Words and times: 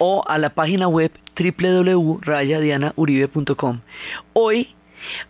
o 0.00 0.24
a 0.26 0.38
la 0.38 0.50
página 0.50 0.88
web 0.88 1.12
www.rayadianauribe.com. 1.38 3.80
Hoy 4.32 4.74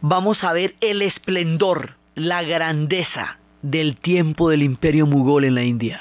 vamos 0.00 0.42
a 0.44 0.52
ver 0.52 0.76
el 0.80 1.02
esplendor, 1.02 1.96
la 2.14 2.42
grandeza 2.42 3.38
del 3.62 3.96
tiempo 3.96 4.50
del 4.50 4.62
imperio 4.62 5.06
mugol 5.06 5.44
en 5.44 5.54
la 5.54 5.64
India. 5.64 6.00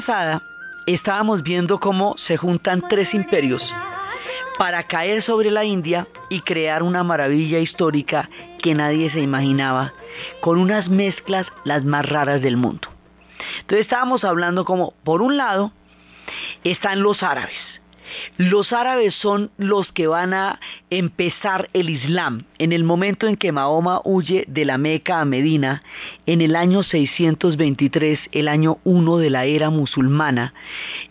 Pasada 0.00 0.42
estábamos 0.86 1.42
viendo 1.42 1.80
cómo 1.80 2.16
se 2.18 2.36
juntan 2.36 2.84
tres 2.88 3.12
imperios 3.14 3.60
para 4.56 4.84
caer 4.84 5.24
sobre 5.24 5.50
la 5.50 5.64
India 5.64 6.06
y 6.28 6.42
crear 6.42 6.84
una 6.84 7.02
maravilla 7.02 7.58
histórica 7.58 8.30
que 8.62 8.76
nadie 8.76 9.10
se 9.10 9.20
imaginaba, 9.20 9.92
con 10.40 10.60
unas 10.60 10.88
mezclas 10.88 11.48
las 11.64 11.84
más 11.84 12.08
raras 12.08 12.40
del 12.40 12.56
mundo. 12.56 12.88
Entonces 13.60 13.86
estábamos 13.86 14.22
hablando 14.22 14.64
como, 14.64 14.94
por 15.02 15.20
un 15.20 15.36
lado, 15.36 15.72
están 16.62 17.02
los 17.02 17.24
árabes, 17.24 17.77
los 18.36 18.72
árabes 18.72 19.14
son 19.14 19.50
los 19.56 19.90
que 19.92 20.06
van 20.06 20.34
a 20.34 20.60
empezar 20.90 21.68
el 21.72 21.90
Islam. 21.90 22.44
En 22.58 22.72
el 22.72 22.84
momento 22.84 23.26
en 23.26 23.36
que 23.36 23.52
Mahoma 23.52 24.00
huye 24.04 24.44
de 24.48 24.64
la 24.64 24.78
Meca 24.78 25.20
a 25.20 25.24
Medina, 25.24 25.82
en 26.26 26.40
el 26.40 26.56
año 26.56 26.82
623, 26.82 28.20
el 28.32 28.48
año 28.48 28.78
1 28.84 29.18
de 29.18 29.30
la 29.30 29.44
era 29.44 29.70
musulmana, 29.70 30.54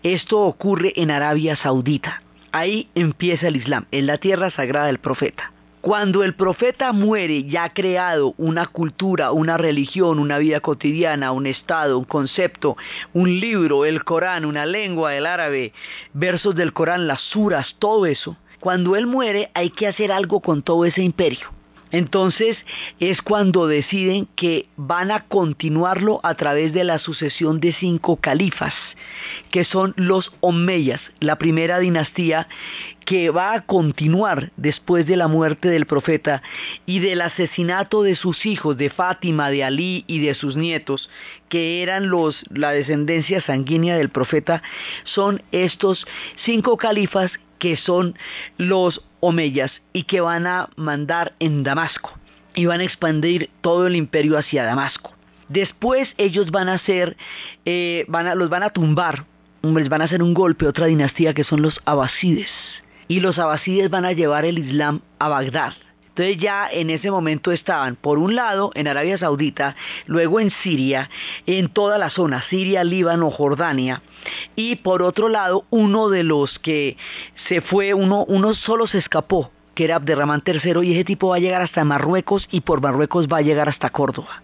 esto 0.03 0.41
ocurre 0.41 0.93
en 0.95 1.11
Arabia 1.11 1.55
Saudita. 1.55 2.21
Ahí 2.51 2.87
empieza 2.95 3.47
el 3.47 3.57
Islam, 3.57 3.85
en 3.91 4.05
la 4.05 4.17
tierra 4.17 4.51
sagrada 4.51 4.87
del 4.87 4.99
profeta. 4.99 5.51
Cuando 5.87 6.25
el 6.25 6.33
profeta 6.33 6.91
muere 6.91 7.45
ya 7.45 7.63
ha 7.63 7.73
creado 7.73 8.33
una 8.37 8.67
cultura, 8.67 9.31
una 9.31 9.55
religión, 9.55 10.19
una 10.19 10.37
vida 10.37 10.59
cotidiana, 10.59 11.31
un 11.31 11.45
estado, 11.47 11.97
un 11.97 12.03
concepto, 12.03 12.75
un 13.13 13.39
libro, 13.39 13.85
el 13.85 14.03
Corán, 14.03 14.43
una 14.43 14.65
lengua, 14.65 15.15
el 15.15 15.25
árabe, 15.25 15.71
versos 16.11 16.53
del 16.55 16.73
Corán, 16.73 17.07
las 17.07 17.21
suras, 17.21 17.73
todo 17.79 18.05
eso. 18.05 18.35
Cuando 18.59 18.97
él 18.97 19.07
muere 19.07 19.49
hay 19.53 19.69
que 19.69 19.87
hacer 19.87 20.11
algo 20.11 20.41
con 20.41 20.61
todo 20.61 20.83
ese 20.83 21.01
imperio. 21.03 21.56
Entonces 21.91 22.57
es 22.99 23.21
cuando 23.21 23.67
deciden 23.67 24.27
que 24.35 24.67
van 24.75 25.11
a 25.11 25.25
continuarlo 25.25 26.19
a 26.23 26.35
través 26.35 26.73
de 26.73 26.83
la 26.83 26.99
sucesión 26.99 27.59
de 27.59 27.73
cinco 27.73 28.17
califas, 28.17 28.73
que 29.51 29.63
son 29.65 29.93
los 29.97 30.31
Omeyas, 30.41 31.01
la 31.19 31.37
primera 31.37 31.79
dinastía 31.79 32.47
que 33.05 33.29
va 33.29 33.53
a 33.53 33.61
continuar 33.61 34.51
después 34.57 35.05
de 35.05 35.15
la 35.15 35.29
muerte 35.29 35.69
del 35.69 35.85
profeta 35.85 36.43
y 36.85 36.99
del 36.99 37.21
asesinato 37.21 38.03
de 38.03 38.17
sus 38.17 38.45
hijos, 38.45 38.77
de 38.77 38.89
Fátima, 38.89 39.49
de 39.49 39.63
Ali 39.63 40.03
y 40.07 40.19
de 40.19 40.35
sus 40.35 40.57
nietos, 40.57 41.09
que 41.47 41.81
eran 41.81 42.09
los 42.09 42.43
la 42.49 42.71
descendencia 42.71 43.39
sanguínea 43.41 43.95
del 43.95 44.09
profeta, 44.09 44.61
son 45.05 45.41
estos 45.53 46.05
cinco 46.43 46.75
califas 46.75 47.31
que 47.59 47.77
son 47.77 48.15
los 48.57 49.01
omeyas 49.19 49.71
y 49.93 50.03
que 50.03 50.21
van 50.21 50.47
a 50.47 50.69
mandar 50.75 51.33
en 51.39 51.63
Damasco 51.63 52.13
y 52.55 52.65
van 52.65 52.81
a 52.81 52.83
expandir 52.83 53.49
todo 53.61 53.87
el 53.87 53.95
imperio 53.95 54.37
hacia 54.37 54.63
Damasco. 54.63 55.13
Después 55.49 56.13
ellos 56.17 56.51
van 56.51 56.69
a 56.69 56.73
hacer, 56.73 57.15
eh, 57.65 58.05
van 58.07 58.27
a, 58.27 58.35
los 58.35 58.49
van 58.49 58.63
a 58.63 58.71
tumbar, 58.71 59.25
les 59.61 59.89
van 59.89 60.01
a 60.01 60.05
hacer 60.05 60.21
un 60.21 60.33
golpe, 60.33 60.67
otra 60.67 60.87
dinastía 60.87 61.33
que 61.33 61.43
son 61.43 61.61
los 61.61 61.79
abasides. 61.85 62.49
Y 63.07 63.21
los 63.21 63.39
abasides 63.39 63.89
van 63.89 64.05
a 64.05 64.11
llevar 64.11 64.43
el 64.43 64.59
Islam 64.59 65.01
a 65.19 65.29
Bagdad. 65.29 65.73
Entonces 66.17 66.37
ya 66.41 66.67
en 66.71 66.89
ese 66.89 67.11
momento 67.11 67.51
estaban, 67.51 67.95
por 67.95 68.17
un 68.17 68.33
lado, 68.33 68.71
en 68.73 68.87
Arabia 68.87 69.19
Saudita, 69.19 69.75
luego 70.07 70.39
en 70.39 70.49
Siria, 70.49 71.11
en 71.45 71.69
toda 71.69 71.99
la 71.99 72.09
zona, 72.09 72.41
Siria, 72.49 72.83
Líbano, 72.83 73.29
Jordania, 73.29 74.01
y 74.55 74.77
por 74.77 75.03
otro 75.03 75.29
lado, 75.29 75.65
uno 75.69 76.09
de 76.09 76.23
los 76.23 76.57
que 76.57 76.97
se 77.47 77.61
fue, 77.61 77.93
uno, 77.93 78.25
uno 78.27 78.55
solo 78.55 78.87
se 78.87 78.97
escapó, 78.97 79.51
que 79.75 79.83
era 79.83 79.97
Abderramán 79.97 80.41
III, 80.43 80.83
y 80.83 80.93
ese 80.93 81.03
tipo 81.03 81.27
va 81.27 81.35
a 81.35 81.39
llegar 81.39 81.61
hasta 81.61 81.85
Marruecos 81.85 82.47
y 82.49 82.61
por 82.61 82.81
Marruecos 82.81 83.27
va 83.31 83.37
a 83.37 83.41
llegar 83.41 83.69
hasta 83.69 83.91
Córdoba 83.91 84.41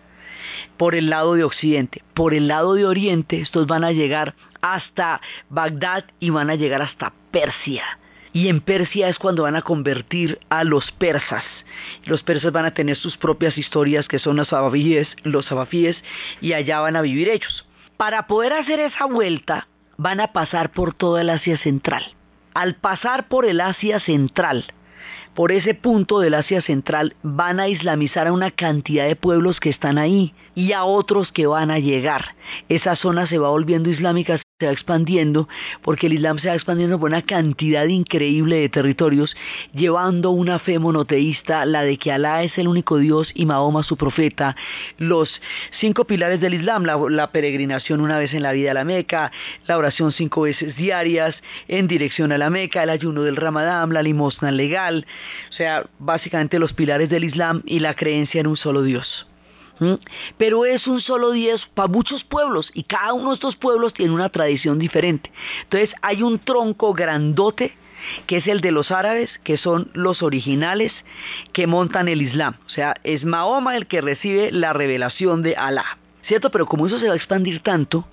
por 0.78 0.94
el 0.94 1.10
lado 1.10 1.34
de 1.34 1.44
Occidente. 1.44 2.04
Por 2.14 2.36
el 2.36 2.48
lado 2.48 2.76
de 2.76 2.86
Oriente, 2.86 3.42
estos 3.42 3.66
van 3.66 3.84
a 3.84 3.92
llegar 3.92 4.36
hasta 4.62 5.22
Bagdad 5.50 6.06
y 6.20 6.30
van 6.30 6.52
a 6.52 6.56
llegar 6.56 6.84
hasta 6.84 7.14
Persia 7.32 7.84
y 8.34 8.50
en 8.50 8.60
Persia 8.60 9.08
es 9.10 9.20
cuando 9.20 9.44
van 9.44 9.56
a 9.56 9.62
convertir 9.62 10.40
a 10.50 10.64
los 10.64 10.92
persas. 10.92 11.44
Los 12.06 12.24
persas 12.24 12.52
van 12.52 12.66
a 12.66 12.74
tener 12.74 12.98
sus 12.98 13.16
propias 13.16 13.58
historias 13.58 14.08
que 14.08 14.20
son 14.20 14.38
los 14.38 14.52
abafíes, 14.52 15.08
los 15.24 15.50
abafíes 15.52 15.96
y 16.42 16.54
allá 16.54 16.80
van 16.80 16.96
a 16.96 17.02
vivir 17.02 17.30
ellos. 17.30 17.66
Para 17.96 18.26
poder 18.28 18.54
hacer 18.54 18.80
esa 18.80 19.06
vuelta 19.06 19.68
van 19.98 20.20
a 20.20 20.34
pasar 20.34 20.72
por 20.72 20.94
toda 20.94 21.22
el 21.22 21.30
Asia 21.30 21.58
Central. 21.58 22.04
Al 22.56 22.76
pasar 22.76 23.28
por 23.28 23.46
el 23.46 23.62
Asia 23.62 24.00
Central, 24.00 24.66
por 25.34 25.52
ese 25.52 25.74
punto 25.74 26.20
del 26.20 26.36
Asia 26.36 26.62
Central 26.62 27.16
van 27.24 27.60
a 27.60 27.68
islamizar 27.68 28.28
a 28.28 28.34
una 28.34 28.52
cantidad 28.52 29.08
de 29.08 29.16
pueblos 29.16 29.60
que 29.60 29.70
están 29.70 29.98
ahí 29.98 30.34
y 30.54 30.74
a 30.74 30.84
otros 30.84 31.32
que 31.32 31.48
van 31.48 31.72
a 31.72 31.80
llegar. 31.80 32.36
Esa 32.70 32.96
zona 32.96 33.28
se 33.28 33.40
va 33.40 33.50
volviendo 33.50 33.90
islámica 33.90 34.40
se 34.64 34.68
va 34.68 34.72
expandiendo, 34.72 35.50
porque 35.82 36.08
el 36.08 36.14
Islam 36.14 36.40
se 36.40 36.48
va 36.48 36.56
expandiendo 36.56 36.98
por 36.98 37.10
una 37.10 37.22
cantidad 37.22 37.86
increíble 37.86 38.56
de 38.56 38.70
territorios, 38.70 39.36
llevando 39.74 40.32
una 40.32 40.58
fe 40.58 40.80
monoteísta, 40.80 41.66
la 41.66 41.82
de 41.82 41.98
que 41.98 42.14
Alá 42.14 42.44
es 42.44 42.58
el 42.58 42.70
único 42.70 42.98
Dios 42.98 43.30
y 43.34 43.46
Mahoma 43.46 43.84
su 43.84 43.98
profeta, 43.98 44.56
los 44.98 45.42
cinco 45.82 46.06
pilares 46.06 46.40
del 46.40 46.54
Islam, 46.54 46.86
la, 46.86 46.98
la 47.10 47.32
peregrinación 47.32 48.00
una 48.00 48.18
vez 48.18 48.34
en 48.34 48.44
la 48.44 48.54
vida 48.54 48.72
a 48.72 48.74
la 48.74 48.86
Meca, 48.86 49.34
la 49.68 49.78
oración 49.78 50.14
cinco 50.14 50.42
veces 50.42 50.78
diarias 50.78 51.36
en 51.68 51.90
dirección 51.90 52.32
a 52.32 52.38
la 52.38 52.50
Meca, 52.50 52.84
el 52.84 52.90
ayuno 52.90 53.24
del 53.24 53.36
Ramadán, 53.36 53.94
la 53.94 54.02
limosna 54.02 54.52
legal, 54.52 55.06
o 55.50 55.54
sea, 55.54 55.86
básicamente 56.00 56.58
los 56.58 56.72
pilares 56.72 57.10
del 57.10 57.26
Islam 57.26 57.64
y 57.66 57.80
la 57.80 57.96
creencia 57.96 58.40
en 58.40 58.48
un 58.48 58.56
solo 58.56 58.82
Dios. 58.82 59.28
Pero 60.38 60.66
es 60.66 60.88
un 60.88 61.02
solo 61.02 61.32
Dios 61.32 61.70
para 61.74 61.88
muchos 61.88 62.24
pueblos 62.24 62.70
y 62.74 62.84
cada 62.84 63.14
uno 63.14 63.30
de 63.30 63.36
estos 63.36 63.56
pueblos 63.56 63.94
tiene 63.94 64.14
una 64.14 64.30
tradición 64.30 64.80
diferente. 64.80 65.32
Entonces 65.64 65.92
hay 66.02 66.24
un 66.24 66.40
tronco 66.40 66.94
grandote 66.94 67.76
que 68.28 68.38
es 68.38 68.48
el 68.48 68.62
de 68.62 68.72
los 68.72 68.92
árabes, 68.92 69.30
que 69.44 69.58
son 69.58 69.90
los 69.94 70.24
originales 70.24 70.92
que 71.52 71.68
montan 71.68 72.08
el 72.08 72.22
Islam. 72.22 72.56
O 72.66 72.70
sea, 72.70 72.96
es 73.04 73.24
Mahoma 73.24 73.78
el 73.78 73.88
que 73.88 74.02
recibe 74.02 74.52
la 74.52 74.74
revelación 74.74 75.42
de 75.42 75.56
Alá. 75.56 75.86
¿Cierto? 76.26 76.52
Pero 76.52 76.68
como 76.68 76.88
eso 76.88 77.00
se 77.00 77.08
va 77.08 77.14
a 77.14 77.18
expandir 77.18 77.60
tanto, 77.60 78.08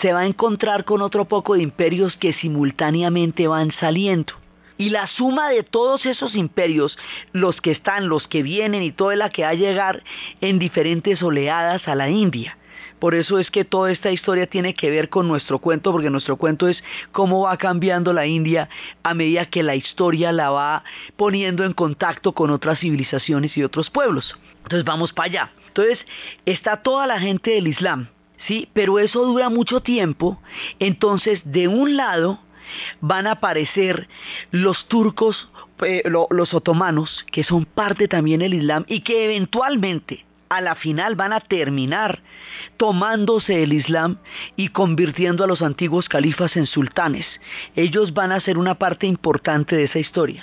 se 0.00 0.12
va 0.12 0.20
a 0.20 0.26
encontrar 0.26 0.84
con 0.84 1.02
otro 1.02 1.24
poco 1.24 1.54
de 1.54 1.62
imperios 1.62 2.16
que 2.16 2.32
simultáneamente 2.32 3.48
van 3.48 3.72
saliendo. 3.72 4.34
Y 4.78 4.90
la 4.90 5.06
suma 5.06 5.50
de 5.50 5.64
todos 5.64 6.06
esos 6.06 6.34
imperios, 6.34 6.96
los 7.32 7.60
que 7.60 7.72
están, 7.72 8.08
los 8.08 8.26
que 8.28 8.42
vienen 8.42 8.82
y 8.82 8.92
toda 8.92 9.16
la 9.16 9.28
que 9.28 9.42
va 9.42 9.50
a 9.50 9.54
llegar 9.54 10.02
en 10.40 10.58
diferentes 10.58 11.22
oleadas 11.22 11.86
a 11.88 11.94
la 11.94 12.08
India. 12.08 12.56
Por 12.98 13.14
eso 13.14 13.38
es 13.38 13.50
que 13.50 13.64
toda 13.64 13.92
esta 13.92 14.10
historia 14.10 14.46
tiene 14.46 14.74
que 14.74 14.90
ver 14.90 15.08
con 15.08 15.28
nuestro 15.28 15.58
cuento, 15.58 15.92
porque 15.92 16.10
nuestro 16.10 16.36
cuento 16.36 16.66
es 16.66 16.82
cómo 17.12 17.42
va 17.42 17.56
cambiando 17.56 18.12
la 18.12 18.26
India 18.26 18.68
a 19.02 19.14
medida 19.14 19.46
que 19.46 19.62
la 19.62 19.76
historia 19.76 20.32
la 20.32 20.50
va 20.50 20.84
poniendo 21.16 21.64
en 21.64 21.74
contacto 21.74 22.32
con 22.32 22.50
otras 22.50 22.80
civilizaciones 22.80 23.56
y 23.56 23.62
otros 23.62 23.90
pueblos. 23.90 24.36
Entonces 24.62 24.84
vamos 24.84 25.12
para 25.12 25.26
allá. 25.26 25.50
Entonces, 25.68 25.98
está 26.44 26.82
toda 26.82 27.06
la 27.06 27.20
gente 27.20 27.52
del 27.52 27.68
Islam, 27.68 28.08
¿sí? 28.46 28.68
Pero 28.72 28.98
eso 28.98 29.24
dura 29.24 29.48
mucho 29.48 29.80
tiempo, 29.80 30.42
entonces 30.80 31.40
de 31.44 31.68
un 31.68 31.96
lado 31.96 32.40
van 33.00 33.26
a 33.26 33.32
aparecer 33.32 34.08
los 34.50 34.86
turcos, 34.88 35.48
eh, 35.82 36.02
los 36.04 36.54
otomanos, 36.54 37.24
que 37.30 37.44
son 37.44 37.64
parte 37.64 38.08
también 38.08 38.40
del 38.40 38.54
Islam 38.54 38.84
y 38.88 39.00
que 39.00 39.24
eventualmente 39.24 40.24
a 40.48 40.60
la 40.60 40.74
final 40.74 41.14
van 41.14 41.32
a 41.32 41.40
terminar 41.40 42.22
tomándose 42.76 43.62
el 43.62 43.72
Islam 43.72 44.18
y 44.56 44.68
convirtiendo 44.68 45.44
a 45.44 45.46
los 45.46 45.62
antiguos 45.62 46.08
califas 46.08 46.56
en 46.56 46.66
sultanes. 46.66 47.26
Ellos 47.76 48.14
van 48.14 48.32
a 48.32 48.40
ser 48.40 48.58
una 48.58 48.74
parte 48.74 49.06
importante 49.06 49.76
de 49.76 49.84
esa 49.84 49.98
historia. 49.98 50.42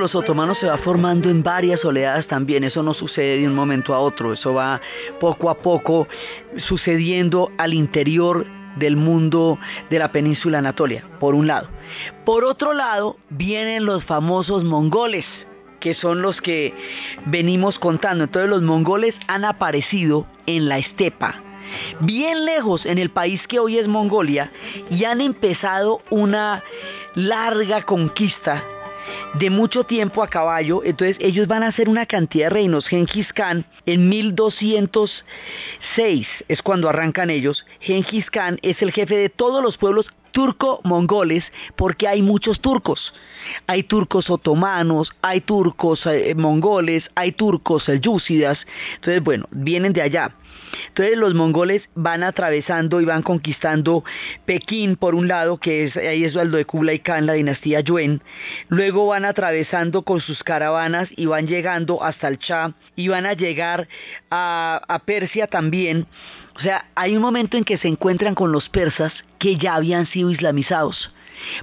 Los 0.00 0.14
otomanos 0.14 0.58
se 0.58 0.66
va 0.66 0.78
formando 0.78 1.28
en 1.28 1.42
varias 1.42 1.84
oleadas 1.84 2.26
también, 2.26 2.64
eso 2.64 2.82
no 2.82 2.94
sucede 2.94 3.38
de 3.38 3.46
un 3.46 3.54
momento 3.54 3.94
a 3.94 4.00
otro, 4.00 4.32
eso 4.32 4.54
va 4.54 4.80
poco 5.20 5.50
a 5.50 5.58
poco 5.58 6.08
sucediendo 6.56 7.52
al 7.58 7.74
interior 7.74 8.46
del 8.76 8.96
mundo 8.96 9.58
de 9.90 9.98
la 9.98 10.10
península 10.10 10.58
Anatolia, 10.58 11.04
por 11.20 11.34
un 11.34 11.46
lado. 11.46 11.68
Por 12.24 12.44
otro 12.44 12.72
lado, 12.72 13.16
vienen 13.28 13.84
los 13.84 14.04
famosos 14.04 14.64
mongoles, 14.64 15.26
que 15.80 15.94
son 15.94 16.22
los 16.22 16.40
que 16.40 16.74
venimos 17.26 17.78
contando. 17.78 18.24
Entonces 18.24 18.50
los 18.50 18.62
mongoles 18.62 19.14
han 19.28 19.44
aparecido 19.44 20.26
en 20.46 20.68
la 20.68 20.78
estepa, 20.78 21.42
bien 22.00 22.44
lejos 22.44 22.86
en 22.86 22.98
el 22.98 23.10
país 23.10 23.46
que 23.46 23.58
hoy 23.58 23.78
es 23.78 23.86
Mongolia, 23.86 24.50
y 24.90 25.04
han 25.04 25.20
empezado 25.20 26.00
una 26.10 26.62
larga 27.14 27.82
conquista 27.82 28.62
de 29.34 29.50
mucho 29.50 29.84
tiempo 29.84 30.22
a 30.22 30.28
caballo, 30.28 30.82
entonces 30.84 31.16
ellos 31.20 31.46
van 31.46 31.62
a 31.62 31.68
hacer 31.68 31.88
una 31.88 32.06
cantidad 32.06 32.46
de 32.46 32.50
reinos. 32.50 32.86
Genghis 32.86 33.32
Khan 33.32 33.64
en 33.86 34.08
1206 34.08 36.26
es 36.48 36.62
cuando 36.62 36.88
arrancan 36.88 37.30
ellos. 37.30 37.64
Genghis 37.80 38.30
Khan 38.30 38.58
es 38.62 38.82
el 38.82 38.92
jefe 38.92 39.16
de 39.16 39.28
todos 39.28 39.62
los 39.62 39.78
pueblos 39.78 40.06
turco-mongoles 40.32 41.44
porque 41.76 42.08
hay 42.08 42.22
muchos 42.22 42.60
turcos. 42.60 43.12
Hay 43.66 43.84
turcos 43.84 44.30
otomanos, 44.30 45.12
hay 45.22 45.40
turcos 45.40 46.04
eh, 46.06 46.34
mongoles, 46.36 47.04
hay 47.14 47.32
turcos 47.32 47.86
yúcidas. 48.00 48.58
Entonces, 48.96 49.22
bueno, 49.22 49.46
vienen 49.50 49.92
de 49.92 50.02
allá. 50.02 50.32
Entonces 50.88 51.16
los 51.16 51.34
mongoles 51.34 51.82
van 51.94 52.22
atravesando 52.22 53.00
y 53.00 53.04
van 53.04 53.22
conquistando 53.22 54.04
Pekín 54.44 54.96
por 54.96 55.14
un 55.14 55.28
lado, 55.28 55.58
que 55.58 55.84
es 55.84 55.96
ahí 55.96 56.24
es 56.24 56.34
lo 56.34 56.56
de 56.56 56.64
Kublai 56.64 57.00
Khan, 57.00 57.26
la 57.26 57.34
dinastía 57.34 57.80
Yuen. 57.80 58.22
Luego 58.68 59.06
van 59.06 59.24
atravesando 59.24 60.02
con 60.02 60.20
sus 60.20 60.42
caravanas 60.42 61.08
y 61.16 61.26
van 61.26 61.46
llegando 61.46 62.02
hasta 62.02 62.28
el 62.28 62.38
Shah 62.38 62.72
y 62.96 63.08
van 63.08 63.26
a 63.26 63.34
llegar 63.34 63.88
a, 64.30 65.02
Persia 65.04 65.46
también. 65.46 66.06
O 66.56 66.60
sea, 66.60 66.86
hay 66.94 67.16
un 67.16 67.22
momento 67.22 67.56
en 67.56 67.64
que 67.64 67.78
se 67.78 67.88
encuentran 67.88 68.34
con 68.34 68.52
los 68.52 68.68
persas 68.68 69.12
que 69.38 69.56
ya 69.56 69.74
habían 69.74 70.06
sido 70.06 70.30
islamizados 70.30 71.10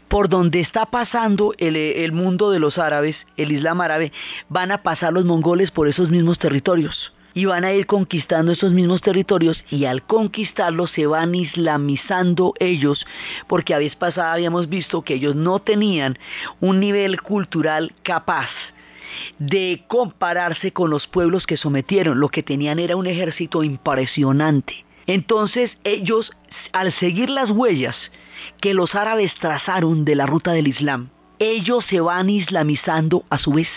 por 0.07 0.27
donde 0.27 0.59
está 0.59 0.87
pasando 0.87 1.53
el, 1.59 2.11
mundo 2.11 2.49
de 2.49 2.59
los 2.59 2.79
árabes, 2.79 3.15
el 3.37 3.51
Islam 3.51 3.79
árabe, 3.79 4.11
van 4.49 4.71
a 4.71 4.81
pasar 4.81 5.13
los 5.13 5.23
mongoles 5.23 5.69
por 5.69 5.87
esos 5.87 6.09
mismos 6.09 6.39
territorios 6.39 7.13
y 7.37 7.45
van 7.45 7.65
a 7.65 7.71
ir 7.71 7.85
conquistando 7.85 8.51
esos 8.51 8.73
mismos 8.73 9.01
territorios 9.01 9.63
y 9.69 9.85
al 9.85 10.01
conquistarlos 10.01 10.89
se 10.89 11.05
van 11.05 11.35
islamizando 11.35 12.55
ellos, 12.59 13.05
porque 13.45 13.75
a 13.75 13.77
vez 13.77 13.95
pasada 13.95 14.33
habíamos 14.33 14.69
visto 14.69 15.03
que 15.03 15.13
ellos 15.13 15.35
no 15.35 15.59
tenían 15.59 16.17
un 16.61 16.79
nivel 16.79 17.21
cultural 17.21 17.93
capaz 18.01 18.49
de 19.37 19.83
compararse 19.87 20.73
con 20.73 20.89
los 20.89 21.05
pueblos 21.05 21.45
que 21.45 21.57
sometieron, 21.57 22.19
lo 22.19 22.29
que 22.29 22.41
tenían 22.41 22.79
era 22.79 22.95
un 22.95 23.05
ejército 23.05 23.61
impresionante. 23.61 24.83
Entonces 25.05 25.69
ellos, 25.83 26.31
al 26.71 26.91
seguir 26.93 27.29
las 27.29 27.51
huellas 27.51 27.95
que 28.59 28.73
los 28.73 28.95
árabes 28.95 29.31
trazaron 29.35 30.05
de 30.05 30.15
la 30.15 30.25
ruta 30.25 30.53
del 30.53 30.69
Islam, 30.69 31.09
ellos 31.37 31.85
se 31.85 31.99
van 31.99 32.31
islamizando 32.31 33.25
a 33.29 33.37
su 33.37 33.51
vez 33.51 33.69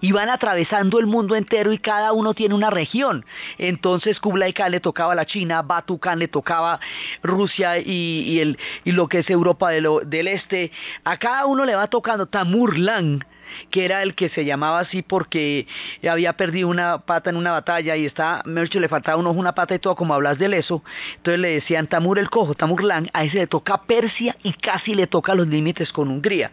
y 0.00 0.12
van 0.12 0.28
atravesando 0.28 0.98
el 0.98 1.06
mundo 1.06 1.36
entero 1.36 1.72
y 1.72 1.78
cada 1.78 2.12
uno 2.12 2.34
tiene 2.34 2.54
una 2.54 2.70
región. 2.70 3.24
Entonces 3.58 4.20
Kublai 4.20 4.52
Khan 4.52 4.70
le 4.70 4.80
tocaba 4.80 5.12
a 5.12 5.16
la 5.16 5.26
China, 5.26 5.62
Batu 5.62 5.98
Khan 5.98 6.18
le 6.18 6.28
tocaba 6.28 6.80
Rusia 7.22 7.78
y, 7.78 8.40
el, 8.40 8.58
y 8.84 8.92
lo 8.92 9.08
que 9.08 9.20
es 9.20 9.30
Europa 9.30 9.70
del 9.70 10.28
Este. 10.28 10.70
A 11.04 11.16
cada 11.16 11.46
uno 11.46 11.64
le 11.64 11.74
va 11.74 11.88
tocando 11.88 12.26
Tamurlang 12.26 13.24
que 13.70 13.84
era 13.84 14.02
el 14.02 14.14
que 14.14 14.28
se 14.28 14.44
llamaba 14.44 14.80
así 14.80 15.02
porque 15.02 15.66
había 16.08 16.34
perdido 16.34 16.68
una 16.68 16.98
pata 16.98 17.30
en 17.30 17.36
una 17.36 17.52
batalla 17.52 17.96
y 17.96 18.06
está, 18.06 18.42
Mercho 18.44 18.80
le 18.80 18.88
faltaba 18.88 19.18
un 19.18 19.26
ojo, 19.26 19.38
una 19.38 19.54
pata 19.54 19.74
y 19.74 19.78
todo, 19.78 19.96
como 19.96 20.14
hablas 20.14 20.38
del 20.38 20.54
eso. 20.54 20.82
Entonces 21.16 21.40
le 21.40 21.48
decían 21.48 21.86
Tamur 21.86 22.18
el 22.18 22.30
Cojo, 22.30 22.54
Tamur 22.54 22.82
Lang, 22.82 23.08
a 23.12 23.24
ese 23.24 23.38
le 23.38 23.46
toca 23.46 23.82
Persia 23.82 24.36
y 24.42 24.52
casi 24.52 24.94
le 24.94 25.06
toca 25.06 25.34
los 25.34 25.46
límites 25.46 25.92
con 25.92 26.10
Hungría. 26.10 26.50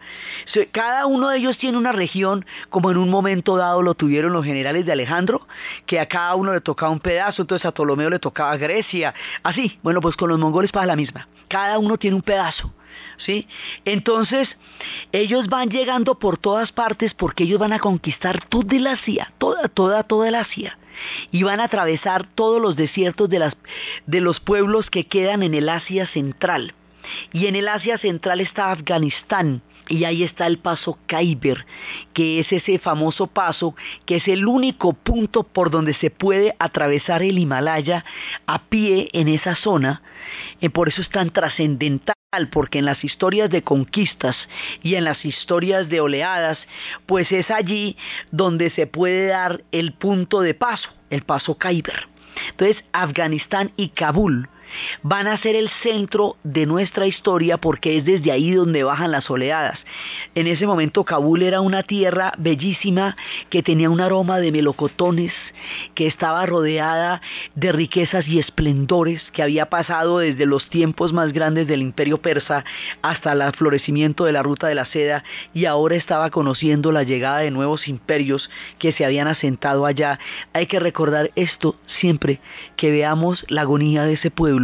cada 0.72 1.06
uno 1.06 1.30
de 1.30 1.38
ellos 1.38 1.58
tiene 1.58 1.78
una 1.78 1.92
región, 1.92 2.44
como 2.70 2.90
en 2.90 2.96
un 2.96 3.10
momento 3.10 3.56
dado 3.56 3.82
lo 3.82 3.94
tuvieron 3.94 4.32
los 4.32 4.44
generales 4.44 4.86
de 4.86 4.92
Alejandro, 4.92 5.46
que 5.86 6.00
a 6.00 6.06
cada 6.06 6.34
uno 6.34 6.52
le 6.52 6.60
tocaba 6.60 6.90
un 6.90 7.00
pedazo, 7.00 7.42
entonces 7.42 7.66
a 7.66 7.72
Ptolomeo 7.72 8.10
le 8.10 8.18
tocaba 8.18 8.56
Grecia, 8.56 9.14
así. 9.42 9.78
Bueno, 9.82 10.00
pues 10.00 10.16
con 10.16 10.28
los 10.28 10.38
mongoles 10.38 10.72
pasa 10.72 10.86
la 10.86 10.96
misma. 10.96 11.28
Cada 11.48 11.78
uno 11.78 11.98
tiene 11.98 12.16
un 12.16 12.22
pedazo. 12.22 12.72
¿Sí? 13.18 13.46
Entonces, 13.84 14.48
ellos 15.12 15.48
van 15.48 15.70
llegando 15.70 16.18
por 16.18 16.38
todas 16.38 16.72
partes 16.72 17.14
porque 17.14 17.44
ellos 17.44 17.58
van 17.58 17.72
a 17.72 17.78
conquistar 17.78 18.44
toda 18.46 18.76
el 18.76 18.86
Asia, 18.86 19.32
toda, 19.38 19.68
toda, 19.68 20.02
toda 20.02 20.28
el 20.28 20.34
Asia. 20.34 20.78
Y 21.32 21.42
van 21.42 21.60
a 21.60 21.64
atravesar 21.64 22.26
todos 22.34 22.60
los 22.60 22.76
desiertos 22.76 23.28
de, 23.28 23.40
las, 23.40 23.56
de 24.06 24.20
los 24.20 24.40
pueblos 24.40 24.90
que 24.90 25.06
quedan 25.06 25.42
en 25.42 25.54
el 25.54 25.68
Asia 25.68 26.06
central. 26.06 26.74
Y 27.32 27.46
en 27.46 27.56
el 27.56 27.68
Asia 27.68 27.98
central 27.98 28.40
está 28.40 28.70
Afganistán, 28.70 29.62
y 29.88 30.04
ahí 30.04 30.22
está 30.22 30.46
el 30.46 30.58
paso 30.58 30.98
Khyber, 31.06 31.66
que 32.12 32.40
es 32.40 32.52
ese 32.52 32.78
famoso 32.78 33.26
paso, 33.26 33.74
que 34.06 34.16
es 34.16 34.28
el 34.28 34.46
único 34.46 34.92
punto 34.92 35.42
por 35.42 35.70
donde 35.70 35.94
se 35.94 36.10
puede 36.10 36.54
atravesar 36.58 37.22
el 37.22 37.38
Himalaya 37.38 38.04
a 38.46 38.62
pie 38.64 39.08
en 39.12 39.28
esa 39.28 39.54
zona. 39.54 40.02
y 40.60 40.68
por 40.70 40.88
eso 40.88 41.02
es 41.02 41.10
tan 41.10 41.30
trascendental 41.30 42.14
porque 42.50 42.78
en 42.80 42.84
las 42.84 43.04
historias 43.04 43.50
de 43.50 43.62
conquistas 43.62 44.36
y 44.82 44.96
en 44.96 45.04
las 45.04 45.24
historias 45.24 45.88
de 45.88 46.00
oleadas, 46.00 46.58
pues 47.06 47.30
es 47.30 47.50
allí 47.50 47.96
donde 48.32 48.70
se 48.70 48.86
puede 48.86 49.26
dar 49.26 49.62
el 49.70 49.92
punto 49.92 50.40
de 50.40 50.54
paso, 50.54 50.90
el 51.10 51.22
paso 51.22 51.56
Khyber. 51.56 52.08
Entonces, 52.50 52.84
Afganistán 52.92 53.72
y 53.76 53.90
Kabul 53.90 54.48
van 55.02 55.26
a 55.26 55.38
ser 55.38 55.56
el 55.56 55.68
centro 55.82 56.36
de 56.42 56.66
nuestra 56.66 57.06
historia 57.06 57.58
porque 57.58 57.98
es 57.98 58.04
desde 58.04 58.32
ahí 58.32 58.52
donde 58.52 58.84
bajan 58.84 59.10
las 59.10 59.30
oleadas. 59.30 59.78
En 60.34 60.46
ese 60.46 60.66
momento 60.66 61.04
Kabul 61.04 61.42
era 61.42 61.60
una 61.60 61.82
tierra 61.82 62.32
bellísima 62.38 63.16
que 63.50 63.62
tenía 63.62 63.90
un 63.90 64.00
aroma 64.00 64.38
de 64.38 64.52
melocotones, 64.52 65.32
que 65.94 66.06
estaba 66.06 66.46
rodeada 66.46 67.20
de 67.54 67.72
riquezas 67.72 68.26
y 68.28 68.38
esplendores, 68.38 69.22
que 69.32 69.42
había 69.42 69.66
pasado 69.66 70.18
desde 70.18 70.46
los 70.46 70.68
tiempos 70.68 71.12
más 71.12 71.32
grandes 71.32 71.66
del 71.66 71.82
imperio 71.82 72.18
persa 72.18 72.64
hasta 73.02 73.32
el 73.32 73.52
florecimiento 73.52 74.24
de 74.24 74.32
la 74.32 74.42
ruta 74.42 74.66
de 74.66 74.74
la 74.74 74.86
seda 74.86 75.24
y 75.52 75.66
ahora 75.66 75.96
estaba 75.96 76.30
conociendo 76.30 76.92
la 76.92 77.02
llegada 77.02 77.38
de 77.38 77.50
nuevos 77.50 77.88
imperios 77.88 78.50
que 78.78 78.92
se 78.92 79.04
habían 79.04 79.28
asentado 79.28 79.86
allá. 79.86 80.18
Hay 80.52 80.66
que 80.66 80.80
recordar 80.80 81.30
esto 81.36 81.76
siempre 81.86 82.40
que 82.76 82.90
veamos 82.90 83.44
la 83.48 83.62
agonía 83.62 84.04
de 84.04 84.14
ese 84.14 84.30
pueblo 84.30 84.63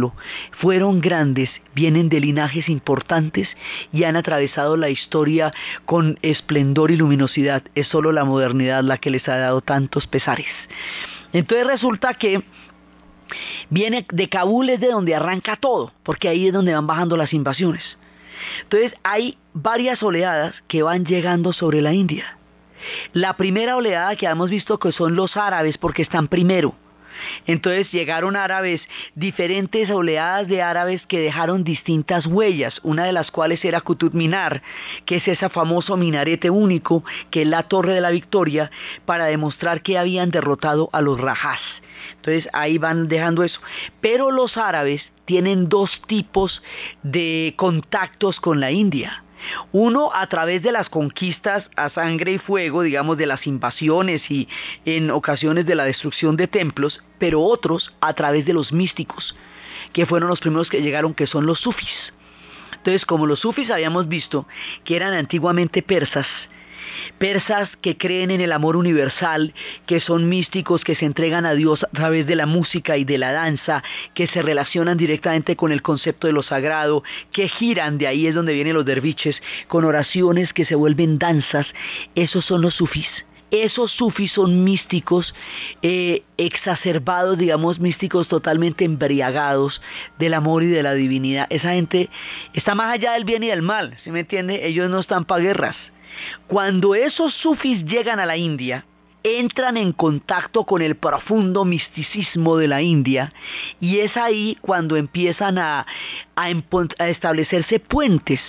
fueron 0.51 1.01
grandes, 1.01 1.49
vienen 1.73 2.09
de 2.09 2.19
linajes 2.19 2.69
importantes 2.69 3.47
y 3.91 4.03
han 4.03 4.15
atravesado 4.15 4.77
la 4.77 4.89
historia 4.89 5.53
con 5.85 6.17
esplendor 6.21 6.91
y 6.91 6.97
luminosidad. 6.97 7.63
Es 7.75 7.87
solo 7.87 8.11
la 8.11 8.25
modernidad 8.25 8.83
la 8.83 8.97
que 8.97 9.11
les 9.11 9.27
ha 9.27 9.37
dado 9.37 9.61
tantos 9.61 10.07
pesares. 10.07 10.47
Entonces 11.33 11.67
resulta 11.67 12.13
que 12.13 12.43
viene 13.69 14.05
de 14.11 14.29
Kabul 14.29 14.69
es 14.69 14.79
de 14.79 14.89
donde 14.89 15.15
arranca 15.15 15.55
todo, 15.55 15.93
porque 16.03 16.27
ahí 16.27 16.47
es 16.47 16.53
donde 16.53 16.73
van 16.73 16.87
bajando 16.87 17.15
las 17.17 17.33
invasiones. 17.33 17.97
Entonces 18.63 18.93
hay 19.03 19.37
varias 19.53 20.01
oleadas 20.03 20.55
que 20.67 20.83
van 20.83 21.05
llegando 21.05 21.53
sobre 21.53 21.81
la 21.81 21.93
India. 21.93 22.37
La 23.13 23.33
primera 23.37 23.75
oleada 23.75 24.15
que 24.15 24.25
hemos 24.25 24.49
visto 24.49 24.79
que 24.79 24.91
son 24.91 25.15
los 25.15 25.37
árabes 25.37 25.77
porque 25.77 26.01
están 26.01 26.27
primero 26.27 26.75
Entonces 27.47 27.91
llegaron 27.91 28.35
árabes, 28.35 28.81
diferentes 29.15 29.89
oleadas 29.89 30.47
de 30.47 30.61
árabes 30.61 31.05
que 31.07 31.19
dejaron 31.19 31.63
distintas 31.63 32.25
huellas, 32.25 32.79
una 32.83 33.05
de 33.05 33.13
las 33.13 33.31
cuales 33.31 33.63
era 33.65 33.81
Qutub 33.81 34.13
Minar, 34.13 34.61
que 35.05 35.17
es 35.17 35.27
ese 35.27 35.49
famoso 35.49 35.97
minarete 35.97 36.49
único, 36.49 37.03
que 37.29 37.43
es 37.43 37.47
la 37.47 37.63
torre 37.63 37.93
de 37.93 38.01
la 38.01 38.11
victoria, 38.11 38.71
para 39.05 39.25
demostrar 39.25 39.81
que 39.81 39.97
habían 39.97 40.31
derrotado 40.31 40.89
a 40.93 41.01
los 41.01 41.19
rajás. 41.19 41.61
Entonces 42.15 42.47
ahí 42.53 42.77
van 42.77 43.07
dejando 43.07 43.43
eso. 43.43 43.59
Pero 43.99 44.31
los 44.31 44.57
árabes 44.57 45.03
tienen 45.25 45.69
dos 45.69 46.01
tipos 46.07 46.61
de 47.03 47.53
contactos 47.57 48.39
con 48.39 48.59
la 48.59 48.71
India. 48.71 49.23
Uno 49.71 50.11
a 50.13 50.27
través 50.27 50.61
de 50.61 50.71
las 50.71 50.89
conquistas 50.89 51.69
a 51.75 51.89
sangre 51.89 52.33
y 52.33 52.37
fuego, 52.37 52.83
digamos, 52.83 53.17
de 53.17 53.25
las 53.25 53.47
invasiones 53.47 54.29
y 54.29 54.47
en 54.85 55.11
ocasiones 55.11 55.65
de 55.65 55.75
la 55.75 55.85
destrucción 55.85 56.35
de 56.37 56.47
templos, 56.47 57.01
pero 57.19 57.41
otros 57.41 57.93
a 58.01 58.13
través 58.13 58.45
de 58.45 58.53
los 58.53 58.71
místicos, 58.71 59.35
que 59.93 60.05
fueron 60.05 60.29
los 60.29 60.39
primeros 60.39 60.69
que 60.69 60.81
llegaron, 60.81 61.13
que 61.13 61.27
son 61.27 61.45
los 61.45 61.59
sufis. 61.59 62.13
Entonces, 62.77 63.05
como 63.05 63.27
los 63.27 63.39
sufis 63.41 63.69
habíamos 63.69 64.07
visto 64.07 64.47
que 64.83 64.95
eran 64.95 65.13
antiguamente 65.13 65.83
persas, 65.83 66.27
persas 67.17 67.69
que 67.81 67.97
creen 67.97 68.31
en 68.31 68.41
el 68.41 68.51
amor 68.51 68.75
universal, 68.75 69.53
que 69.85 69.99
son 69.99 70.29
místicos, 70.29 70.83
que 70.83 70.95
se 70.95 71.05
entregan 71.05 71.45
a 71.45 71.53
Dios 71.53 71.83
a 71.83 71.87
través 71.87 72.25
de 72.27 72.35
la 72.35 72.45
música 72.45 72.97
y 72.97 73.03
de 73.03 73.17
la 73.17 73.31
danza, 73.31 73.83
que 74.13 74.27
se 74.27 74.41
relacionan 74.41 74.97
directamente 74.97 75.55
con 75.55 75.71
el 75.71 75.81
concepto 75.81 76.27
de 76.27 76.33
lo 76.33 76.43
sagrado, 76.43 77.03
que 77.31 77.47
giran, 77.47 77.97
de 77.97 78.07
ahí 78.07 78.27
es 78.27 78.35
donde 78.35 78.53
vienen 78.53 78.73
los 78.73 78.85
derviches, 78.85 79.41
con 79.67 79.85
oraciones 79.85 80.53
que 80.53 80.65
se 80.65 80.75
vuelven 80.75 81.19
danzas, 81.19 81.67
esos 82.15 82.45
son 82.45 82.61
los 82.61 82.75
sufis 82.75 83.09
esos 83.51 83.91
sufis 83.91 84.31
son 84.31 84.63
místicos 84.63 85.35
eh, 85.81 86.23
exacerbados, 86.37 87.37
digamos, 87.37 87.79
místicos 87.79 88.27
totalmente 88.29 88.85
embriagados 88.85 89.81
del 90.17 90.33
amor 90.33 90.63
y 90.63 90.67
de 90.67 90.81
la 90.81 90.93
divinidad. 90.93 91.47
Esa 91.49 91.73
gente 91.73 92.09
está 92.53 92.73
más 92.75 92.93
allá 92.93 93.11
del 93.11 93.25
bien 93.25 93.43
y 93.43 93.47
del 93.47 93.61
mal, 93.61 93.97
¿sí 94.03 94.11
me 94.11 94.21
entiende? 94.21 94.65
Ellos 94.65 94.89
no 94.89 95.01
están 95.01 95.25
para 95.25 95.43
guerras. 95.43 95.75
Cuando 96.47 96.95
esos 96.95 97.33
sufis 97.33 97.83
llegan 97.85 98.19
a 98.19 98.25
la 98.25 98.37
India, 98.37 98.85
entran 99.23 99.77
en 99.77 99.91
contacto 99.91 100.63
con 100.63 100.81
el 100.81 100.95
profundo 100.95 101.65
misticismo 101.65 102.57
de 102.57 102.67
la 102.67 102.81
India 102.81 103.33
y 103.79 103.99
es 103.99 104.17
ahí 104.17 104.57
cuando 104.61 104.95
empiezan 104.97 105.57
a, 105.57 105.85
establecerse 106.99 107.79
puentes 107.79 108.39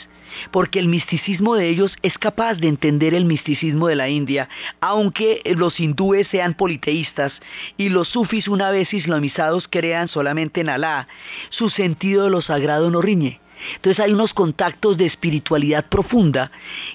porque 0.51 0.79
el 0.79 0.89
misticismo 0.89 1.57
de 1.57 1.69
ellos 1.69 1.95
es 2.01 2.17
capaz 2.17 2.55
de 2.55 2.69
entender 2.69 3.13
el 3.13 3.27
misticismo 3.27 3.89
de 3.89 3.97
la 3.97 4.09
India, 4.09 4.49
aunque 4.81 5.43
los 5.57 5.79
hindúes 5.79 6.27
sean 6.29 6.55
politeístas 6.55 7.35
y 7.77 7.91
los 7.91 8.09
sufis 8.09 8.49
una 8.49 8.71
vez 8.71 8.95
islamizados 8.95 9.69
crean 9.69 10.09
solamente 10.09 10.63
en 10.63 10.71
Alá, 10.71 11.07
su 11.51 11.69
sentido 11.69 12.25
de 12.25 12.31
lo 12.31 12.41
sagrado 12.41 12.91
no 12.91 13.03
riñe. 13.03 13.43
Entonces 13.77 14.05
hay 14.05 14.13
unos 14.13 14.35
contactos 14.35 14.97
de 14.97 15.07
espiritualidad 15.07 15.87
profunda 15.89 16.51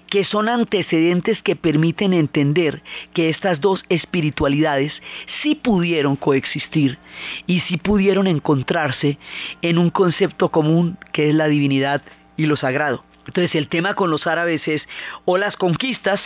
que 0.08 0.24
son 0.24 0.50
antecedentes 0.50 1.42
que 1.42 1.56
permiten 1.56 2.14
entender 2.14 2.82
que 3.14 3.30
estas 3.30 3.62
dos 3.62 3.84
espiritualidades 3.90 4.94
sí 5.42 5.56
pudieron 5.56 6.16
coexistir 6.16 6.98
y 7.46 7.62
sí 7.62 7.78
pudieron 7.78 8.28
encontrarse 8.28 9.18
en 9.62 9.78
un 9.78 9.90
concepto 9.90 10.50
común 10.50 10.98
que 11.12 11.30
es 11.30 11.36
la 11.36 11.48
divinidad 11.48 12.02
y 12.36 12.46
lo 12.46 12.58
sagrado. 12.58 13.04
Entonces 13.26 13.56
el 13.56 13.68
tema 13.68 13.94
con 13.94 14.10
los 14.10 14.26
árabes 14.28 14.68
es 14.68 14.88
o 15.26 15.38
las 15.38 15.58
conquistas 15.58 16.22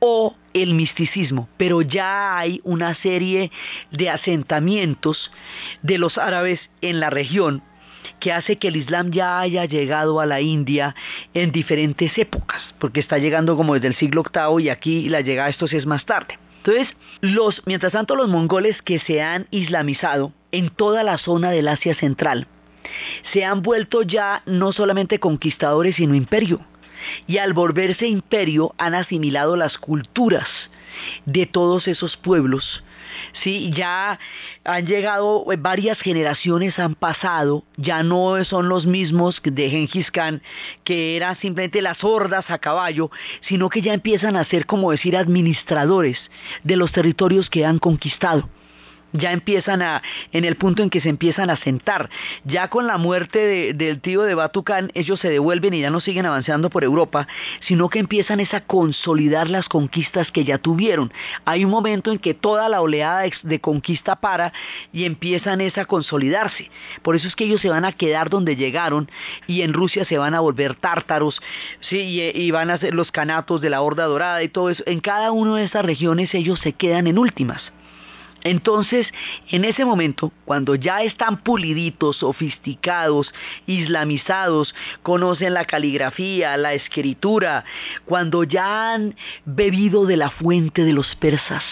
o 0.00 0.36
el 0.52 0.74
misticismo, 0.74 1.48
pero 1.56 1.82
ya 1.82 2.38
hay 2.38 2.60
una 2.64 2.94
serie 2.94 3.50
de 3.90 4.10
asentamientos 4.10 5.30
de 5.82 5.98
los 5.98 6.18
árabes 6.18 6.60
en 6.80 7.00
la 7.00 7.10
región 7.10 7.62
que 8.22 8.32
hace 8.32 8.56
que 8.56 8.68
el 8.68 8.76
Islam 8.76 9.10
ya 9.10 9.40
haya 9.40 9.64
llegado 9.64 10.20
a 10.20 10.26
la 10.26 10.40
India 10.40 10.94
en 11.34 11.50
diferentes 11.50 12.16
épocas, 12.16 12.62
porque 12.78 13.00
está 13.00 13.18
llegando 13.18 13.56
como 13.56 13.74
desde 13.74 13.88
el 13.88 13.96
siglo 13.96 14.22
VIII 14.22 14.64
y 14.64 14.68
aquí 14.68 15.08
la 15.08 15.22
llegada 15.22 15.46
de 15.46 15.50
estos 15.50 15.72
es 15.72 15.86
más 15.86 16.06
tarde. 16.06 16.38
Entonces, 16.58 16.96
los, 17.20 17.62
mientras 17.66 17.90
tanto, 17.90 18.14
los 18.14 18.28
mongoles 18.28 18.80
que 18.80 19.00
se 19.00 19.20
han 19.20 19.48
islamizado 19.50 20.32
en 20.52 20.70
toda 20.70 21.02
la 21.02 21.18
zona 21.18 21.50
del 21.50 21.66
Asia 21.66 21.96
Central, 21.96 22.46
se 23.32 23.44
han 23.44 23.60
vuelto 23.60 24.02
ya 24.02 24.42
no 24.46 24.70
solamente 24.70 25.18
conquistadores, 25.18 25.96
sino 25.96 26.14
imperio. 26.14 26.60
Y 27.26 27.38
al 27.38 27.54
volverse 27.54 28.06
imperio 28.06 28.72
han 28.78 28.94
asimilado 28.94 29.56
las 29.56 29.78
culturas 29.78 30.46
de 31.26 31.46
todos 31.46 31.88
esos 31.88 32.16
pueblos 32.16 32.84
Sí, 33.42 33.72
ya 33.74 34.18
han 34.64 34.86
llegado, 34.86 35.44
eh, 35.52 35.56
varias 35.58 35.98
generaciones 36.00 36.78
han 36.78 36.94
pasado, 36.94 37.64
ya 37.76 38.02
no 38.02 38.44
son 38.44 38.68
los 38.68 38.86
mismos 38.86 39.40
de 39.42 39.70
Genghis 39.70 40.10
Khan, 40.10 40.42
que 40.84 41.16
eran 41.16 41.36
simplemente 41.38 41.82
las 41.82 42.02
hordas 42.04 42.50
a 42.50 42.58
caballo, 42.58 43.10
sino 43.42 43.68
que 43.68 43.82
ya 43.82 43.94
empiezan 43.94 44.36
a 44.36 44.44
ser, 44.44 44.66
como 44.66 44.90
decir, 44.90 45.16
administradores 45.16 46.18
de 46.62 46.76
los 46.76 46.92
territorios 46.92 47.50
que 47.50 47.64
han 47.64 47.78
conquistado 47.78 48.48
ya 49.12 49.32
empiezan 49.32 49.82
a, 49.82 50.02
en 50.32 50.44
el 50.44 50.56
punto 50.56 50.82
en 50.82 50.90
que 50.90 51.00
se 51.00 51.08
empiezan 51.08 51.50
a 51.50 51.56
sentar. 51.56 52.10
Ya 52.44 52.68
con 52.68 52.86
la 52.86 52.98
muerte 52.98 53.72
del 53.74 54.00
tío 54.00 54.22
de 54.22 54.34
Batucán, 54.34 54.90
ellos 54.94 55.20
se 55.20 55.28
devuelven 55.28 55.74
y 55.74 55.80
ya 55.80 55.90
no 55.90 56.00
siguen 56.00 56.26
avanzando 56.26 56.70
por 56.70 56.84
Europa, 56.84 57.26
sino 57.60 57.88
que 57.88 57.98
empiezan 57.98 58.40
a 58.40 58.60
consolidar 58.60 59.48
las 59.48 59.68
conquistas 59.68 60.30
que 60.32 60.44
ya 60.44 60.58
tuvieron. 60.58 61.12
Hay 61.44 61.64
un 61.64 61.70
momento 61.70 62.10
en 62.10 62.18
que 62.18 62.34
toda 62.34 62.68
la 62.68 62.80
oleada 62.80 63.24
de, 63.42 63.60
conquista 63.60 64.16
para 64.16 64.52
y 64.92 65.04
empiezan 65.04 65.60
a 65.60 65.84
consolidarse. 65.84 66.70
Por 67.02 67.14
eso 67.14 67.28
es 67.28 67.36
que 67.36 67.44
ellos 67.44 67.60
se 67.60 67.68
van 67.68 67.84
a 67.84 67.92
quedar 67.92 68.30
donde 68.30 68.56
llegaron 68.56 69.10
y 69.46 69.62
en 69.62 69.72
Rusia 69.72 70.04
se 70.04 70.18
van 70.18 70.34
a 70.34 70.40
volver 70.40 70.74
tártaros, 70.74 71.40
sí, 71.80 71.98
y, 71.98 72.42
y 72.42 72.50
van 72.50 72.70
a 72.70 72.78
ser 72.78 72.94
los 72.94 73.12
canatos 73.12 73.60
de 73.60 73.70
la 73.70 73.80
Horda 73.80 74.04
Dorada 74.06 74.42
y 74.42 74.48
todo 74.48 74.70
eso. 74.70 74.82
En 74.86 75.00
cada 75.00 75.30
una 75.30 75.56
de 75.56 75.64
estas 75.64 75.84
regiones 75.84 76.34
ellos 76.34 76.58
se 76.60 76.72
quedan 76.72 77.06
en 77.06 77.18
últimas. 77.18 77.72
Entonces, 78.44 79.06
en 79.50 79.64
ese 79.64 79.84
momento, 79.84 80.32
cuando 80.44 80.74
ya 80.74 81.02
están 81.02 81.38
puliditos, 81.42 82.16
sofisticados, 82.16 83.32
islamizados, 83.66 84.74
conocen 85.02 85.54
la 85.54 85.64
caligrafía, 85.64 86.56
la 86.56 86.74
escritura, 86.74 87.64
cuando 88.04 88.42
ya 88.42 88.94
han 88.94 89.14
bebido 89.44 90.06
de 90.06 90.16
la 90.16 90.30
fuente 90.30 90.84
de 90.84 90.92
los 90.92 91.14
persas, 91.16 91.62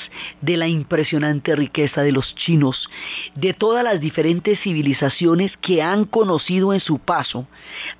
de 0.40 0.56
la 0.56 0.68
impresionante 0.68 1.56
riqueza 1.56 2.02
de 2.02 2.12
los 2.12 2.34
chinos, 2.36 2.88
de 3.34 3.52
todas 3.52 3.82
las 3.82 4.00
diferentes 4.00 4.60
civilizaciones 4.60 5.56
que 5.56 5.82
han 5.82 6.04
conocido 6.04 6.72
en 6.72 6.80
su 6.80 7.00
paso, 7.00 7.48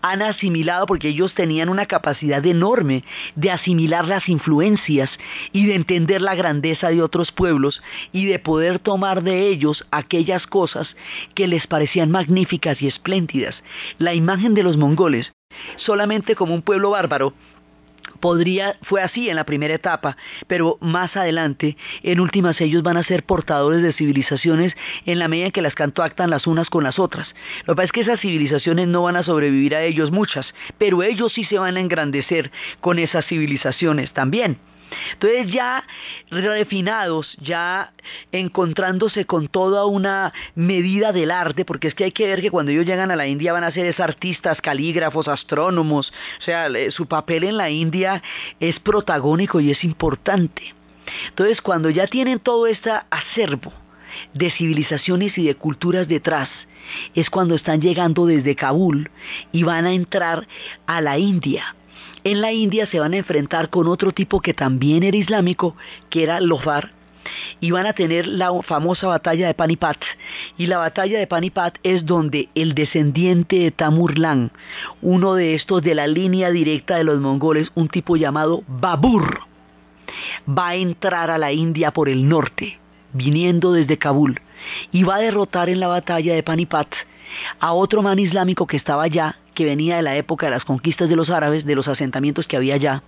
han 0.01 0.23
asimilado, 0.23 0.87
porque 0.87 1.09
ellos 1.09 1.35
tenían 1.35 1.69
una 1.69 1.87
capacidad 1.87 2.45
enorme 2.47 3.03
de 3.35 3.51
asimilar 3.51 4.07
las 4.07 4.29
influencias 4.29 5.11
y 5.53 5.67
de 5.67 5.75
entender 5.75 6.23
la 6.23 6.37
grandeza 6.37 6.91
de 6.91 7.03
otros 7.03 7.33
pueblos 7.33 7.83
y 8.13 8.27
de 8.27 8.39
poder 8.39 8.60
poder 8.61 8.79
tomar 8.79 9.23
de 9.23 9.49
ellos 9.49 9.87
aquellas 9.91 10.47
cosas 10.47 10.95
que 11.35 11.49
les 11.49 11.67
parecían 11.67 12.11
magníficas 12.11 12.83
y 12.83 12.89
espléndidas. 12.89 13.55
La 13.97 14.13
imagen 14.13 14.53
de 14.53 14.63
los 14.63 14.77
mongoles, 14.77 15.33
solamente 15.79 16.35
como 16.35 16.53
un 16.53 16.61
pueblo 16.61 16.91
bárbaro, 16.91 17.33
podría, 18.21 18.77
fue 18.83 19.01
así 19.01 19.31
en 19.31 19.37
la 19.37 19.45
primera 19.45 19.73
etapa, 19.73 20.19
pero 20.47 20.77
más 20.83 21.17
adelante, 21.17 21.79
en 22.03 22.21
últimas, 22.21 22.61
ellos 22.61 22.83
van 22.83 22.99
a 22.99 23.03
ser 23.03 23.25
portadores 23.25 23.83
de 23.83 23.95
civilizaciones 23.95 24.75
en 25.07 25.19
la 25.19 25.29
medida 25.29 25.47
en 25.47 25.53
que 25.53 25.63
las 25.63 25.75
contactan 25.75 26.29
las 26.29 26.47
unas 26.47 26.69
con 26.69 26.85
las 26.85 26.99
otras. 26.99 27.29
Lo 27.65 27.73
que 27.73 27.77
pasa 27.77 27.87
es 27.87 27.93
que 27.93 28.01
esas 28.03 28.21
civilizaciones 28.21 28.89
no 28.89 29.05
van 29.05 29.17
a 29.17 29.23
sobrevivir 29.23 29.75
a 29.75 29.83
ellos 29.85 30.11
muchas, 30.11 30.53
pero 30.77 31.03
ellos 31.03 31.33
sí 31.33 31.45
se 31.45 31.59
van 31.59 31.79
a 31.79 31.81
engrandecer 31.81 32.51
con 32.83 32.99
esas 32.99 33.25
civilizaciones 33.25 34.13
también. 34.13 34.59
Entonces 35.13 35.53
ya 35.53 35.85
refinados, 36.31 37.37
ya 37.41 37.93
encontrándose 38.33 39.25
con 39.25 39.49
toda 39.49 39.87
una 39.87 40.33
medida 40.55 41.13
del 41.13 41.31
arte, 41.31 41.65
porque 41.65 41.89
es 41.89 41.95
que 41.95 42.05
hay 42.05 42.13
que 42.13 42.27
ver 42.27 42.41
que 42.41 42.51
cuando 42.51 42.73
ellos 42.73 42.87
llegan 42.87 43.11
a 43.11 43.17
la 43.17 43.27
India 43.27 43.53
van 43.53 43.65
a 43.65 43.73
ser 43.73 43.95
artistas, 44.01 44.61
calígrafos, 44.61 45.29
astrónomos, 45.29 46.13
o 46.39 46.43
sea, 46.43 46.69
su 46.91 47.07
papel 47.07 47.45
en 47.45 47.57
la 47.57 47.71
India 47.71 48.23
es 48.59 48.79
protagónico 48.81 49.61
y 49.61 49.71
es 49.71 49.85
importante. 49.85 50.75
Entonces 51.29 51.61
cuando 51.61 51.91
ya 51.91 52.07
tienen 52.07 52.39
todo 52.39 52.67
este 52.67 52.91
acervo 53.11 53.73
de 54.35 54.51
civilizaciones 54.51 55.37
y 55.39 55.47
de 55.47 55.55
culturas 55.55 56.09
detrás, 56.09 56.49
es 57.15 57.31
cuando 57.31 57.55
están 57.55 57.81
llegando 57.81 58.27
desde 58.27 58.57
Kabul 58.57 59.11
y 59.53 59.63
van 59.63 59.87
a 59.87 59.93
entrar 59.93 60.47
a 60.87 61.01
la 61.01 61.19
India 61.19 61.77
en 62.25 62.41
la 62.41 62.53
India 62.53 62.87
se 62.87 63.01
van 63.01 63.15
a 63.15 63.19
enfrentar 63.19 63.71
con 63.71 63.89
otro 63.89 64.13
tipo 64.13 64.41
que 64.41 64.55
también 64.55 65.03
era 65.03 65.17
islámico, 65.17 65.77
que 66.09 66.23
era 66.23 66.41
Lofar, 66.41 66.93
y 67.61 67.71
van 67.71 67.87
a 67.87 67.93
tener 67.93 68.27
la 68.27 68.51
famosa 68.63 69.07
batalla 69.07 69.47
de 69.47 69.55
Panipat. 69.55 69.99
Y 70.57 70.67
la 70.67 70.79
batalla 70.79 71.19
de 71.19 71.27
Panipat 71.27 71.79
es 71.83 72.05
donde 72.07 72.49
el 72.55 72.75
descendiente 72.75 73.59
de 73.59 73.71
Tamurlan, 73.71 74.51
uno 75.03 75.35
de 75.35 75.55
estos 75.55 75.83
de 75.83 75.95
la 75.95 76.07
línea 76.07 76.51
directa 76.51 76.97
de 76.97 77.05
los 77.05 77.21
mongoles, 77.21 77.71
un 77.75 77.89
tipo 77.89 78.17
llamado 78.17 78.63
Babur, 78.67 79.41
va 80.49 80.69
a 80.69 80.75
entrar 80.77 81.31
a 81.31 81.39
la 81.39 81.53
India 81.53 81.93
por 81.93 82.09
el 82.09 82.29
norte, 82.29 82.79
viniendo 83.13 83.73
desde 83.73 83.99
Kabul 83.99 84.41
y 84.93 85.05
va 85.05 85.17
a 85.17 85.21
derrotar 85.21 85.69
en 85.69 85.81
la 85.81 85.89
batalla 85.89 86.35
de 86.35 86.43
Panipat 86.43 86.89
a 87.61 87.73
otro 87.73 88.03
man 88.03 88.19
islámico 88.19 88.67
que 88.67 88.77
estaba 88.77 89.05
allá, 89.05 89.37
que 89.61 89.67
venía 89.67 89.97
de 89.97 90.03
la 90.03 90.17
época 90.17 90.47
de 90.47 90.53
las 90.53 90.65
conquistas 90.65 91.11
de 91.11 91.17
los 91.17 91.29
árabes, 91.29 91.67
de 91.67 91.75
los 91.75 91.87
asentamientos 91.87 92.47
que 92.47 92.57
había 92.57 92.77
allá, 92.77 93.03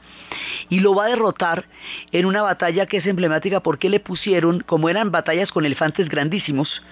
y 0.68 0.80
lo 0.80 0.94
va 0.94 1.06
a 1.06 1.08
derrotar 1.08 1.64
en 2.10 2.26
una 2.26 2.42
batalla 2.42 2.84
que 2.84 2.98
es 2.98 3.06
emblemática 3.06 3.60
porque 3.60 3.88
le 3.88 4.00
pusieron, 4.00 4.60
como 4.60 4.90
eran 4.90 5.10
batallas 5.10 5.50
con 5.50 5.64
elefantes 5.64 6.10
grandísimos, 6.10 6.82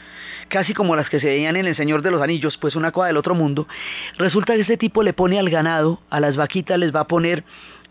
casi 0.48 0.72
como 0.72 0.96
las 0.96 1.10
que 1.10 1.20
se 1.20 1.26
veían 1.26 1.56
en 1.56 1.66
El 1.66 1.76
Señor 1.76 2.00
de 2.00 2.10
los 2.10 2.22
Anillos, 2.22 2.56
pues 2.56 2.74
una 2.74 2.90
cosa 2.90 3.08
del 3.08 3.18
otro 3.18 3.34
mundo, 3.34 3.68
resulta 4.16 4.54
que 4.54 4.62
este 4.62 4.78
tipo 4.78 5.02
le 5.02 5.12
pone 5.12 5.38
al 5.38 5.50
ganado, 5.50 6.00
a 6.08 6.20
las 6.20 6.36
vaquitas 6.36 6.78
les 6.78 6.96
va 6.96 7.00
a 7.00 7.06
poner 7.06 7.44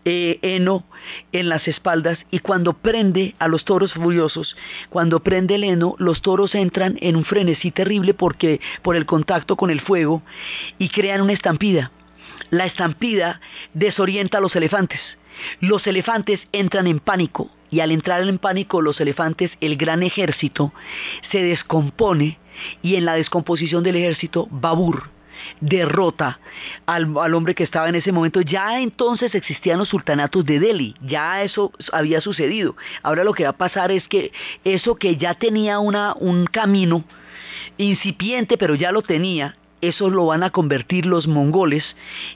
eh, 0.04 0.38
heno 0.42 0.84
en 1.32 1.48
las 1.48 1.68
espaldas 1.68 2.18
y 2.30 2.38
cuando 2.38 2.72
prende 2.72 3.34
a 3.38 3.48
los 3.48 3.64
toros 3.64 3.92
furiosos, 3.92 4.56
cuando 4.88 5.20
prende 5.20 5.56
el 5.56 5.64
heno, 5.64 5.94
los 5.98 6.22
toros 6.22 6.54
entran 6.54 6.96
en 7.00 7.16
un 7.16 7.24
frenesí 7.24 7.70
terrible 7.70 8.14
porque 8.14 8.60
por 8.82 8.96
el 8.96 9.04
contacto 9.04 9.56
con 9.56 9.70
el 9.70 9.80
fuego 9.80 10.22
y 10.78 10.88
crean 10.88 11.20
una 11.20 11.34
estampida. 11.34 11.90
La 12.50 12.66
estampida 12.66 13.40
desorienta 13.74 14.38
a 14.38 14.40
los 14.40 14.56
elefantes. 14.56 15.00
Los 15.60 15.86
elefantes 15.86 16.40
entran 16.52 16.86
en 16.86 17.00
pánico 17.00 17.50
y 17.70 17.80
al 17.80 17.92
entrar 17.92 18.22
en 18.22 18.38
pánico 18.38 18.82
los 18.82 19.00
elefantes, 19.00 19.52
el 19.60 19.76
gran 19.76 20.02
ejército, 20.02 20.72
se 21.30 21.42
descompone 21.42 22.38
y 22.82 22.96
en 22.96 23.04
la 23.04 23.14
descomposición 23.14 23.84
del 23.84 23.96
ejército, 23.96 24.48
Babur 24.50 25.19
derrota 25.60 26.40
al, 26.86 27.34
hombre 27.34 27.54
que 27.54 27.64
estaba 27.64 27.88
en 27.88 27.94
ese 27.94 28.12
momento. 28.12 28.40
Ya 28.40 28.80
entonces 28.80 29.34
existían 29.34 29.78
los 29.78 29.88
sultanatos 29.88 30.44
de 30.44 30.60
Delhi, 30.60 30.94
ya 31.02 31.42
eso 31.42 31.72
había 31.92 32.20
sucedido. 32.20 32.76
Ahora 33.02 33.24
lo 33.24 33.32
que 33.32 33.44
va 33.44 33.50
a 33.50 33.56
pasar 33.56 33.90
es 33.90 34.06
que 34.08 34.32
eso 34.64 34.96
que 34.96 35.16
ya 35.16 35.34
tenía 35.34 35.78
una, 35.78 36.14
un 36.18 36.46
camino 36.46 37.04
incipiente, 37.76 38.58
pero 38.58 38.74
ya 38.74 38.92
lo 38.92 39.02
tenía, 39.02 39.56
eso 39.80 40.10
lo 40.10 40.26
van 40.26 40.42
a 40.42 40.50
convertir 40.50 41.06
los 41.06 41.26
mongoles 41.26 41.84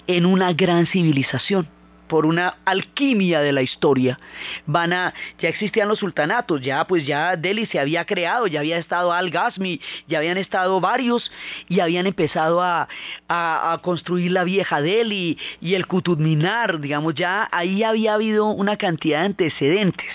en 0.07 0.27
una 0.27 0.53
gran 0.53 0.87
civilización 0.87 1.69
por 2.07 2.27
una 2.27 2.57
alquimia 2.65 3.41
de 3.41 3.53
la 3.53 3.63
historia. 3.63 4.19
Van 4.67 4.93
a, 4.93 5.15
ya 5.39 5.49
existían 5.49 5.89
los 5.89 5.99
sultanatos, 5.99 6.61
ya 6.61 6.87
pues 6.87 7.07
ya 7.07 7.37
Delhi 7.37 7.67
se 7.67 7.81
había 7.81 8.05
creado, 8.05 8.47
ya 8.47 8.61
había 8.61 8.79
estado 8.79 9.13
Al-Ghazmi, 9.13 9.81
ya 10.09 10.19
habían 10.19 10.39
estado 10.39 10.81
varios 10.81 11.31
y 11.69 11.81
habían 11.81 12.07
empezado 12.07 12.63
a, 12.63 12.89
a, 13.29 13.79
construir 13.83 14.33
la 14.33 14.45
vieja 14.45 14.81
Delhi 14.81 15.39
y 15.61 15.75
el 15.75 15.87
Qutub 15.87 16.19
Minar, 16.19 16.81
digamos, 16.81 17.15
ya 17.15 17.49
ahí 17.53 17.83
había 17.83 18.15
habido 18.15 18.47
una 18.47 18.77
cantidad 18.77 19.21
de 19.21 19.27
antecedentes. 19.27 20.11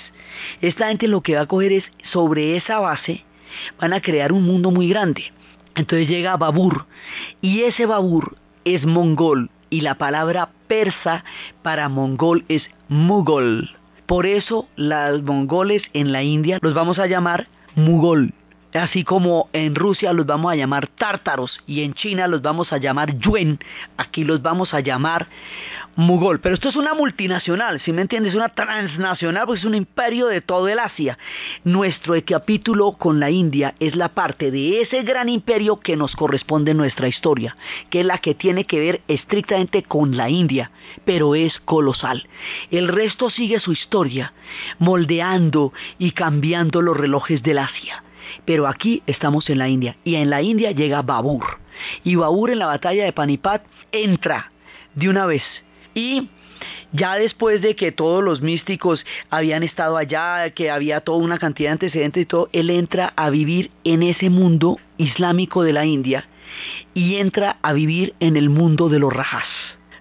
Esta 0.62 0.88
gente 0.88 1.08
lo 1.08 1.22
que 1.22 1.36
va 1.36 1.42
a 1.42 1.48
coger 1.48 1.74
es 1.74 1.84
sobre 2.12 2.56
esa 2.56 2.80
base, 2.80 3.26
van 3.80 3.94
a 3.94 4.02
crear 4.02 4.32
un 4.32 4.44
mundo 4.44 4.72
muy 4.72 4.90
grande. 4.90 5.32
Entonces 5.76 6.08
llega 6.08 6.38
Babur 6.38 6.86
y 7.42 7.62
ese 7.64 7.86
Babur 7.86 8.36
es 8.66 8.86
mongol 8.86 9.50
y 9.70 9.82
la 9.82 9.96
palabra 9.96 10.50
persa 10.68 11.24
para 11.62 11.90
mongol 11.90 12.46
es 12.48 12.64
mugol. 12.88 13.70
Por 14.06 14.26
eso 14.26 14.68
los 14.76 15.24
mongoles 15.24 15.84
en 15.94 16.12
la 16.12 16.24
India 16.24 16.58
los 16.62 16.74
vamos 16.74 17.00
a 17.00 17.08
llamar 17.08 17.48
mugol. 17.76 18.34
Así 18.74 19.04
como 19.04 19.50
en 19.52 19.74
Rusia 19.74 20.14
los 20.14 20.28
vamos 20.28 20.52
a 20.52 20.56
llamar 20.56 20.86
tártaros 20.86 21.60
y 21.66 21.82
en 21.82 21.96
China 21.96 22.28
los 22.28 22.44
vamos 22.44 22.72
a 22.72 22.78
llamar 22.78 23.18
yuen, 23.18 23.58
aquí 23.98 24.24
los 24.24 24.44
vamos 24.44 24.76
a 24.76 24.80
llamar 24.80 25.28
mugol. 25.96 26.40
Pero 26.40 26.54
esto 26.54 26.70
es 26.70 26.76
una 26.76 26.94
multinacional, 26.94 27.82
si 27.82 27.92
me 27.92 28.04
entiendes, 28.04 28.36
una 28.36 28.50
transnacional, 28.50 29.48
porque 29.48 29.62
es 29.62 29.66
un 29.66 29.74
imperio 29.74 30.28
de 30.28 30.42
todo 30.42 30.68
el 30.68 30.78
Asia. 30.78 31.18
Nuestro 31.64 32.14
capítulo 32.24 32.92
con 32.92 33.20
la 33.20 33.32
India 33.32 33.74
es 33.80 33.96
la 33.96 34.10
parte 34.10 34.52
de 34.52 34.82
ese 34.82 35.02
gran 35.02 35.30
imperio 35.30 35.80
que 35.80 35.98
nos 35.98 36.16
corresponde 36.16 36.72
en 36.72 36.78
nuestra 36.78 37.08
historia, 37.08 37.58
que 37.90 38.02
es 38.02 38.06
la 38.06 38.20
que 38.20 38.36
tiene 38.36 38.66
que 38.66 38.80
ver 38.80 39.02
estrictamente 39.08 39.82
con 39.82 40.16
la 40.16 40.30
India, 40.30 40.70
pero 41.06 41.34
es 41.34 41.60
colosal. 41.62 42.28
El 42.70 42.88
resto 42.88 43.32
sigue 43.32 43.60
su 43.60 43.72
historia, 43.72 44.32
moldeando 44.78 45.74
y 45.98 46.12
cambiando 46.12 46.84
los 46.84 46.96
relojes 46.96 47.42
del 47.42 47.58
Asia. 47.58 48.04
Pero 48.46 48.68
aquí 48.68 49.04
estamos 49.08 49.50
en 49.50 49.58
la 49.58 49.70
India 49.70 49.98
y 50.04 50.16
en 50.16 50.30
la 50.30 50.42
India 50.42 50.72
llega 50.72 51.02
Babur. 51.02 51.60
Y 52.04 52.16
Babur 52.16 52.52
en 52.52 52.60
la 52.60 52.66
batalla 52.66 53.06
de 53.06 53.14
Panipat 53.14 53.64
entra 53.92 54.52
de 54.96 55.10
una 55.10 55.26
vez 55.26 55.44
y 55.94 56.30
ya 56.92 57.16
después 57.16 57.62
de 57.62 57.76
que 57.76 57.92
todos 57.92 58.24
los 58.24 58.42
místicos 58.42 59.06
habían 59.30 59.64
estado 59.64 59.98
allá, 59.98 60.50
que 60.52 60.72
había 60.72 61.02
toda 61.02 61.20
una 61.20 61.38
cantidad 61.38 61.70
de 61.70 61.74
antecedentes 61.74 62.24
y 62.24 62.26
todo, 62.26 62.50
él 62.52 62.70
entra 62.70 63.14
a 63.16 63.30
vivir 63.30 63.72
en 63.84 64.04
ese 64.04 64.30
mundo 64.30 64.78
islámico 64.98 65.64
de 65.64 65.74
la 65.74 65.86
India 65.86 66.28
y 66.94 67.16
entra 67.16 67.58
a 67.62 67.74
vivir 67.74 68.14
en 68.20 68.36
el 68.36 68.50
mundo 68.50 68.90
de 68.90 69.00
los 69.00 69.14
rajas. 69.14 69.46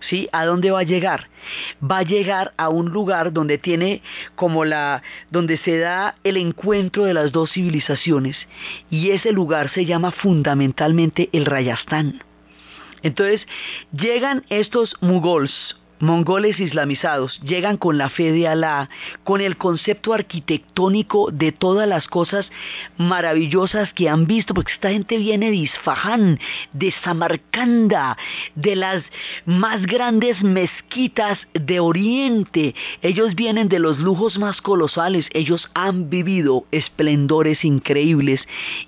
¿Sí? 0.08 0.28
¿A 0.32 0.46
dónde 0.46 0.70
va 0.70 0.80
a 0.80 0.84
llegar? 0.84 1.28
Va 1.82 1.98
a 1.98 2.02
llegar 2.02 2.54
a 2.56 2.68
un 2.70 2.90
lugar 2.90 3.32
donde 3.32 3.58
tiene 3.58 4.00
como 4.34 4.64
la 4.64 5.02
donde 5.30 5.58
se 5.58 5.78
da 5.78 6.14
el 6.24 6.36
encuentro 6.36 7.04
de 7.04 7.14
las 7.14 7.30
dos 7.30 7.52
civilizaciones 7.52 8.36
y 8.90 9.10
ese 9.10 9.32
lugar 9.32 9.70
se 9.70 9.84
llama 9.84 10.10
fundamentalmente 10.10 11.28
el 11.32 11.44
Rayastán. 11.44 12.22
Entonces, 13.02 13.46
llegan 13.92 14.44
estos 14.48 14.96
mugols 15.00 15.76
mongoles 16.00 16.60
islamizados 16.60 17.40
llegan 17.42 17.76
con 17.76 17.98
la 17.98 18.08
fe 18.08 18.32
de 18.32 18.48
Alá, 18.48 18.88
con 19.24 19.40
el 19.40 19.56
concepto 19.56 20.12
arquitectónico 20.12 21.30
de 21.30 21.52
todas 21.52 21.88
las 21.88 22.06
cosas 22.08 22.50
maravillosas 22.96 23.92
que 23.92 24.08
han 24.08 24.26
visto, 24.26 24.54
porque 24.54 24.72
esta 24.72 24.90
gente 24.90 25.18
viene 25.18 25.50
de 25.50 25.56
Isfahan, 25.56 26.38
de 26.72 26.92
Samarcanda, 27.02 28.16
de 28.54 28.76
las 28.76 29.02
más 29.46 29.86
grandes 29.86 30.42
mezquitas 30.42 31.38
de 31.54 31.80
Oriente. 31.80 32.74
Ellos 33.02 33.34
vienen 33.34 33.68
de 33.68 33.78
los 33.78 33.98
lujos 33.98 34.38
más 34.38 34.60
colosales, 34.60 35.26
ellos 35.32 35.68
han 35.74 36.10
vivido 36.10 36.64
esplendores 36.70 37.64
increíbles 37.64 38.40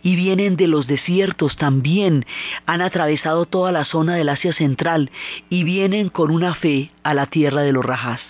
y 0.02 0.16
vienen 0.16 0.56
de 0.56 0.66
los 0.66 0.86
desiertos 0.86 1.56
también, 1.56 2.24
han 2.66 2.80
atravesado 2.80 3.46
toda 3.46 3.72
la 3.72 3.84
zona 3.84 4.14
del 4.14 4.28
Asia 4.28 4.52
Central 4.52 5.10
y 5.48 5.64
vienen 5.64 6.08
con 6.08 6.30
una 6.30 6.54
fe 6.54 6.90
a 7.02 7.14
la 7.14 7.26
tierra 7.26 7.62
de 7.62 7.72
los 7.72 7.84
rajas. 7.84 8.20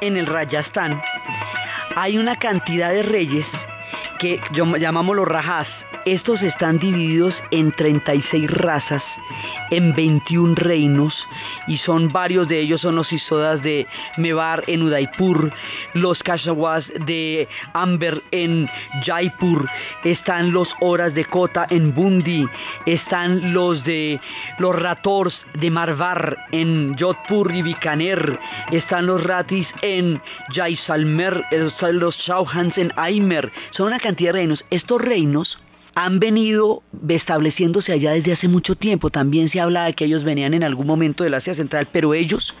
En 0.00 0.16
el 0.16 0.26
Rayastán 0.26 1.00
hay 1.96 2.18
una 2.18 2.36
cantidad 2.36 2.90
de 2.90 3.02
reyes 3.02 3.46
que 4.18 4.40
llamamos 4.52 5.16
los 5.16 5.28
rajas. 5.28 5.68
Estos 6.04 6.42
están 6.42 6.78
divididos 6.78 7.34
en 7.50 7.72
36 7.72 8.50
razas 8.50 9.02
en 9.70 9.94
21 9.94 10.54
reinos 10.56 11.14
y 11.66 11.78
son 11.78 12.12
varios 12.12 12.48
de 12.48 12.60
ellos 12.60 12.80
son 12.80 12.96
los 12.96 13.12
Isodas 13.12 13.62
de 13.62 13.86
Mevar 14.16 14.64
en 14.66 14.82
Udaipur, 14.82 15.52
los 15.94 16.22
Kashawas 16.22 16.84
de 17.06 17.48
Amber 17.72 18.22
en 18.30 18.68
Jaipur, 19.04 19.68
están 20.04 20.52
los 20.52 20.68
Horas 20.80 21.14
de 21.14 21.24
Kota 21.24 21.66
en 21.70 21.94
Bundi, 21.94 22.46
están 22.86 23.52
los 23.52 23.84
de 23.84 24.20
los 24.58 24.80
Rators 24.80 25.38
de 25.54 25.70
Marvar 25.70 26.36
en 26.52 26.96
Jodhpur 26.98 27.52
y 27.52 27.62
Bikaner, 27.62 28.38
están 28.70 29.06
los 29.06 29.22
Ratis 29.22 29.68
en 29.82 30.20
Jaisalmer, 30.54 31.44
están 31.50 31.98
los 31.98 32.16
Chauhans 32.24 32.76
en 32.78 32.92
Aimer, 32.96 33.50
son 33.70 33.88
una 33.88 33.98
cantidad 33.98 34.32
de 34.32 34.38
reinos. 34.38 34.64
Estos 34.70 35.00
reinos 35.00 35.58
han 35.94 36.18
venido 36.20 36.82
estableciéndose 37.08 37.92
allá 37.92 38.12
desde 38.12 38.32
hace 38.32 38.48
mucho 38.48 38.76
tiempo. 38.76 39.10
También 39.10 39.50
se 39.50 39.60
habla 39.60 39.84
de 39.84 39.94
que 39.94 40.04
ellos 40.04 40.24
venían 40.24 40.54
en 40.54 40.64
algún 40.64 40.86
momento 40.86 41.24
del 41.24 41.34
Asia 41.34 41.54
Central, 41.54 41.88
pero 41.92 42.14
ellos 42.14 42.54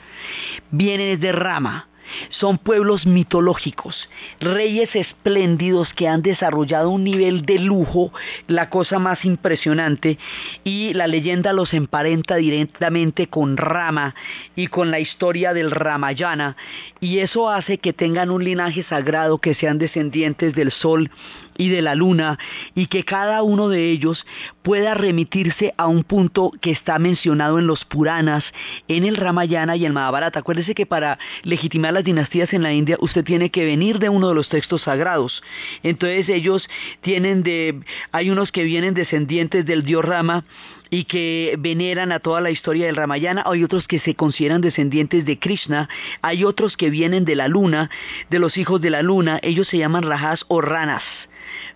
vienen 0.70 1.18
desde 1.18 1.32
Rama. 1.32 1.88
son 2.30 2.58
pueblos 2.58 3.06
mitológicos, 3.06 4.08
reyes 4.40 4.94
espléndidos 4.94 5.92
que 5.94 6.08
han 6.08 6.22
desarrollado 6.22 6.90
un 6.90 7.04
nivel 7.04 7.42
de 7.42 7.58
lujo, 7.58 8.12
la 8.46 8.70
cosa 8.70 8.98
más 8.98 9.24
impresionante, 9.24 10.18
y 10.64 10.92
la 10.94 11.06
leyenda 11.06 11.52
los 11.52 11.74
emparenta 11.74 12.36
directamente 12.36 13.28
con 13.28 13.56
Rama 13.56 14.14
y 14.56 14.66
con 14.68 14.90
la 14.90 15.00
historia 15.00 15.54
del 15.54 15.70
Ramayana, 15.70 16.56
y 17.00 17.18
eso 17.18 17.48
hace 17.50 17.78
que 17.78 17.92
tengan 17.92 18.30
un 18.30 18.44
linaje 18.44 18.82
sagrado, 18.84 19.38
que 19.38 19.54
sean 19.54 19.78
descendientes 19.78 20.54
del 20.54 20.70
sol 20.70 21.10
y 21.56 21.68
de 21.68 21.82
la 21.82 21.94
luna 21.94 22.38
y 22.74 22.86
que 22.86 23.04
cada 23.04 23.42
uno 23.42 23.68
de 23.68 23.90
ellos 23.90 24.26
pueda 24.62 24.94
remitirse 24.94 25.74
a 25.76 25.86
un 25.86 26.04
punto 26.04 26.52
que 26.60 26.70
está 26.70 26.98
mencionado 26.98 27.58
en 27.58 27.66
los 27.66 27.84
Puranas, 27.84 28.44
en 28.88 29.04
el 29.04 29.16
Ramayana 29.16 29.76
y 29.76 29.84
el 29.84 29.92
Mahabharata. 29.92 30.40
Acuérdese 30.40 30.74
que 30.74 30.86
para 30.86 31.18
legitimar 31.42 31.92
las 31.92 32.04
dinastías 32.04 32.52
en 32.52 32.62
la 32.62 32.72
India 32.72 32.96
usted 33.00 33.24
tiene 33.24 33.50
que 33.50 33.64
venir 33.64 33.98
de 33.98 34.08
uno 34.08 34.28
de 34.28 34.34
los 34.34 34.48
textos 34.48 34.82
sagrados. 34.82 35.42
Entonces 35.82 36.28
ellos 36.28 36.68
tienen 37.00 37.42
de, 37.42 37.80
hay 38.12 38.30
unos 38.30 38.52
que 38.52 38.64
vienen 38.64 38.94
descendientes 38.94 39.64
del 39.64 39.84
dios 39.84 40.04
Rama 40.04 40.44
y 40.92 41.04
que 41.04 41.56
veneran 41.58 42.12
a 42.12 42.20
toda 42.20 42.42
la 42.42 42.50
historia 42.50 42.84
del 42.84 42.96
Ramayana, 42.96 43.42
hay 43.46 43.64
otros 43.64 43.88
que 43.88 43.98
se 43.98 44.14
consideran 44.14 44.60
descendientes 44.60 45.24
de 45.24 45.38
Krishna, 45.38 45.88
hay 46.20 46.44
otros 46.44 46.76
que 46.76 46.90
vienen 46.90 47.24
de 47.24 47.34
la 47.34 47.48
luna, 47.48 47.88
de 48.28 48.38
los 48.38 48.58
hijos 48.58 48.78
de 48.82 48.90
la 48.90 49.00
luna, 49.00 49.40
ellos 49.42 49.68
se 49.68 49.78
llaman 49.78 50.02
Rajas 50.02 50.44
o 50.48 50.60
Ranas. 50.60 51.02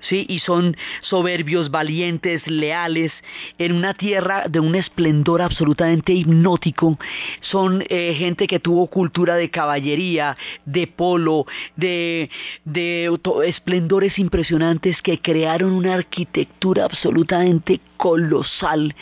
¿Sí? 0.09 0.27
Y 0.29 0.41
son 0.41 0.77
soberbios, 1.03 1.71
valientes, 1.71 2.47
leales, 2.47 3.13
en 3.59 3.73
una 3.73 3.95
tierra 3.95 4.45
de 4.49 4.61
un 4.61 4.75
esplendor 4.75 5.43
absolutamente 5.43 6.13
hipnótico. 6.13 6.99
Son 7.41 7.85
eh, 7.89 8.15
gente 8.17 8.47
que 8.47 8.61
tuvo 8.61 8.87
cultura 8.87 9.37
de 9.37 9.51
caballería, 9.51 10.37
de 10.65 10.87
polo, 10.87 11.47
de, 11.77 12.31
de 12.65 13.19
esplendores 13.45 14.19
impresionantes 14.19 15.01
que 15.03 15.21
crearon 15.21 15.73
una 15.73 15.95
arquitectura 15.95 16.85
absolutamente 16.85 17.81
colosal, 17.97 18.95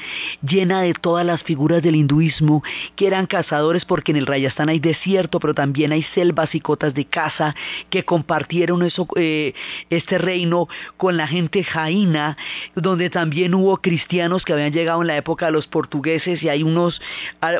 llena 0.43 0.83
de 0.83 0.95
todas 0.95 1.27
las 1.27 1.43
figuras 1.43 1.83
del 1.83 1.97
hinduismo, 1.97 2.63
que 2.97 3.07
eran 3.07 3.27
cazadores 3.27 3.85
porque 3.85 4.13
en 4.13 4.19
el 4.19 4.27
Rayastán 4.27 4.69
hay 4.69 4.79
desierto, 4.79 5.41
pero 5.41 5.55
también 5.55 5.93
hay 5.93 6.03
selvas 6.15 6.55
y 6.55 6.61
cotas 6.61 6.95
de 6.95 7.05
caza, 7.05 7.55
que 7.91 8.05
compartieron 8.05 8.83
eso, 8.83 9.07
eh, 9.17 9.53
este 9.91 10.19
reino 10.19 10.69
con 10.97 11.17
la 11.17 11.27
gente 11.27 11.65
jaina, 11.65 12.37
donde 12.75 13.11
también 13.11 13.55
hubo 13.55 13.77
cristianos 13.79 14.45
que 14.45 14.53
habían 14.53 14.73
llegado 14.73 15.03
en 15.03 15.09
la 15.09 15.17
época 15.17 15.47
de 15.47 15.53
los 15.53 15.67
portugueses 15.67 16.43
y 16.43 16.49
hay 16.49 16.63
unos, 16.63 17.01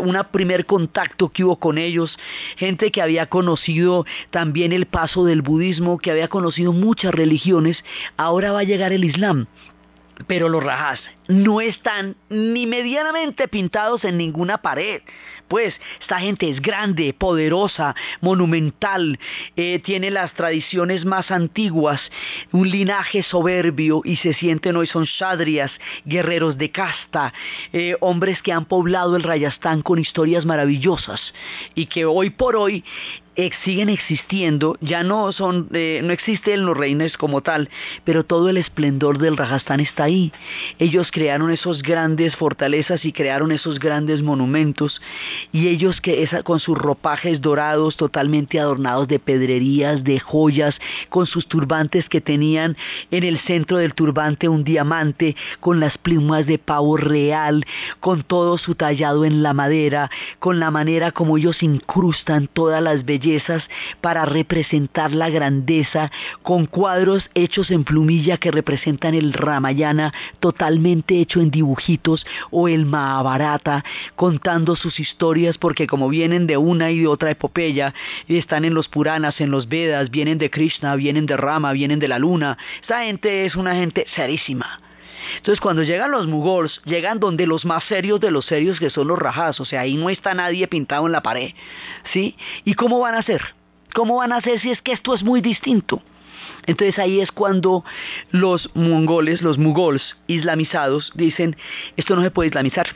un 0.01 0.19
primer 0.31 0.67
contacto 0.67 1.31
que 1.31 1.45
hubo 1.45 1.57
con 1.59 1.79
ellos, 1.79 2.17
gente 2.57 2.91
que 2.91 3.03
había 3.03 3.27
conocido 3.27 4.07
también 4.31 4.73
el 4.73 4.87
paso 4.87 5.25
del 5.25 5.43
budismo, 5.43 5.99
que 5.99 6.11
había 6.11 6.29
conocido 6.29 6.73
muchas 6.73 7.15
religiones, 7.15 7.85
ahora 8.17 8.53
va 8.53 8.61
a 8.61 8.65
llegar 8.65 8.93
el 8.93 9.05
Islam. 9.05 9.47
Pero 10.29 10.49
los 10.49 10.63
rajas 10.63 11.01
no 11.27 11.61
están 11.61 12.15
ni 12.29 12.67
medianamente 12.67 13.49
pintados 13.49 14.05
en 14.05 14.17
ninguna 14.17 14.59
pared. 14.59 15.03
Pues 15.49 15.75
esta 16.01 16.21
gente 16.21 16.49
es 16.49 16.61
grande, 16.61 17.15
poderosa, 17.15 17.95
monumental, 18.21 19.19
eh, 19.57 19.79
tiene 19.81 20.11
las 20.11 20.33
tradiciones 20.33 21.05
más 21.05 21.31
antiguas, 21.31 22.01
un 22.53 22.71
linaje 22.71 23.23
soberbio 23.23 24.01
y 24.05 24.17
se 24.17 24.33
sienten 24.33 24.77
hoy 24.77 24.87
son 24.87 25.05
shadrias, 25.05 25.71
guerreros 26.05 26.57
de 26.57 26.71
casta, 26.71 27.33
eh, 27.73 27.97
hombres 28.01 28.41
que 28.43 28.53
han 28.53 28.65
poblado 28.65 29.17
el 29.17 29.23
Rayastán 29.23 29.83
con 29.83 29.99
historias 29.99 30.45
maravillosas 30.45 31.21
y 31.75 31.87
que 31.87 32.05
hoy 32.05 32.31
por 32.31 32.57
hoy 32.57 32.85
siguen 33.65 33.89
existiendo, 33.89 34.77
ya 34.81 35.03
no 35.03 35.33
son, 35.33 35.69
eh, 35.73 36.01
no 36.05 36.13
existen 36.13 36.65
los 36.65 36.77
reinos 36.77 37.17
como 37.17 37.41
tal, 37.41 37.69
pero 38.05 38.25
todo 38.25 38.49
el 38.49 38.57
esplendor 38.57 39.19
del 39.19 39.37
Rajastán 39.37 39.81
está 39.81 40.05
ahí. 40.05 40.33
Ellos 40.79 41.11
crearon 41.11 41.51
esos 41.51 41.83
grandes 41.83 42.37
fortalezas 42.37 43.05
y 43.05 43.13
crearon 43.13 43.53
esos 43.53 43.79
grandes 43.79 44.23
monumentos 44.23 45.01
y 45.53 45.69
ellos 45.69 46.01
que 46.01 46.29
con 46.45 46.61
sus 46.61 46.77
ropajes 46.77 47.41
dorados 47.41 47.97
totalmente 47.97 48.61
adornados 48.61 49.09
de 49.09 49.19
pedrerías, 49.19 50.05
de 50.05 50.21
joyas, 50.21 50.77
con 51.09 51.27
sus 51.27 51.47
turbantes 51.47 52.09
que 52.09 52.21
tenían 52.21 52.77
en 53.11 53.25
el 53.25 53.39
centro 53.39 53.79
del 53.79 53.95
turbante 53.95 54.49
un 54.49 54.65
diamante, 54.65 55.37
con 55.61 55.81
las 55.81 55.99
plumas 55.99 56.47
de 56.47 56.59
pavo 56.59 56.97
real, 56.97 57.65
con 58.01 58.23
todo 58.23 58.59
su 58.59 58.75
tallado 58.75 59.25
en 59.25 59.43
la 59.43 59.55
madera, 59.55 60.11
con 60.39 60.61
la 60.61 60.71
manera 60.71 61.13
como 61.13 61.37
ellos 61.37 61.63
incrustan 61.63 62.49
todas 62.53 62.83
las 62.83 63.05
bellezas 63.05 63.63
para 64.01 64.25
representar 64.25 65.13
la 65.13 65.31
grandeza, 65.31 66.11
con 66.43 66.67
cuadros 66.67 67.29
hechos 67.35 67.71
en 67.71 67.85
plumilla 67.85 68.39
que 68.39 68.51
representan 68.51 69.15
el 69.15 69.33
Ramayana 69.33 70.13
totalmente 70.41 71.21
hecho 71.21 71.41
en 71.41 71.51
dibujitos 71.51 72.27
o 72.51 72.69
el 72.69 72.87
Mahabharata, 72.87 73.85
contando 74.17 74.77
sus 74.77 75.01
historias 75.01 75.24
porque 75.59 75.87
como 75.87 76.09
vienen 76.09 76.47
de 76.47 76.57
una 76.57 76.91
y 76.91 77.01
de 77.01 77.07
otra 77.07 77.31
epopeya, 77.31 77.95
están 78.29 78.65
en 78.65 78.75
los 78.75 78.89
Puranas, 78.89 79.41
en 79.41 79.51
los 79.51 79.69
Vedas, 79.69 80.11
vienen 80.11 80.39
de 80.39 80.51
Krishna, 80.51 80.97
vienen 80.97 81.25
de 81.25 81.37
Rama, 81.37 81.73
vienen 81.73 81.99
de 81.99 82.09
la 82.09 82.19
luna. 82.19 82.59
Esta 82.83 83.05
gente 83.05 83.47
es 83.47 83.57
una 83.57 83.75
gente 83.75 84.07
serísima. 84.15 84.81
Entonces 85.39 85.61
cuando 85.61 85.83
llegan 85.83 86.11
los 86.11 86.27
mugols, 86.27 86.83
llegan 86.85 87.21
donde 87.21 87.47
los 87.47 87.65
más 87.65 87.85
serios 87.85 88.21
de 88.21 88.31
los 88.31 88.45
serios 88.45 88.79
que 88.79 88.91
son 88.91 89.09
los 89.09 89.19
rajas, 89.19 89.59
o 89.61 89.65
sea, 89.65 89.81
ahí 89.81 89.97
no 89.97 90.11
está 90.11 90.35
nadie 90.35 90.69
pintado 90.69 91.07
en 91.07 91.13
la 91.13 91.23
pared, 91.23 91.53
¿sí? 92.13 92.37
¿Y 92.65 92.75
cómo 92.75 93.01
van 93.01 93.15
a 93.15 93.21
hacer? 93.21 93.41
¿Cómo 93.95 94.17
van 94.17 94.33
a 94.33 94.37
hacer 94.37 94.61
si 94.61 94.71
es 94.71 94.83
que 94.83 94.93
esto 94.93 95.15
es 95.15 95.23
muy 95.23 95.41
distinto? 95.41 96.03
Entonces 96.67 96.99
ahí 96.99 97.21
es 97.21 97.33
cuando 97.33 97.83
los 98.31 98.71
mongoles, 98.75 99.41
los 99.41 99.57
mugols 99.57 100.17
islamizados, 100.27 101.13
dicen, 101.15 101.57
esto 101.97 102.15
no 102.15 102.23
se 102.23 102.31
puede 102.31 102.49
islamizar. 102.49 102.89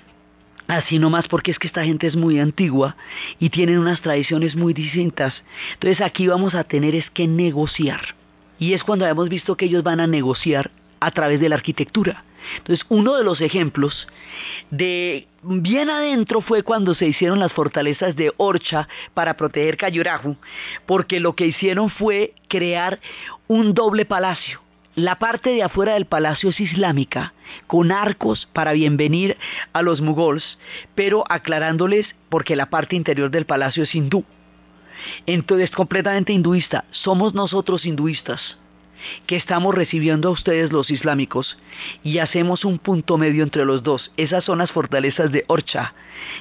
Así 0.69 0.99
nomás 0.99 1.27
porque 1.29 1.51
es 1.51 1.59
que 1.59 1.67
esta 1.67 1.85
gente 1.85 2.07
es 2.07 2.15
muy 2.15 2.39
antigua 2.39 2.95
y 3.39 3.49
tienen 3.49 3.79
unas 3.79 4.01
tradiciones 4.03 4.55
muy 4.55 4.75
distintas. 4.75 5.35
Entonces 5.73 6.01
aquí 6.01 6.27
vamos 6.29 6.55
a 6.55 6.65
tener 6.65 6.95
es 6.95 7.11
que 7.11 7.27
negociar. 7.27 8.15
Y 8.59 8.75
es 8.75 8.85
cuando 8.85 9.07
hemos 9.07 9.29
visto 9.29 9.57
que 9.57 9.65
ellos 9.65 9.83
van 9.83 9.99
a 9.99 10.07
negociar 10.07 10.71
a 11.01 11.11
través 11.11 11.41
de 11.41 11.49
la 11.49 11.57
arquitectura. 11.57 12.25
Entonces, 12.59 12.85
uno 12.89 13.17
de 13.17 13.25
los 13.25 13.41
ejemplos 13.41 14.07
de 14.71 15.27
bien 15.43 15.91
adentro 15.91 16.41
fue 16.41 16.63
cuando 16.63 16.95
se 16.95 17.07
hicieron 17.07 17.39
las 17.39 17.53
fortalezas 17.53 18.15
de 18.17 18.33
Orcha 18.37 18.89
para 19.15 19.37
proteger 19.37 19.77
Cayurahu, 19.77 20.37
porque 20.87 21.21
lo 21.21 21.35
que 21.35 21.47
hicieron 21.47 21.91
fue 21.91 22.35
crear 22.49 23.01
un 23.47 23.75
doble 23.75 24.05
palacio. 24.05 24.61
La 24.99 25.21
parte 25.21 25.51
de 25.51 25.63
afuera 25.63 25.95
del 25.95 26.07
palacio 26.07 26.51
es 26.51 26.59
islámica, 26.59 27.33
con 27.69 27.93
arcos 27.93 28.49
para 28.53 28.73
bienvenir 28.73 29.37
a 29.73 29.83
los 29.83 30.01
mugols, 30.01 30.59
pero 30.97 31.23
aclarándoles 31.29 32.17
porque 32.29 32.57
la 32.57 32.67
parte 32.67 32.97
interior 32.97 33.31
del 33.31 33.47
palacio 33.47 33.85
es 33.85 33.95
hindú. 33.95 34.25
Entonces, 35.25 35.71
completamente 35.71 36.33
hinduista. 36.33 36.85
Somos 36.91 37.33
nosotros 37.33 37.87
hinduistas 37.87 38.59
que 39.27 39.37
estamos 39.37 39.75
recibiendo 39.75 40.29
a 40.29 40.33
ustedes 40.33 40.73
los 40.73 40.91
islámicos 40.91 41.59
y 42.03 42.19
hacemos 42.19 42.65
un 42.65 42.79
punto 42.79 43.19
medio 43.19 43.43
entre 43.43 43.65
los 43.65 43.83
dos. 43.83 44.11
Esas 44.17 44.45
son 44.45 44.59
las 44.59 44.73
fortalezas 44.73 45.31
de 45.33 45.45
Orcha, 45.47 45.95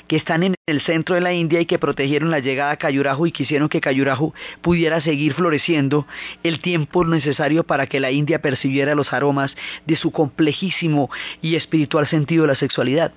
que 0.08 0.16
están 0.16 0.44
en 0.44 0.56
el 0.66 0.82
centro 0.82 1.16
de 1.16 1.22
la 1.22 1.34
India 1.34 1.62
y 1.62 1.66
que 1.66 1.80
protegieron 1.80 2.32
la 2.32 2.40
llegada 2.40 2.72
a 2.72 2.78
Cayurajo 2.78 3.28
y 3.28 3.32
quisieron 3.32 3.70
que 3.70 3.82
Cayurajo 3.82 4.34
pudiera 4.62 5.02
seguir 5.02 5.34
floreciendo 5.34 6.08
el 6.44 6.60
tiempo 6.60 7.06
necesario 7.06 7.64
para 7.64 7.88
que 7.88 8.00
la 8.00 8.12
India 8.12 8.42
percibiera 8.42 8.96
los 8.96 9.14
aromas 9.14 9.56
de 9.86 9.96
su 9.96 10.12
complejísimo 10.12 11.10
y 11.42 11.56
espiritual 11.56 12.08
sentido 12.08 12.44
de 12.44 12.50
la 12.50 12.56
sexualidad. 12.56 13.14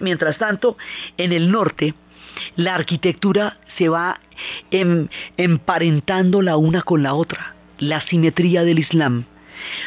Mientras 0.00 0.38
tanto, 0.38 0.76
en 1.16 1.32
el 1.32 1.50
norte, 1.50 1.94
la 2.56 2.74
arquitectura 2.74 3.58
se 3.78 3.88
va 3.88 4.20
em, 4.70 5.08
emparentando 5.36 6.42
la 6.42 6.56
una 6.56 6.82
con 6.82 7.02
la 7.02 7.14
otra 7.14 7.55
la 7.78 8.00
simetría 8.00 8.64
del 8.64 8.78
Islam 8.78 9.24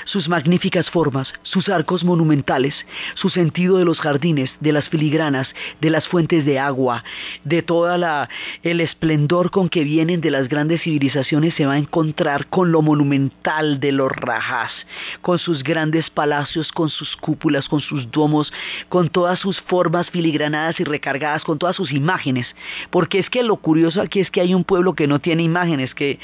sus 0.06 0.28
magníficas 0.28 0.90
formas, 0.90 1.32
sus 1.44 1.70
arcos 1.70 2.04
monumentales, 2.04 2.74
su 3.16 3.30
sentido 3.30 3.78
de 3.78 3.86
los 3.86 4.00
jardines, 4.00 4.52
de 4.60 4.74
las 4.74 4.90
filigranas, 4.90 5.48
de 5.82 5.90
las 5.90 6.08
fuentes 6.08 6.46
de 6.46 6.60
agua, 6.60 7.04
de 7.44 7.62
toda 7.62 7.98
la 7.98 8.30
el 8.64 8.82
esplendor 8.82 9.52
con 9.52 9.70
que 9.70 9.84
vienen 9.84 10.22
de 10.22 10.32
las 10.32 10.50
grandes 10.50 10.82
civilizaciones 10.82 11.54
se 11.56 11.66
va 11.66 11.74
a 11.74 11.78
encontrar 11.78 12.48
con 12.48 12.72
lo 12.72 12.82
monumental 12.82 13.80
de 13.80 13.92
los 13.92 14.12
rajas, 14.12 14.72
con 15.22 15.40
sus 15.40 15.64
grandes 15.64 16.10
palacios, 16.10 16.72
con 16.72 16.90
sus 16.90 17.16
cúpulas, 17.16 17.68
con 17.70 17.80
sus 17.80 18.10
domos, 18.12 18.52
con 18.90 19.10
todas 19.10 19.40
sus 19.40 19.62
formas 19.62 20.10
filigranadas 20.10 20.80
y 20.80 20.84
recargadas, 20.84 21.44
con 21.44 21.60
todas 21.60 21.76
sus 21.76 21.92
imágenes, 21.92 22.48
porque 22.90 23.20
es 23.20 23.30
que 23.30 23.44
lo 23.44 23.58
curioso 23.58 24.02
aquí 24.02 24.20
es 24.20 24.32
que 24.32 24.42
hay 24.42 24.54
un 24.54 24.64
pueblo 24.64 24.94
que 24.94 25.08
no 25.08 25.20
tiene 25.20 25.44
imágenes, 25.44 25.94
que 25.94 26.20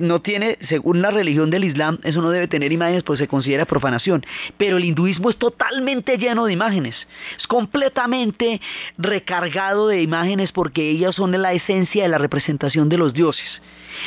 no 0.00 0.20
tiene, 0.20 0.58
según 0.68 1.02
la 1.02 1.10
religión 1.10 1.50
del 1.50 1.64
Islam, 1.64 1.98
eso 2.02 2.22
no 2.22 2.30
debe 2.30 2.48
tener 2.48 2.65
imágenes 2.72 3.02
pues 3.02 3.18
se 3.18 3.28
considera 3.28 3.64
profanación, 3.64 4.24
pero 4.56 4.76
el 4.76 4.84
hinduismo 4.84 5.30
es 5.30 5.36
totalmente 5.36 6.18
lleno 6.18 6.46
de 6.46 6.52
imágenes, 6.52 6.94
es 7.36 7.46
completamente 7.46 8.60
recargado 8.98 9.88
de 9.88 10.02
imágenes 10.02 10.52
porque 10.52 10.90
ellas 10.90 11.14
son 11.14 11.32
la 11.40 11.52
esencia 11.52 12.02
de 12.02 12.08
la 12.08 12.18
representación 12.18 12.88
de 12.88 12.98
los 12.98 13.12
dioses. 13.12 13.60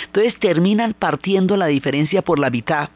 Entonces 0.05 0.37
terminan 0.39 0.93
partiendo 0.93 1.57
la 1.57 1.67
diferencia 1.67 2.21
por 2.21 2.39
la 2.39 2.49
mitad. 2.49 2.89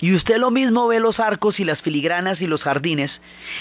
Y 0.00 0.14
usted 0.14 0.38
lo 0.38 0.50
mismo 0.50 0.86
ve 0.88 0.98
los 0.98 1.20
arcos 1.20 1.60
y 1.60 1.64
las 1.64 1.82
filigranas 1.82 2.40
y 2.40 2.46
los 2.46 2.62
jardines, 2.62 3.20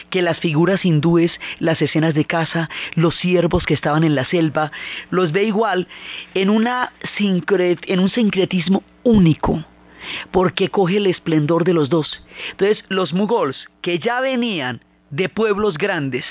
que 0.10 0.22
las 0.22 0.40
figuras 0.40 0.86
hindúes, 0.86 1.34
las 1.60 1.82
escenas 1.82 2.14
de 2.14 2.24
caza, 2.24 2.70
los 2.96 3.18
ciervos 3.18 3.66
que 3.66 3.74
estaban 3.74 4.06
en 4.06 4.16
la 4.16 4.24
selva, 4.24 4.72
los 5.10 5.34
ve 5.34 5.44
igual 5.44 5.88
en, 6.34 6.50
una 6.50 6.94
en 7.18 8.00
un 8.00 8.10
sincretismo 8.10 8.84
único, 9.04 9.66
porque 10.32 10.70
coge 10.70 10.98
el 10.98 11.08
esplendor 11.08 11.64
de 11.64 11.74
los 11.74 11.90
dos. 11.90 12.24
Entonces 12.52 12.84
los 12.90 13.14
mugols, 13.14 13.68
que 13.82 14.00
ya 14.00 14.22
venían 14.22 14.82
de 15.10 15.30
pueblos 15.30 15.78
grandes, 15.78 16.26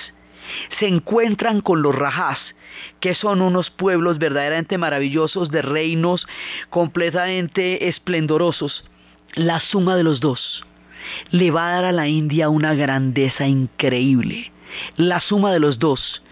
se 0.79 0.87
encuentran 0.87 1.61
con 1.61 1.83
los 1.83 1.95
rajás, 1.95 2.39
que 3.01 3.15
son 3.15 3.43
unos 3.43 3.71
pueblos 3.71 4.19
verdaderamente 4.19 4.79
maravillosos, 4.79 5.51
de 5.51 5.63
reinos 5.63 6.27
completamente 6.71 7.89
esplendorosos. 7.89 8.85
La 9.35 9.61
suma 9.61 9.97
de 9.97 10.05
los 10.05 10.21
dos 10.21 10.65
le 11.31 11.51
va 11.51 11.69
a 11.69 11.73
dar 11.75 11.85
a 11.85 11.93
la 11.93 12.09
India 12.09 12.49
una 12.49 12.75
grandeza 12.75 13.47
increíble. 13.47 14.53
La 14.97 15.21
suma 15.21 15.53
de 15.53 15.61
los 15.61 15.79
dos 15.79 16.23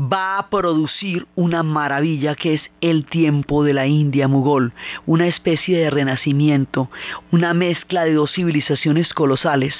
va 0.00 0.38
a 0.38 0.48
producir 0.50 1.26
una 1.34 1.62
maravilla 1.62 2.34
que 2.34 2.54
es 2.54 2.62
el 2.80 3.04
tiempo 3.04 3.64
de 3.64 3.74
la 3.74 3.86
India 3.86 4.28
mugol, 4.28 4.72
una 5.06 5.26
especie 5.26 5.78
de 5.78 5.90
renacimiento, 5.90 6.90
una 7.30 7.54
mezcla 7.54 8.04
de 8.04 8.14
dos 8.14 8.32
civilizaciones 8.32 9.12
colosales 9.14 9.74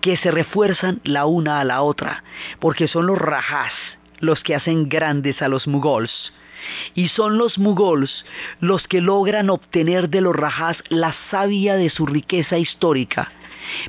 que 0.00 0.16
se 0.16 0.30
refuerzan 0.30 1.00
la 1.04 1.26
una 1.26 1.60
a 1.60 1.64
la 1.64 1.82
otra, 1.82 2.24
porque 2.60 2.88
son 2.88 3.06
los 3.06 3.18
rajas 3.18 3.72
los 4.20 4.42
que 4.42 4.54
hacen 4.54 4.88
grandes 4.88 5.42
a 5.42 5.48
los 5.48 5.66
mugols. 5.66 6.32
Y 6.94 7.08
son 7.08 7.38
los 7.38 7.58
mugols 7.58 8.24
los 8.60 8.86
que 8.88 9.00
logran 9.00 9.50
obtener 9.50 10.08
de 10.08 10.20
los 10.20 10.34
rajas 10.34 10.82
la 10.88 11.14
savia 11.30 11.76
de 11.76 11.90
su 11.90 12.06
riqueza 12.06 12.58
histórica, 12.58 13.30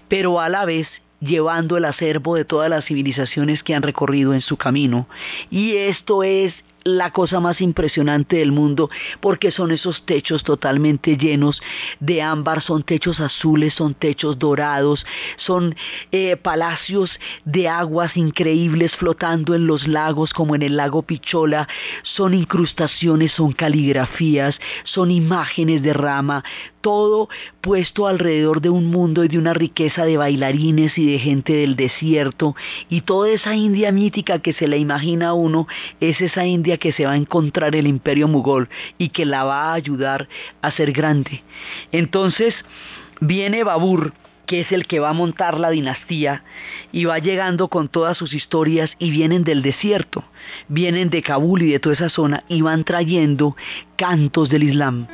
pero 0.08 0.40
a 0.40 0.50
la 0.50 0.66
vez 0.66 0.88
llevando 1.20 1.78
el 1.78 1.86
acervo 1.86 2.36
de 2.36 2.46
todas 2.46 2.70
las 2.70 2.86
civilizaciones 2.86 3.64
que 3.64 3.76
han 3.76 3.84
recorrido 3.84 4.34
en 4.34 4.42
su 4.42 4.58
camino. 4.58 5.08
Y 5.50 5.76
esto 5.76 6.24
es 6.24 6.54
la 6.88 7.12
cosa 7.12 7.40
más 7.40 7.60
impresionante 7.60 8.38
del 8.38 8.52
mundo 8.52 8.90
porque 9.20 9.52
son 9.52 9.72
esos 9.72 10.06
techos 10.06 10.44
totalmente 10.44 11.18
llenos 11.18 11.62
de 12.00 12.22
ámbar, 12.22 12.62
son 12.62 12.84
techos 12.84 13.20
azules, 13.20 13.74
son 13.74 13.94
techos 13.94 14.40
dorados, 14.40 15.06
son 15.38 15.76
eh, 16.12 16.38
palacios 16.38 17.12
de 17.44 17.68
aguas 17.68 18.16
increíbles 18.16 18.96
flotando 18.96 19.54
en 19.54 19.68
los 19.68 19.88
lagos 19.88 20.32
como 20.34 20.56
en 20.56 20.62
el 20.62 20.78
lago 20.78 21.02
Pichola, 21.02 21.68
son 22.04 22.34
incrustaciones, 22.34 23.34
son 23.34 23.52
caligrafías, 23.52 24.58
son 24.86 25.12
imágenes 25.12 25.82
de 25.82 25.94
rama, 25.94 26.44
todo 26.82 27.28
puesto 27.60 28.08
alrededor 28.08 28.62
de 28.62 28.70
un 28.70 28.86
mundo 28.86 29.26
y 29.26 29.28
de 29.28 29.38
una 29.38 29.54
riqueza 29.54 30.06
de 30.06 30.16
bailarines 30.16 30.98
y 30.98 31.12
de 31.12 31.20
gente 31.20 31.52
del 31.52 31.76
desierto. 31.76 32.56
Y 32.90 33.02
toda 33.02 33.30
esa 33.30 33.56
India 33.56 33.92
mítica 33.92 34.40
que 34.40 34.54
se 34.54 34.70
le 34.70 34.78
imagina 34.78 35.34
uno 35.34 35.68
es 36.00 36.22
esa 36.22 36.46
India 36.46 36.77
que 36.78 36.92
se 36.92 37.06
va 37.06 37.14
a 37.14 37.18
encontrar 37.18 37.76
el 37.76 37.88
imperio 37.88 38.28
mugol 38.28 38.70
y 38.98 39.10
que 39.10 39.26
la 39.26 39.44
va 39.44 39.72
a 39.72 39.74
ayudar 39.74 40.28
a 40.62 40.72
ser 40.72 40.92
grande. 40.92 41.44
Entonces 41.92 42.56
viene 43.20 43.64
Babur, 43.64 44.14
que 44.46 44.62
es 44.62 44.72
el 44.72 44.88
que 44.88 45.00
va 45.00 45.10
a 45.10 45.14
montar 45.14 45.60
la 45.60 45.70
dinastía, 45.70 46.44
y 46.92 47.06
va 47.06 47.20
llegando 47.20 47.68
con 47.68 47.90
todas 47.90 48.18
sus 48.18 48.34
historias 48.34 48.92
y 48.98 49.12
vienen 49.12 49.44
del 49.44 49.62
desierto, 49.62 50.24
vienen 50.70 51.10
de 51.10 51.22
Kabul 51.22 51.62
y 51.64 51.72
de 51.72 51.80
toda 51.80 51.96
esa 51.96 52.10
zona 52.10 52.44
y 52.48 52.62
van 52.62 52.84
trayendo 52.84 53.56
cantos 53.98 54.50
del 54.50 54.64
Islam. 54.64 55.08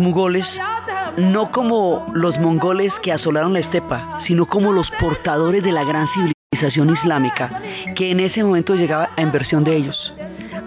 Mugoles 0.00 0.46
no 1.16 1.50
como 1.50 2.10
los 2.14 2.38
mongoles 2.38 2.92
que 3.02 3.12
asolaron 3.12 3.52
la 3.52 3.60
estepa, 3.60 4.20
sino 4.26 4.46
como 4.46 4.72
los 4.72 4.90
portadores 4.92 5.62
de 5.62 5.72
la 5.72 5.84
gran 5.84 6.08
civilización 6.08 6.90
islámica 6.90 7.62
que 7.94 8.10
en 8.10 8.20
ese 8.20 8.44
momento 8.44 8.74
llegaba 8.74 9.10
en 9.16 9.32
versión 9.32 9.64
de 9.64 9.76
ellos. 9.76 10.14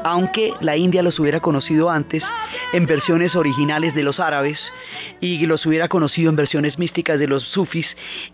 Aunque 0.05 0.53
la 0.59 0.75
India 0.75 1.01
los 1.01 1.19
hubiera 1.19 1.39
conocido 1.39 1.89
antes 1.89 2.23
en 2.73 2.85
versiones 2.85 3.35
originales 3.35 3.95
de 3.95 4.03
los 4.03 4.19
árabes 4.19 4.59
y 5.21 5.45
los 5.45 5.65
hubiera 5.65 5.87
conocido 5.87 6.29
en 6.29 6.35
versiones 6.35 6.77
místicas 6.77 7.19
de 7.19 7.27
los 7.27 7.43
sufis, 7.43 7.87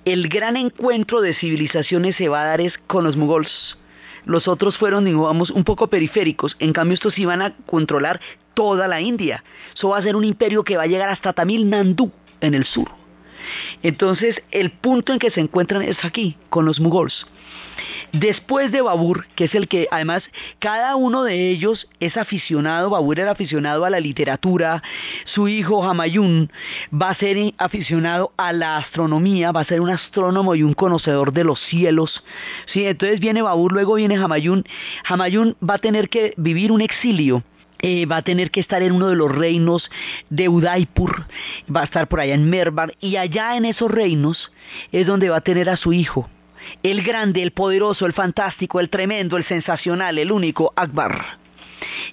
el 0.06 0.30
gran 0.30 0.58
encuentro 0.58 1.22
de 1.22 1.36
civilizaciones 1.36 2.16
se 2.16 2.30
va 2.30 2.42
a 2.42 2.46
dar 2.46 2.62
es 2.62 2.74
con 2.88 3.04
los 3.04 3.18
mugols 3.18 3.78
los 4.26 4.48
otros 4.48 4.78
fueron, 4.78 5.06
digamos, 5.06 5.50
un 5.50 5.64
poco 5.64 5.88
periféricos. 5.88 6.56
En 6.60 6.74
cambio, 6.74 6.96
estos 6.96 7.18
iban 7.18 7.42
a 7.42 7.56
controlar 7.66 8.20
toda 8.54 8.88
la 8.88 9.02
India. 9.02 9.44
Eso 9.76 9.90
va 9.90 9.98
a 9.98 10.04
ser 10.04 10.16
un 10.16 10.24
imperio 10.24 10.64
que 10.64 10.78
va 10.78 10.84
a 10.84 10.88
llegar 10.88 11.10
hasta 11.10 11.34
Tamil 11.34 11.70
Nadu, 11.70 12.12
en 12.42 12.54
el 12.54 12.66
sur. 12.66 12.90
Entonces, 13.84 14.44
el 14.52 14.72
punto 14.72 15.14
en 15.14 15.20
que 15.20 15.32
se 15.32 15.40
encuentran 15.40 15.82
es 15.82 16.04
aquí, 16.04 16.38
con 16.50 16.66
los 16.66 16.80
mugols. 16.80 17.26
Después 18.12 18.72
de 18.72 18.82
Babur, 18.82 19.28
que 19.36 19.46
es 19.46 19.56
el 19.56 19.68
que 19.68 19.88
además 19.92 20.24
cada 20.60 20.96
uno 20.96 21.24
de 21.24 21.50
ellos 21.50 21.88
es 22.00 22.18
aficionado, 22.18 22.90
Babur 22.90 23.20
era 23.20 23.32
aficionado 23.32 23.86
a 23.86 23.90
la 23.90 24.00
literatura, 24.00 24.82
su 25.26 25.48
hijo 25.48 25.84
Hamayun 25.84 26.52
va 26.94 27.10
a 27.10 27.16
ser 27.16 27.38
aficionado 27.58 28.32
a 28.38 28.54
la 28.54 28.78
astronomía, 28.78 29.52
va 29.52 29.62
a 29.62 29.66
ser 29.66 29.82
un 29.82 29.90
astrónomo 29.90 30.56
y 30.56 30.64
un 30.64 30.74
conocedor 30.74 31.34
de 31.34 31.44
los 31.44 31.60
cielos. 31.68 32.24
¿sí? 32.66 32.86
Entonces 32.86 33.20
viene 33.20 33.42
Babur, 33.42 33.72
luego 33.72 33.96
viene 33.96 34.16
Hamayun. 34.16 34.64
Hamayun 35.06 35.56
va 35.68 35.76
a 35.76 35.80
tener 35.80 36.10
que 36.10 36.34
vivir 36.38 36.72
un 36.72 36.82
exilio 36.82 37.44
eh, 37.82 38.06
va 38.06 38.18
a 38.18 38.22
tener 38.24 38.52
que 38.52 38.60
estar 38.60 38.82
en 38.82 38.92
uno 38.92 39.08
de 39.08 39.16
los 39.16 39.34
reinos 39.34 39.90
de 40.30 40.50
Udaipur, 40.50 41.26
va 41.74 41.82
a 41.82 41.86
estar 41.86 42.10
por 42.10 42.20
allá 42.20 42.34
en 42.34 42.50
Merbar, 42.50 42.94
y 43.00 43.16
allá 43.16 43.56
en 43.56 43.64
esos 43.64 43.90
reinos 43.90 44.52
es 44.92 45.08
donde 45.08 45.30
va 45.30 45.38
a 45.38 45.42
tener 45.42 45.70
a 45.70 45.78
su 45.78 45.94
hijo, 45.94 46.30
el 46.84 47.04
grande, 47.04 47.42
el 47.44 47.52
poderoso, 47.52 48.06
el 48.06 48.14
fantástico, 48.14 48.80
el 48.80 48.90
tremendo, 48.90 49.38
el 49.38 49.46
sensacional, 49.46 50.18
el 50.18 50.32
único, 50.32 50.74
Akbar. 50.76 51.38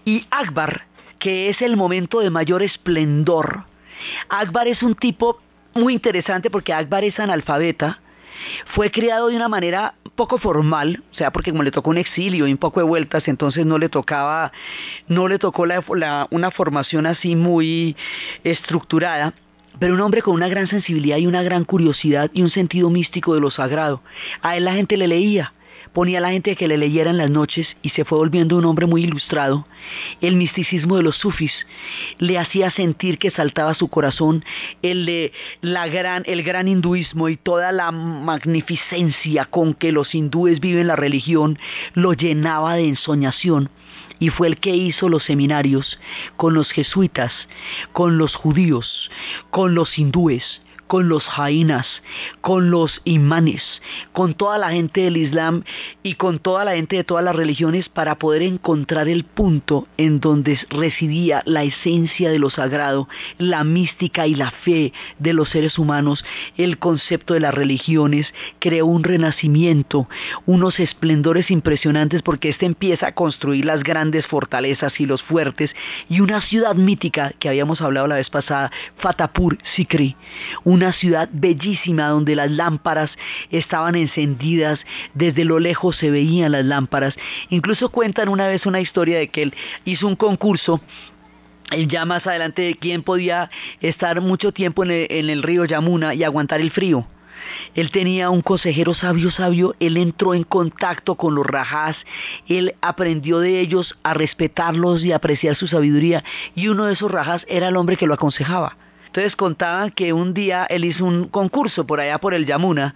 Y 0.05 0.27
Akbar, 0.31 0.87
que 1.19 1.49
es 1.49 1.63
el 1.63 1.77
momento 1.77 2.21
de 2.21 2.31
mayor 2.31 2.63
esplendor, 2.63 3.65
Akbar 4.29 4.69
es 4.69 4.83
un 4.83 4.95
tipo 4.95 5.41
muy 5.75 5.93
interesante 5.95 6.51
porque 6.51 6.73
Akbar 6.73 7.05
es 7.05 7.19
analfabeta, 7.19 8.01
fue 8.67 8.91
criado 8.91 9.29
de 9.29 9.37
una 9.37 9.49
manera 9.49 9.95
poco 10.15 10.39
formal, 10.39 11.03
o 11.13 11.15
sea, 11.15 11.31
porque 11.31 11.51
como 11.51 11.63
le 11.63 11.71
tocó 11.71 11.91
un 11.91 11.99
exilio 11.99 12.47
y 12.47 12.53
un 12.53 12.59
poco 12.59 12.81
de 12.81 12.87
vueltas, 12.87 13.29
entonces 13.29 13.67
no 13.67 13.79
le 13.79 13.89
tocaba, 13.89 14.53
no 15.09 15.29
le 15.29 15.39
tocó 15.39 15.65
una 16.31 16.51
formación 16.51 17.07
así 17.07 17.37
muy 17.37 17.97
estructurada, 18.45 19.35
pero 19.79 19.95
un 19.95 20.01
hombre 20.01 20.23
con 20.23 20.35
una 20.35 20.49
gran 20.49 20.69
sensibilidad 20.69 21.19
y 21.19 21.27
una 21.27 21.43
gran 21.43 21.65
curiosidad 21.65 22.31
y 22.33 22.43
un 22.43 22.51
sentido 22.51 22.91
místico 22.91 23.35
de 23.35 23.41
lo 23.41 23.51
sagrado. 23.51 24.03
A 24.43 24.57
él 24.57 24.65
la 24.65 24.75
gente 24.75 24.97
le 24.97 25.09
leía, 25.09 25.53
ponía 25.97 26.19
a 26.19 26.21
la 26.21 26.31
gente 26.31 26.57
que 26.57 26.69
le 26.69 26.77
leyera 26.77 27.09
en 27.09 27.17
las 27.17 27.31
noches 27.31 27.75
y 27.81 27.89
se 27.89 28.05
fue 28.05 28.19
volviendo 28.19 28.59
un 28.59 28.67
hombre 28.67 28.85
muy 28.85 29.05
ilustrado. 29.05 29.67
El 30.21 30.37
misticismo 30.37 30.99
de 30.99 31.03
los 31.03 31.17
sufis 31.17 31.55
le 32.19 32.39
hacía 32.39 32.71
sentir 32.71 33.17
que 33.17 33.31
saltaba 33.31 33.73
su 33.73 33.89
corazón, 33.89 34.45
el, 34.83 35.07
de 35.07 35.33
la 35.63 35.89
gran, 35.89 36.23
el 36.27 36.43
gran 36.43 36.69
hinduismo 36.69 37.31
y 37.31 37.39
toda 37.39 37.73
la 37.73 37.93
magnificencia 37.93 39.47
con 39.47 39.73
que 39.73 39.91
los 39.91 40.15
hindúes 40.15 40.61
viven 40.61 40.89
la 40.89 40.97
religión 40.97 41.59
lo 41.95 42.13
llenaba 42.13 42.75
de 42.75 42.89
ensoñación 42.89 43.71
y 44.19 44.29
fue 44.29 44.49
el 44.49 44.59
que 44.59 44.77
hizo 44.77 45.09
los 45.09 45.25
seminarios 45.25 45.99
con 46.37 46.53
los 46.53 46.73
jesuitas, 46.73 47.33
con 47.93 48.19
los 48.19 48.35
judíos, 48.35 49.11
con 49.51 49.75
los 49.75 49.99
hindúes, 49.99 50.61
con 50.87 51.09
los 51.09 51.25
jainas, 51.25 51.87
con 52.41 52.71
los 52.71 53.01
imanes, 53.05 53.63
con 54.13 54.35
toda 54.35 54.59
la 54.59 54.71
gente 54.71 55.03
del 55.03 55.17
Islam 55.17 55.65
y 56.03 56.15
con 56.15 56.39
toda 56.39 56.65
la 56.65 56.73
gente 56.73 56.97
de 56.97 57.05
todas 57.05 57.25
las 57.25 57.37
religiones 57.37 57.89
para 57.89 58.17
poder 58.17 58.43
encontrar 58.43 59.09
el 59.09 59.25
punto 59.25 59.89
en 59.97 60.21
donde 60.21 60.59
residía 60.71 61.43
la 61.47 61.65
esencia 61.65 62.31
de 62.31 62.39
lo 62.39 62.51
sagrado, 62.51 63.09
la 63.39 63.65
mística 63.65 64.27
y 64.27 64.35
la 64.35 64.51
fe 64.51 64.93
de 65.19 65.33
los 65.33 65.51
seres 65.51 65.79
humanos, 65.79 66.25
el 66.57 66.79
concepto 66.79 67.35
de 67.35 67.41
las 67.41 67.55
religiones, 67.55 68.33
creó 68.59 68.87
un 68.87 69.05
renacimiento, 69.05 70.09
unos 70.47 70.81
esplendores 70.81 71.51
impresionantes 71.51 72.23
porque 72.23 72.49
éste 72.49 72.67
empieza 72.67 73.09
a 73.09 73.13
construir 73.13 73.65
las 73.65 73.83
grandes 73.83 74.27
fortalezas 74.27 75.01
y 75.01 75.07
los 75.07 75.23
fuertes 75.23 75.75
y 76.09 76.21
una 76.21 76.41
ciudad 76.41 76.75
mítica 76.75 77.33
que 77.39 77.49
habíamos 77.49 77.81
hablado 77.81 78.07
la 78.07 78.17
vez 78.17 78.31
pasada, 78.31 78.71
Fatapur 78.97 79.59
Sikri, 79.75 80.17
una 80.77 80.93
ciudad 80.93 81.31
bellísima 81.33 82.09
donde 82.09 82.37
las 82.37 82.51
lámparas 82.51 83.11
estaban 83.51 83.95
encendidas, 83.95 84.79
desde 85.15 85.47
lo 85.47 85.59
lejos 85.59 85.97
se 85.97 86.11
veían 86.11 86.53
las 86.53 86.67
lámparas. 86.67 87.15
Incluso 87.49 87.89
cuentan 87.89 88.29
una 88.29 88.47
vez 88.47 88.67
una 88.67 88.81
historia 88.81 89.19
de 89.19 89.29
que 89.29 89.45
él 89.45 89.55
hizo 89.87 90.07
un 90.07 90.17
concurso 90.17 90.83
ya 91.89 92.05
más 92.05 92.27
adelante 92.27 92.63
de 92.63 92.75
quién 92.77 93.03
podía 93.03 93.51
estar 93.81 94.21
mucho 94.21 94.53
tiempo 94.53 94.85
en 94.85 94.91
el, 94.91 95.07
en 95.09 95.31
el, 95.31 95.43
río 95.43 95.65
Yamuna 95.65 96.15
y 96.15 96.23
aguantar 96.25 96.61
el 96.61 96.71
frío. 96.71 97.07
Él 97.75 97.91
tenía 97.91 98.29
un 98.29 98.43
consejero 98.43 98.93
sabio, 98.93 99.31
sabio, 99.31 99.75
él 99.81 99.97
entró 99.97 100.35
en 100.35 100.45
contacto 100.45 101.15
con 101.15 101.35
los 101.35 101.47
rajás, 101.47 101.97
él 102.49 102.75
aprendió 102.83 103.41
de 103.41 103.61
ellos 103.61 103.97
a 104.03 104.13
respetarlos 104.15 105.03
y 105.03 105.13
apreciar 105.13 105.57
su 105.57 105.67
sabiduría, 105.69 106.23
y 106.55 106.69
uno 106.69 106.85
de 106.85 106.95
esos 106.95 107.11
rajás 107.11 107.45
era 107.49 107.69
el 107.69 107.77
hombre 107.77 107.97
que 107.97 108.07
lo 108.07 108.15
aconsejaba. 108.15 108.77
Entonces 109.17 109.35
contaban 109.35 109.93
que 109.93 110.13
un 110.13 110.35
día 110.35 110.67
él 110.69 110.85
hizo 110.85 111.03
un 111.07 111.29
concurso 111.29 111.87
por 111.87 112.01
allá 112.01 112.19
por 112.19 112.35
el 112.35 112.45
Yamuna 112.45 112.95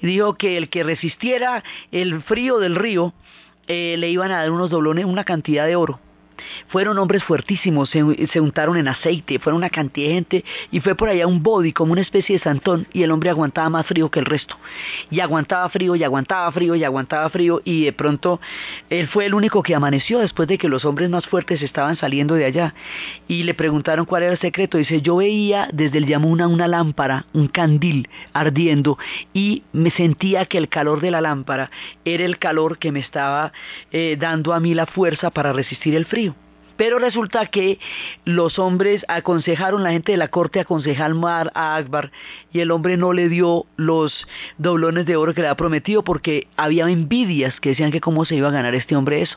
y 0.00 0.06
dijo 0.06 0.32
que 0.32 0.56
el 0.56 0.70
que 0.70 0.82
resistiera 0.82 1.62
el 1.92 2.22
frío 2.22 2.58
del 2.58 2.74
río 2.74 3.12
eh, 3.66 3.96
le 3.98 4.08
iban 4.08 4.30
a 4.30 4.38
dar 4.38 4.50
unos 4.50 4.70
doblones, 4.70 5.04
una 5.04 5.24
cantidad 5.24 5.66
de 5.66 5.76
oro. 5.76 6.00
Fueron 6.68 6.98
hombres 6.98 7.24
fuertísimos, 7.24 7.90
se, 7.90 8.40
untaron 8.40 8.76
en 8.76 8.88
aceite, 8.88 9.38
fueron 9.38 9.58
una 9.58 9.70
cantidad 9.70 10.08
de 10.08 10.14
gente 10.14 10.44
y 10.70 10.80
fue 10.80 10.94
por 10.94 11.08
allá 11.08 11.26
un 11.26 11.42
body 11.42 11.72
como 11.72 11.92
una 11.92 12.00
especie 12.00 12.36
de 12.36 12.42
santón 12.42 12.86
y 12.92 13.02
el 13.02 13.10
hombre 13.10 13.30
aguantaba 13.30 13.68
más 13.68 13.86
frío 13.86 14.10
que 14.10 14.20
el 14.20 14.26
resto. 14.26 14.56
Y 15.10 15.20
aguantaba 15.20 15.68
frío 15.68 15.96
y 15.96 16.04
aguantaba 16.04 16.50
frío 16.52 16.74
y 16.74 16.84
aguantaba 16.84 17.28
frío 17.30 17.60
y 17.64 17.84
de 17.84 17.92
pronto 17.92 18.40
él 18.90 19.08
fue 19.08 19.26
el 19.26 19.34
único 19.34 19.62
que 19.62 19.74
amaneció 19.74 20.18
después 20.18 20.48
de 20.48 20.58
que 20.58 20.68
los 20.68 20.84
hombres 20.84 21.10
más 21.10 21.26
fuertes 21.26 21.62
estaban 21.62 21.96
saliendo 21.96 22.34
de 22.34 22.44
allá. 22.44 22.74
Y 23.26 23.44
le 23.44 23.54
preguntaron 23.54 24.06
cuál 24.06 24.24
era 24.24 24.32
el 24.32 24.38
secreto. 24.38 24.78
Dice, 24.78 25.02
yo 25.02 25.16
veía 25.16 25.68
desde 25.72 25.98
el 25.98 26.06
Yamuna 26.06 26.46
una 26.46 26.68
lámpara, 26.68 27.26
un 27.32 27.48
candil 27.48 28.08
ardiendo 28.32 28.98
y 29.32 29.62
me 29.72 29.90
sentía 29.90 30.46
que 30.46 30.58
el 30.58 30.68
calor 30.68 31.00
de 31.00 31.10
la 31.10 31.20
lámpara 31.20 31.70
era 32.04 32.24
el 32.24 32.38
calor 32.38 32.78
que 32.78 32.92
me 32.92 33.00
estaba 33.00 33.52
eh, 33.90 34.16
dando 34.18 34.52
a 34.52 34.60
mí 34.60 34.74
la 34.74 34.86
fuerza 34.86 35.30
para 35.30 35.52
resistir 35.52 35.94
el 35.94 36.06
frío. 36.06 36.27
Pero 36.78 37.00
resulta 37.00 37.44
que 37.46 37.80
los 38.24 38.60
hombres 38.60 39.04
aconsejaron, 39.08 39.82
la 39.82 39.90
gente 39.90 40.12
de 40.12 40.18
la 40.18 40.28
corte 40.28 40.60
aconsejaron 40.60 41.22
a 41.26 41.76
Akbar 41.76 42.12
y 42.52 42.60
el 42.60 42.70
hombre 42.70 42.96
no 42.96 43.12
le 43.12 43.28
dio 43.28 43.66
los 43.76 44.28
doblones 44.58 45.04
de 45.04 45.16
oro 45.16 45.34
que 45.34 45.40
le 45.40 45.48
había 45.48 45.56
prometido 45.56 46.04
porque 46.04 46.46
había 46.56 46.88
envidias 46.88 47.58
que 47.60 47.70
decían 47.70 47.90
que 47.90 48.00
cómo 48.00 48.24
se 48.24 48.36
iba 48.36 48.48
a 48.48 48.52
ganar 48.52 48.76
este 48.76 48.94
hombre 48.94 49.22
eso. 49.22 49.36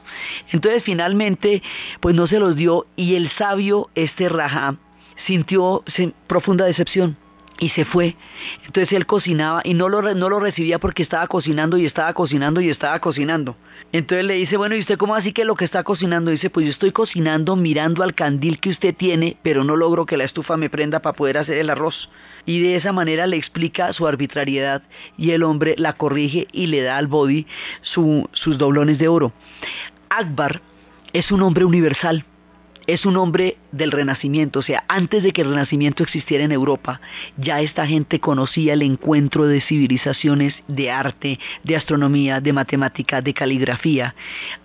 Entonces 0.52 0.84
finalmente 0.84 1.64
pues 2.00 2.14
no 2.16 2.28
se 2.28 2.40
los 2.40 2.56
dio 2.56 2.86
y 2.96 3.16
el 3.16 3.30
sabio, 3.32 3.90
este 3.96 4.30
Raja, 4.30 4.76
sintió 5.26 5.84
profunda 6.28 6.66
decepción 6.66 7.18
y 7.62 7.70
se 7.70 7.86
fue. 7.86 8.16
Entonces 8.66 8.92
él 8.92 9.06
cocinaba 9.06 9.62
y 9.64 9.76
no 9.76 9.88
lo, 9.88 10.02
no 10.16 10.30
lo 10.30 10.40
recibía 10.40 10.80
porque 10.80 11.04
estaba 11.04 11.28
cocinando 11.28 11.78
y 11.78 11.86
estaba 11.86 12.12
cocinando 12.14 12.60
y 12.60 12.70
estaba 12.70 13.00
cocinando. 13.00 13.56
Entonces 13.92 14.26
le 14.26 14.34
dice, 14.34 14.58
bueno, 14.58 14.76
¿y 14.76 14.80
usted 14.80 14.98
cómo 14.98 15.14
así 15.14 15.32
que 15.32 15.46
lo 15.46 15.56
que 15.56 15.66
está 15.66 15.84
cocinando? 15.84 16.32
Dice, 16.32 16.50
pues 16.50 16.66
yo 16.66 16.72
estoy 16.72 16.92
cocinando 16.92 17.56
mirando 17.56 18.02
al 18.02 18.16
candil 18.16 18.60
que 18.60 18.72
usted 18.72 18.96
tiene, 18.96 19.38
pero 19.44 19.64
no 19.64 19.76
logro 19.76 20.08
que 20.08 20.18
la 20.18 20.24
estufa 20.24 20.58
me 20.58 20.72
prenda 20.72 21.02
para 21.02 21.16
poder 21.16 21.38
hacer 21.38 21.60
el 21.60 21.70
arroz. 21.70 22.10
Y 22.48 22.62
de 22.62 22.78
esa 22.78 22.94
manera 22.94 23.28
le 23.28 23.38
explica 23.38 23.94
su 23.94 24.08
arbitrariedad 24.08 24.82
y 25.16 25.32
el 25.32 25.44
hombre 25.44 25.76
la 25.78 25.94
corrige 25.94 26.48
y 26.52 26.66
le 26.66 26.82
da 26.82 26.98
al 26.98 27.06
body 27.06 27.46
sus 27.84 28.58
doblones 28.58 28.98
de 28.98 29.08
oro. 29.08 29.34
Akbar 30.10 30.62
es 31.14 31.32
un 31.32 31.44
hombre 31.44 31.64
universal 31.64 32.26
es 32.88 33.06
un 33.06 33.18
hombre 33.18 33.58
del 33.72 33.92
Renacimiento, 33.92 34.60
o 34.60 34.62
sea, 34.62 34.84
antes 34.88 35.24
de 35.24 35.32
que 35.32 35.42
el 35.42 35.50
Renacimiento 35.50 36.04
existiera 36.04 36.44
en 36.44 36.52
Europa, 36.52 37.00
ya 37.38 37.62
esta 37.62 37.86
gente 37.86 38.20
conocía 38.20 38.74
el 38.74 38.82
encuentro 38.82 39.46
de 39.46 39.62
civilizaciones 39.62 40.56
de 40.68 40.92
arte, 40.92 41.40
de 41.64 41.76
astronomía, 41.76 42.42
de 42.42 42.54
matemática, 42.54 43.22
de 43.22 43.34
caligrafía. 43.34 44.16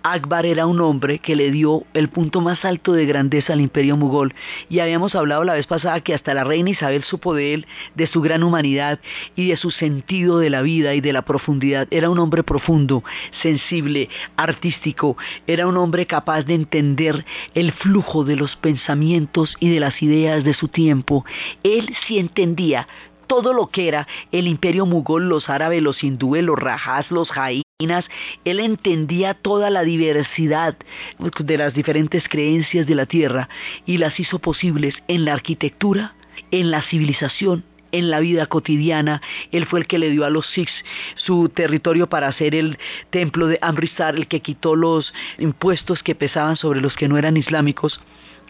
Akbar 0.02 0.46
era 0.46 0.66
un 0.66 0.80
hombre 0.80 1.18
que 1.18 1.36
le 1.36 1.50
dio 1.50 1.84
el 1.94 2.08
punto 2.08 2.40
más 2.40 2.64
alto 2.64 2.92
de 2.92 3.06
grandeza 3.06 3.52
al 3.52 3.60
imperio 3.60 3.96
mugol 3.96 4.34
y 4.68 4.80
habíamos 4.80 5.14
hablado 5.14 5.44
la 5.44 5.54
vez 5.54 5.66
pasada 5.66 6.00
que 6.00 6.14
hasta 6.14 6.34
la 6.34 6.44
reina 6.44 6.70
Isabel 6.70 7.04
supo 7.04 7.34
de 7.34 7.54
él, 7.54 7.66
de 7.94 8.06
su 8.06 8.22
gran 8.22 8.42
humanidad 8.42 8.98
y 9.36 9.48
de 9.48 9.56
su 9.56 9.70
sentido 9.70 10.38
de 10.38 10.50
la 10.50 10.62
vida 10.62 10.94
y 10.94 11.00
de 11.00 11.12
la 11.12 11.22
profundidad. 11.22 11.86
Era 11.90 12.10
un 12.10 12.18
hombre 12.18 12.42
profundo, 12.42 13.04
sensible, 13.42 14.08
artístico, 14.36 15.16
era 15.46 15.66
un 15.66 15.76
hombre 15.76 16.06
capaz 16.06 16.42
de 16.42 16.54
entender 16.54 17.24
el 17.54 17.72
flujo 17.72 18.05
de 18.14 18.36
los 18.36 18.56
pensamientos 18.56 19.56
y 19.58 19.68
de 19.68 19.80
las 19.80 20.00
ideas 20.02 20.44
de 20.44 20.54
su 20.54 20.68
tiempo. 20.68 21.24
Él 21.62 21.94
sí 22.06 22.18
entendía 22.18 22.86
todo 23.26 23.52
lo 23.52 23.66
que 23.66 23.88
era 23.88 24.06
el 24.30 24.46
imperio 24.46 24.86
mugol, 24.86 25.28
los 25.28 25.50
árabes, 25.50 25.82
los 25.82 26.02
hindúes, 26.04 26.44
los 26.44 26.58
rajás, 26.58 27.10
los 27.10 27.30
jainas. 27.30 28.04
Él 28.44 28.60
entendía 28.60 29.34
toda 29.34 29.70
la 29.70 29.82
diversidad 29.82 30.76
de 31.18 31.58
las 31.58 31.74
diferentes 31.74 32.28
creencias 32.28 32.86
de 32.86 32.94
la 32.94 33.06
tierra 33.06 33.48
y 33.84 33.98
las 33.98 34.18
hizo 34.20 34.38
posibles 34.38 34.94
en 35.08 35.24
la 35.24 35.32
arquitectura, 35.32 36.14
en 36.52 36.70
la 36.70 36.82
civilización, 36.82 37.64
en 37.98 38.10
la 38.10 38.20
vida 38.20 38.46
cotidiana. 38.46 39.20
Él 39.52 39.66
fue 39.66 39.80
el 39.80 39.86
que 39.86 39.98
le 39.98 40.10
dio 40.10 40.24
a 40.24 40.30
los 40.30 40.46
Sikhs 40.48 40.84
su 41.16 41.48
territorio 41.48 42.08
para 42.08 42.28
hacer 42.28 42.54
el 42.54 42.78
templo 43.10 43.46
de 43.46 43.58
Amritsar, 43.62 44.16
el 44.16 44.26
que 44.26 44.40
quitó 44.40 44.76
los 44.76 45.12
impuestos 45.38 46.02
que 46.02 46.14
pesaban 46.14 46.56
sobre 46.56 46.80
los 46.80 46.94
que 46.94 47.08
no 47.08 47.18
eran 47.18 47.36
islámicos. 47.36 48.00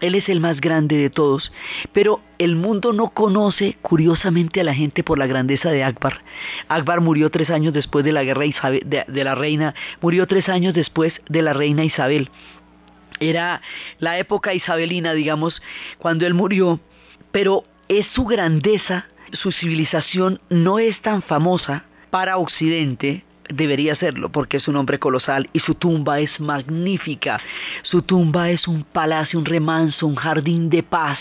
Él 0.01 0.15
es 0.15 0.29
el 0.29 0.41
más 0.41 0.61
grande 0.61 0.97
de 0.97 1.09
todos, 1.09 1.51
pero 1.93 2.21
el 2.39 2.57
mundo 2.57 2.93
no 2.93 3.11
conoce 3.11 3.79
curiosamente 3.81 4.61
a 4.61 4.65
la 4.65 4.75
gente 4.75 5.03
por 5.03 5.19
la 5.19 5.27
grandeza 5.27 5.71
de 5.71 5.85
Akbar. 5.85 6.23
Akbar 6.69 7.01
murió 7.01 7.31
tres 7.31 7.49
años 7.49 7.73
después 7.73 8.05
de 8.05 8.13
la 8.13 8.23
guerra 8.23 8.45
de, 8.45 9.05
de 9.09 9.25
la 9.25 9.35
reina, 9.35 9.75
murió 10.03 10.27
tres 10.27 10.51
años 10.51 10.75
después 10.75 11.15
de 11.31 11.41
la 11.41 11.55
reina 11.55 11.83
Isabel. 11.83 12.31
Era 13.21 13.63
la 13.99 14.19
época 14.19 14.53
isabelina, 14.53 15.15
digamos, 15.15 15.63
cuando 15.97 16.27
él 16.27 16.35
murió, 16.35 16.79
pero 17.33 17.65
es 17.89 18.07
su 18.09 18.25
grandeza 18.25 19.07
su 19.33 19.53
civilización 19.53 20.41
no 20.49 20.79
es 20.79 21.01
tan 21.01 21.23
famosa 21.23 21.85
para 22.11 22.39
Occidente 22.39 23.25
debería 23.49 23.95
serlo 23.97 24.31
porque 24.31 24.57
es 24.57 24.69
un 24.69 24.77
hombre 24.77 24.99
colosal 24.99 25.49
y 25.53 25.61
su 25.61 25.75
tumba 25.75 26.19
es 26.21 26.41
magnífica. 26.41 27.41
Su 27.83 28.03
tumba 28.03 28.51
es 28.51 28.67
un 28.67 28.83
palacio, 28.83 29.39
un 29.39 29.45
remanso, 29.45 30.07
un 30.07 30.17
jardín 30.17 30.69
de 30.71 30.83
paz, 30.83 31.19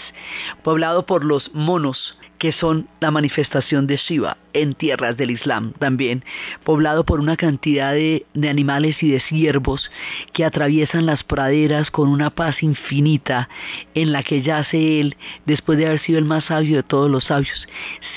poblado 0.63 1.05
por 1.05 1.23
los 1.23 1.53
monos 1.53 2.17
que 2.37 2.51
son 2.51 2.87
la 2.99 3.11
manifestación 3.11 3.87
de 3.87 3.97
Shiva 3.97 4.37
en 4.53 4.73
tierras 4.73 5.17
del 5.17 5.31
Islam 5.31 5.73
también, 5.79 6.23
poblado 6.63 7.05
por 7.05 7.19
una 7.19 7.37
cantidad 7.37 7.93
de, 7.93 8.25
animales 8.47 9.01
y 9.03 9.11
de 9.11 9.19
ciervos 9.19 9.91
que 10.33 10.45
atraviesan 10.45 11.05
las 11.05 11.23
praderas 11.23 11.91
con 11.91 12.09
una 12.09 12.29
paz 12.29 12.63
infinita 12.63 13.49
en 13.93 14.11
la 14.11 14.23
que 14.23 14.41
yace 14.41 14.99
él 14.99 15.17
después 15.45 15.77
de 15.77 15.87
haber 15.87 15.99
sido 15.99 16.19
el 16.19 16.25
más 16.25 16.45
sabio 16.45 16.77
de 16.77 16.83
todos 16.83 17.09
los 17.09 17.25
sabios. 17.25 17.67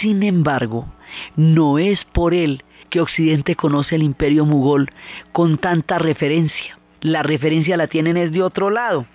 Sin 0.00 0.22
embargo, 0.22 0.92
no 1.36 1.78
es 1.78 2.04
por 2.04 2.34
él 2.34 2.62
que 2.90 3.00
Occidente 3.00 3.56
conoce 3.56 3.96
el 3.96 4.02
imperio 4.02 4.44
mugol 4.44 4.88
con 5.32 5.58
tanta 5.58 5.98
referencia. 5.98 6.78
La 7.00 7.22
referencia 7.22 7.76
la 7.76 7.86
tienen 7.86 8.16
es 8.16 8.32
de 8.32 8.42
otro 8.42 8.70
lado. 8.70 9.06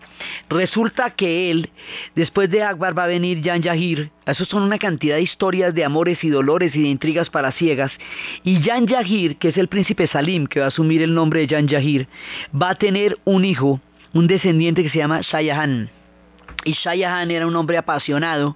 Resulta 0.50 1.12
que 1.12 1.52
él, 1.52 1.70
después 2.16 2.50
de 2.50 2.64
Akbar 2.64 2.98
va 2.98 3.06
a 3.06 3.08
venir 3.08 3.42
Jan 3.44 3.62
Yahir, 3.62 4.12
esos 4.26 4.48
son 4.48 4.64
una 4.64 4.78
cantidad 4.78 5.16
de 5.16 5.24
historias 5.24 5.74
de 5.74 5.84
amores 5.84 6.24
y 6.24 6.30
dolores 6.30 6.76
y 6.76 6.82
de 6.82 6.90
intrigas 6.90 7.30
para 7.30 7.52
ciegas, 7.52 7.92
y 8.44 8.62
Jan 8.62 8.88
Yahir, 8.88 9.38
que 9.38 9.50
es 9.50 9.58
el 9.58 9.68
príncipe 9.68 10.08
Salim, 10.08 10.48
que 10.48 10.60
va 10.60 10.68
a 10.68 10.70
asumir 10.70 11.02
el 11.02 11.14
nombre 11.14 11.42
de 11.42 11.56
Jan 11.56 11.68
Yahir, 11.68 12.08
va 12.54 12.72
a 12.72 12.76
tener 12.76 13.18
un 13.26 13.46
hijo, 13.46 13.80
un 14.14 14.28
descendiente 14.28 14.84
que 14.84 14.90
se 14.90 15.00
llama 15.00 15.22
Shayahan. 15.22 15.90
Y 16.66 16.74
Shah 16.74 17.24
era 17.24 17.48
un 17.48 17.56
hombre 17.56 17.78
apasionado. 17.78 18.56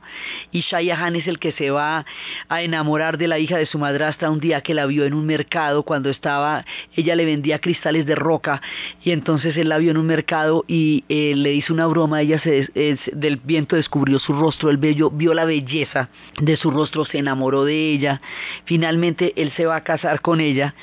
Y 0.51 0.61
Shah 0.61 0.81
es 0.81 1.27
el 1.27 1.39
que 1.39 1.51
se 1.51 1.71
va 1.71 2.05
a 2.49 2.61
enamorar 2.61 3.17
de 3.17 3.27
la 3.27 3.39
hija 3.39 3.57
de 3.57 3.65
su 3.65 3.79
madrastra 3.79 4.29
un 4.29 4.39
día 4.39 4.61
que 4.61 4.73
la 4.73 4.85
vio 4.85 5.05
en 5.05 5.13
un 5.13 5.25
mercado 5.25 5.83
cuando 5.83 6.09
estaba, 6.09 6.65
ella 6.95 7.15
le 7.15 7.25
vendía 7.25 7.59
cristales 7.59 8.05
de 8.05 8.15
roca 8.15 8.61
y 9.03 9.11
entonces 9.11 9.55
él 9.57 9.69
la 9.69 9.77
vio 9.77 9.91
en 9.91 9.97
un 9.97 10.05
mercado 10.05 10.63
y 10.67 11.03
eh, 11.09 11.33
le 11.35 11.53
hizo 11.53 11.73
una 11.73 11.87
broma, 11.87 12.21
ella 12.21 12.39
se, 12.39 12.69
del 13.13 13.37
viento 13.37 13.75
descubrió 13.75 14.19
su 14.19 14.33
rostro, 14.33 14.69
el 14.69 14.77
bello 14.77 15.09
vio 15.09 15.33
la 15.33 15.45
belleza 15.45 16.09
de 16.39 16.57
su 16.57 16.71
rostro, 16.71 17.05
se 17.05 17.19
enamoró 17.19 17.63
de 17.65 17.91
ella, 17.91 18.21
finalmente 18.65 19.33
él 19.35 19.51
se 19.55 19.65
va 19.65 19.77
a 19.77 19.83
casar 19.83 20.21
con 20.21 20.39
ella 20.39 20.75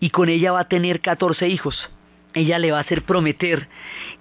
y 0.00 0.10
con 0.10 0.28
ella 0.28 0.52
va 0.52 0.60
a 0.60 0.68
tener 0.68 1.00
14 1.00 1.48
hijos 1.48 1.90
ella 2.34 2.58
le 2.58 2.72
va 2.72 2.78
a 2.78 2.82
hacer 2.82 3.02
prometer 3.02 3.68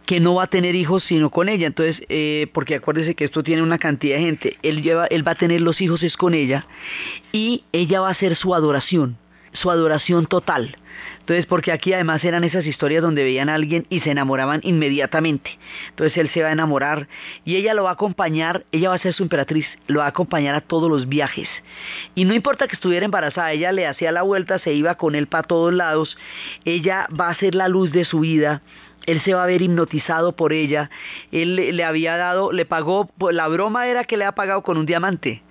que 0.05 0.20
no 0.20 0.36
va 0.36 0.43
a 0.43 0.47
tener 0.47 0.76
hijos 0.76 1.03
sino 1.03 1.30
con 1.30 1.49
ella. 1.49 1.68
Entonces, 1.68 2.01
eh, 2.09 2.47
porque 2.53 2.76
acuérdese 2.76 3.16
que 3.16 3.26
esto 3.26 3.43
tiene 3.43 3.61
una 3.61 3.78
cantidad 3.78 4.18
de 4.18 4.24
gente. 4.24 4.57
Él, 4.64 4.82
lleva, 4.82 5.07
él 5.07 5.28
va 5.28 5.32
a 5.32 5.36
tener 5.36 5.61
los 5.61 5.82
hijos 5.82 6.03
es 6.03 6.18
con 6.18 6.34
ella 6.34 6.66
y 7.32 7.64
ella 7.72 8.01
va 8.01 8.09
a 8.09 8.11
hacer 8.11 8.36
su 8.36 8.53
adoración, 8.55 9.18
su 9.53 9.70
adoración 9.70 10.26
total. 10.26 10.78
Entonces, 11.24 11.45
porque 11.45 11.71
aquí 11.71 11.93
además 11.93 12.21
eran 12.26 12.43
esas 12.43 12.65
historias 12.65 13.01
donde 13.01 13.24
veían 13.24 13.47
a 13.47 13.53
alguien 13.53 13.86
y 13.89 14.01
se 14.01 14.11
enamoraban 14.11 14.59
inmediatamente. 14.61 15.57
Entonces 15.88 16.17
él 16.17 16.30
se 16.30 16.43
va 16.43 16.49
a 16.49 16.51
enamorar 16.51 17.07
y 17.45 17.55
ella 17.55 17.74
lo 17.74 17.84
va 17.84 17.91
a 17.91 17.93
acompañar, 17.93 18.65
ella 18.74 18.89
va 18.89 18.95
a 18.95 18.99
ser 18.99 19.13
su 19.13 19.24
emperatriz, 19.24 19.65
lo 19.88 19.99
va 19.99 20.05
a 20.05 20.09
acompañar 20.09 20.53
a 20.53 20.59
todos 20.59 20.89
los 20.89 21.07
viajes. 21.07 21.47
Y 22.13 22.26
no 22.26 22.34
importa 22.34 22.67
que 22.67 22.76
estuviera 22.76 23.05
embarazada, 23.05 23.53
ella 23.53 23.71
le 23.71 23.88
hacía 23.88 24.11
la 24.11 24.21
vuelta, 24.21 24.59
se 24.59 24.74
iba 24.74 24.95
con 24.95 25.15
él 25.15 25.28
para 25.28 25.47
todos 25.47 25.74
lados, 25.74 26.17
ella 26.65 27.07
va 27.17 27.30
a 27.30 27.36
ser 27.36 27.55
la 27.55 27.69
luz 27.69 27.93
de 27.93 28.03
su 28.03 28.19
vida, 28.19 28.61
él 29.05 29.21
se 29.21 29.34
va 29.34 29.45
a 29.45 29.47
ver 29.47 29.61
hipnotizado 29.61 30.36
por 30.36 30.51
ella, 30.51 30.89
él 31.32 31.55
le, 31.55 31.84
había 31.86 32.17
dado, 32.17 32.51
le 32.51 32.65
pagó, 32.65 33.09
la 33.32 33.47
broma 33.47 33.88
era 33.88 34.03
que 34.03 34.17
le 34.17 34.26
ha 34.26 34.36
pagado 34.36 34.61
con 34.61 34.78
un 34.78 34.86
diamante 34.86 35.41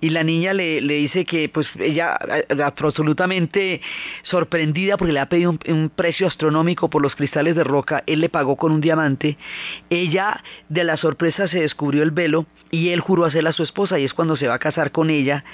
y 0.00 0.10
la 0.10 0.22
niña 0.22 0.54
le, 0.54 0.80
le, 0.80 0.94
dice 0.94 1.24
que 1.24 1.48
pues 1.48 1.68
ella 1.78 2.18
absolutamente 2.64 3.80
sorprendida 4.22 4.96
porque 4.96 5.12
le 5.12 5.20
ha 5.20 5.28
pedido 5.28 5.58
un, 5.68 5.90
precio 5.94 6.26
astronómico 6.26 6.88
por 6.88 7.02
los 7.02 7.16
cristales 7.16 7.56
de 7.56 7.64
roca, 7.64 8.04
él 8.06 8.20
le 8.20 8.28
pagó 8.28 8.56
con 8.56 8.72
un 8.72 8.80
diamante, 8.80 9.36
ella 9.90 10.42
de 10.68 10.84
la 10.84 10.96
sorpresa 10.96 11.48
se 11.48 11.60
descubrió 11.60 12.02
el 12.02 12.10
velo 12.10 12.46
y 12.70 12.90
él 12.90 13.00
juró 13.00 13.24
hacerla 13.24 13.52
su 13.52 13.62
esposa 13.62 13.98
y 13.98 14.04
es 14.04 14.14
cuando 14.14 14.36
se 14.36 14.46
va 14.46 14.54
a 14.54 14.58
casar 14.58 14.92
con 14.92 15.10
ella 15.10 15.44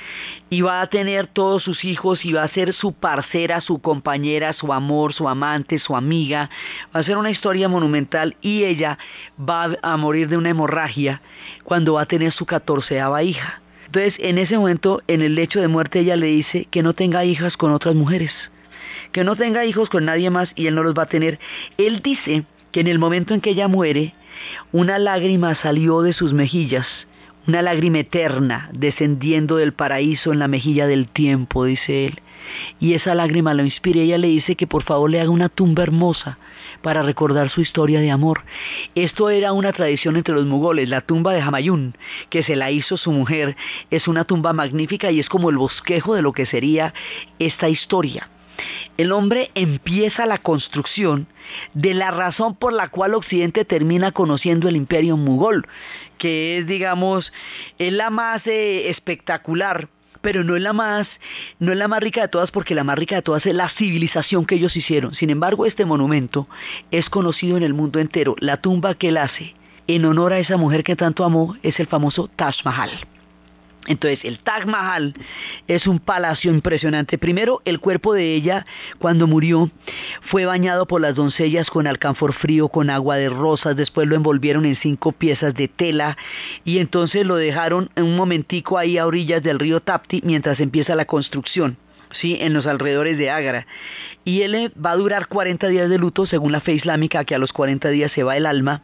y 0.50 0.60
va 0.60 0.80
a 0.80 0.86
tener 0.88 1.28
todos 1.28 1.62
sus 1.62 1.84
hijos 1.84 2.24
y 2.24 2.32
va 2.32 2.42
a 2.42 2.48
ser 2.48 2.74
su 2.74 2.92
parcera, 2.92 3.60
su 3.60 3.78
compañera, 3.80 4.52
su 4.52 4.72
amor, 4.72 5.12
su 5.12 5.28
amante, 5.28 5.78
su 5.78 5.96
amiga, 5.96 6.50
va 6.94 7.00
a 7.00 7.04
ser 7.04 7.16
una 7.16 7.30
historia 7.30 7.68
monumental 7.68 8.36
y 8.40 8.64
ella 8.64 8.98
va 9.38 9.76
a 9.82 9.96
morir 9.96 10.28
de 10.28 10.36
una 10.36 10.50
hemorragia 10.50 11.22
cuando 11.62 11.94
va 11.94 12.02
a 12.02 12.06
tener 12.06 12.32
su 12.32 12.44
catorceava 12.44 13.22
hija. 13.22 13.63
Entonces, 13.94 14.18
en 14.26 14.38
ese 14.38 14.58
momento, 14.58 15.02
en 15.06 15.22
el 15.22 15.36
lecho 15.36 15.60
de 15.60 15.68
muerte, 15.68 16.00
ella 16.00 16.16
le 16.16 16.26
dice 16.26 16.66
que 16.68 16.82
no 16.82 16.94
tenga 16.94 17.24
hijas 17.24 17.56
con 17.56 17.70
otras 17.70 17.94
mujeres, 17.94 18.32
que 19.12 19.22
no 19.22 19.36
tenga 19.36 19.64
hijos 19.66 19.88
con 19.88 20.04
nadie 20.04 20.30
más 20.30 20.50
y 20.56 20.66
él 20.66 20.74
no 20.74 20.82
los 20.82 20.94
va 20.98 21.04
a 21.04 21.08
tener. 21.08 21.38
Él 21.78 22.00
dice 22.02 22.42
que 22.72 22.80
en 22.80 22.88
el 22.88 22.98
momento 22.98 23.34
en 23.34 23.40
que 23.40 23.50
ella 23.50 23.68
muere, 23.68 24.12
una 24.72 24.98
lágrima 24.98 25.54
salió 25.54 26.02
de 26.02 26.12
sus 26.12 26.32
mejillas, 26.32 26.88
una 27.46 27.62
lágrima 27.62 28.00
eterna 28.00 28.68
descendiendo 28.72 29.58
del 29.58 29.74
paraíso 29.74 30.32
en 30.32 30.40
la 30.40 30.48
mejilla 30.48 30.88
del 30.88 31.06
tiempo, 31.06 31.64
dice 31.64 32.06
él. 32.06 32.20
Y 32.80 32.94
esa 32.94 33.14
lágrima 33.14 33.54
lo 33.54 33.64
inspira. 33.64 34.00
Ella 34.00 34.18
le 34.18 34.26
dice 34.26 34.56
que 34.56 34.66
por 34.66 34.82
favor 34.82 35.08
le 35.08 35.20
haga 35.20 35.30
una 35.30 35.48
tumba 35.48 35.84
hermosa 35.84 36.36
para 36.84 37.02
recordar 37.02 37.48
su 37.48 37.62
historia 37.62 37.98
de 37.98 38.10
amor. 38.10 38.42
Esto 38.94 39.30
era 39.30 39.54
una 39.54 39.72
tradición 39.72 40.16
entre 40.16 40.34
los 40.34 40.44
mugoles. 40.44 40.86
La 40.86 41.00
tumba 41.00 41.32
de 41.32 41.40
Hamayun, 41.40 41.96
que 42.28 42.44
se 42.44 42.56
la 42.56 42.70
hizo 42.70 42.98
su 42.98 43.10
mujer, 43.10 43.56
es 43.90 44.06
una 44.06 44.24
tumba 44.24 44.52
magnífica 44.52 45.10
y 45.10 45.18
es 45.18 45.30
como 45.30 45.48
el 45.48 45.56
bosquejo 45.56 46.14
de 46.14 46.20
lo 46.20 46.34
que 46.34 46.44
sería 46.44 46.92
esta 47.38 47.70
historia. 47.70 48.28
El 48.98 49.12
hombre 49.12 49.50
empieza 49.54 50.26
la 50.26 50.36
construcción 50.36 51.26
de 51.72 51.94
la 51.94 52.10
razón 52.10 52.54
por 52.54 52.74
la 52.74 52.88
cual 52.88 53.14
Occidente 53.14 53.64
termina 53.64 54.12
conociendo 54.12 54.68
el 54.68 54.76
imperio 54.76 55.16
mugol, 55.16 55.66
que 56.18 56.58
es, 56.58 56.66
digamos, 56.66 57.32
es 57.78 57.94
la 57.94 58.10
más 58.10 58.46
eh, 58.46 58.90
espectacular 58.90 59.88
pero 60.24 60.42
no 60.42 60.56
es 60.56 60.62
la 60.62 60.72
más, 60.72 61.06
no 61.58 61.70
es 61.70 61.76
la 61.76 61.86
más 61.86 62.00
rica 62.02 62.22
de 62.22 62.28
todas 62.28 62.50
porque 62.50 62.74
la 62.74 62.82
más 62.82 62.98
rica 62.98 63.16
de 63.16 63.20
todas 63.20 63.44
es 63.44 63.54
la 63.54 63.68
civilización 63.68 64.46
que 64.46 64.54
ellos 64.54 64.74
hicieron. 64.74 65.14
Sin 65.14 65.28
embargo, 65.28 65.66
este 65.66 65.84
monumento 65.84 66.48
es 66.90 67.10
conocido 67.10 67.58
en 67.58 67.62
el 67.62 67.74
mundo 67.74 68.00
entero. 68.00 68.34
La 68.40 68.56
tumba 68.56 68.94
que 68.94 69.08
él 69.10 69.18
hace 69.18 69.54
en 69.86 70.06
honor 70.06 70.32
a 70.32 70.38
esa 70.38 70.56
mujer 70.56 70.82
que 70.82 70.96
tanto 70.96 71.24
amó 71.24 71.56
es 71.62 71.78
el 71.78 71.88
famoso 71.88 72.28
Taj 72.34 72.64
Mahal. 72.64 72.90
Entonces, 73.86 74.24
el 74.24 74.38
Taj 74.38 74.66
Mahal 74.66 75.14
es 75.68 75.86
un 75.86 75.98
palacio 75.98 76.50
impresionante. 76.50 77.18
Primero, 77.18 77.60
el 77.64 77.80
cuerpo 77.80 78.14
de 78.14 78.34
ella, 78.34 78.66
cuando 78.98 79.26
murió, 79.26 79.70
fue 80.22 80.46
bañado 80.46 80.86
por 80.86 81.00
las 81.00 81.14
doncellas 81.14 81.68
con 81.70 81.86
alcanfor 81.86 82.32
frío, 82.32 82.68
con 82.68 82.90
agua 82.90 83.16
de 83.16 83.28
rosas. 83.28 83.76
Después 83.76 84.06
lo 84.06 84.16
envolvieron 84.16 84.64
en 84.64 84.76
cinco 84.76 85.12
piezas 85.12 85.54
de 85.54 85.68
tela 85.68 86.16
y 86.64 86.78
entonces 86.78 87.26
lo 87.26 87.36
dejaron 87.36 87.90
un 87.96 88.16
momentico 88.16 88.78
ahí 88.78 88.98
a 88.98 89.06
orillas 89.06 89.42
del 89.42 89.58
río 89.58 89.80
Tapti 89.80 90.22
mientras 90.24 90.60
empieza 90.60 90.94
la 90.94 91.04
construcción. 91.04 91.76
¿Sí? 92.20 92.36
en 92.40 92.54
los 92.54 92.66
alrededores 92.66 93.18
de 93.18 93.30
Agra. 93.30 93.66
Y 94.24 94.40
él 94.42 94.54
eh, 94.54 94.70
va 94.74 94.92
a 94.92 94.96
durar 94.96 95.28
40 95.28 95.68
días 95.68 95.90
de 95.90 95.98
luto, 95.98 96.24
según 96.26 96.50
la 96.50 96.60
fe 96.60 96.72
islámica, 96.72 97.24
que 97.24 97.34
a 97.34 97.38
los 97.38 97.52
40 97.52 97.90
días 97.90 98.10
se 98.12 98.22
va 98.22 98.36
el 98.36 98.46
alma. 98.46 98.82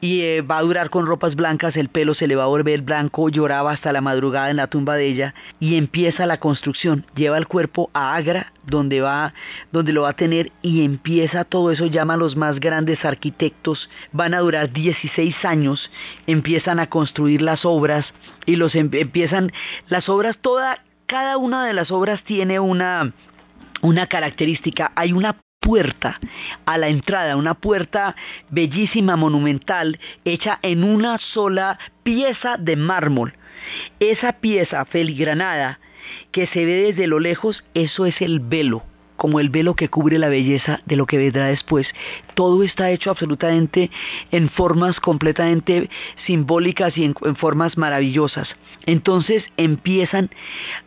Y 0.00 0.20
eh, 0.20 0.42
va 0.42 0.58
a 0.58 0.62
durar 0.62 0.90
con 0.90 1.06
ropas 1.06 1.34
blancas, 1.34 1.76
el 1.76 1.88
pelo 1.88 2.14
se 2.14 2.26
le 2.26 2.36
va 2.36 2.44
a 2.44 2.48
volver 2.48 2.82
blanco, 2.82 3.30
lloraba 3.30 3.72
hasta 3.72 3.92
la 3.92 4.02
madrugada 4.02 4.50
en 4.50 4.58
la 4.58 4.66
tumba 4.66 4.96
de 4.96 5.06
ella. 5.06 5.34
Y 5.60 5.76
empieza 5.76 6.26
la 6.26 6.38
construcción. 6.38 7.06
Lleva 7.14 7.38
el 7.38 7.46
cuerpo 7.46 7.90
a 7.94 8.14
Agra, 8.16 8.52
donde, 8.66 9.00
va, 9.00 9.32
donde 9.72 9.94
lo 9.94 10.02
va 10.02 10.10
a 10.10 10.16
tener, 10.16 10.52
y 10.60 10.84
empieza 10.84 11.44
todo 11.44 11.70
eso. 11.70 11.86
Llama 11.86 12.14
a 12.14 12.18
los 12.18 12.36
más 12.36 12.60
grandes 12.60 13.02
arquitectos. 13.04 13.88
Van 14.12 14.34
a 14.34 14.40
durar 14.40 14.72
16 14.72 15.42
años. 15.46 15.90
Empiezan 16.26 16.80
a 16.80 16.88
construir 16.88 17.40
las 17.40 17.64
obras. 17.64 18.12
Y 18.44 18.56
los 18.56 18.74
em, 18.74 18.90
empiezan, 18.92 19.52
las 19.88 20.08
obras 20.10 20.36
toda 20.38 20.82
cada 21.06 21.38
una 21.38 21.66
de 21.66 21.72
las 21.72 21.90
obras 21.90 22.22
tiene 22.24 22.58
una, 22.60 23.12
una 23.82 24.06
característica. 24.06 24.92
Hay 24.94 25.12
una 25.12 25.36
puerta 25.60 26.20
a 26.64 26.78
la 26.78 26.88
entrada, 26.88 27.36
una 27.36 27.54
puerta 27.54 28.14
bellísima, 28.50 29.16
monumental, 29.16 29.98
hecha 30.24 30.58
en 30.62 30.84
una 30.84 31.18
sola 31.18 31.78
pieza 32.02 32.56
de 32.58 32.76
mármol. 32.76 33.34
Esa 34.00 34.34
pieza 34.34 34.84
feligranada 34.84 35.80
que 36.30 36.46
se 36.46 36.64
ve 36.64 36.82
desde 36.82 37.06
lo 37.06 37.18
lejos, 37.18 37.64
eso 37.74 38.06
es 38.06 38.20
el 38.20 38.40
velo 38.40 38.84
como 39.26 39.40
el 39.40 39.50
velo 39.50 39.74
que 39.74 39.88
cubre 39.88 40.20
la 40.20 40.28
belleza 40.28 40.82
de 40.86 40.94
lo 40.94 41.04
que 41.04 41.18
vendrá 41.18 41.46
después. 41.46 41.88
Todo 42.34 42.62
está 42.62 42.92
hecho 42.92 43.10
absolutamente 43.10 43.90
en 44.30 44.48
formas 44.48 45.00
completamente 45.00 45.90
simbólicas 46.24 46.96
y 46.96 47.06
en, 47.06 47.14
formas 47.34 47.76
maravillosas. 47.76 48.54
Entonces 48.84 49.42
empiezan, 49.56 50.30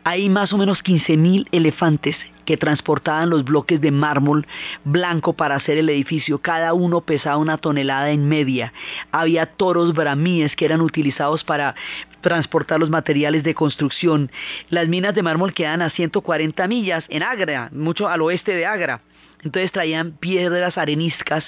hay 0.04 0.30
más 0.30 0.54
o 0.54 0.56
menos 0.56 0.82
15.000 0.82 1.48
elefantes 1.52 2.16
que 2.50 2.56
transportaban 2.56 3.30
los 3.30 3.44
bloques 3.44 3.80
de 3.80 3.92
mármol 3.92 4.44
blanco 4.82 5.34
para 5.34 5.54
hacer 5.54 5.78
el 5.78 5.88
edificio. 5.88 6.38
Cada 6.38 6.74
uno 6.74 7.00
pesaba 7.00 7.36
una 7.36 7.58
tonelada 7.58 8.10
en 8.10 8.28
media. 8.28 8.72
Había 9.12 9.46
toros 9.46 9.94
bramíes 9.94 10.56
que 10.56 10.64
eran 10.64 10.80
utilizados 10.80 11.44
para 11.44 11.76
transportar 12.22 12.80
los 12.80 12.90
materiales 12.90 13.44
de 13.44 13.54
construcción. 13.54 14.32
Las 14.68 14.88
minas 14.88 15.14
de 15.14 15.22
mármol 15.22 15.54
quedan 15.54 15.80
a 15.80 15.90
140 15.90 16.66
millas 16.66 17.04
en 17.08 17.22
Agra, 17.22 17.68
mucho 17.70 18.08
al 18.08 18.20
oeste 18.20 18.52
de 18.52 18.66
Agra. 18.66 19.00
Entonces 19.44 19.72
traían 19.72 20.12
piedras 20.12 20.76
areniscas 20.76 21.44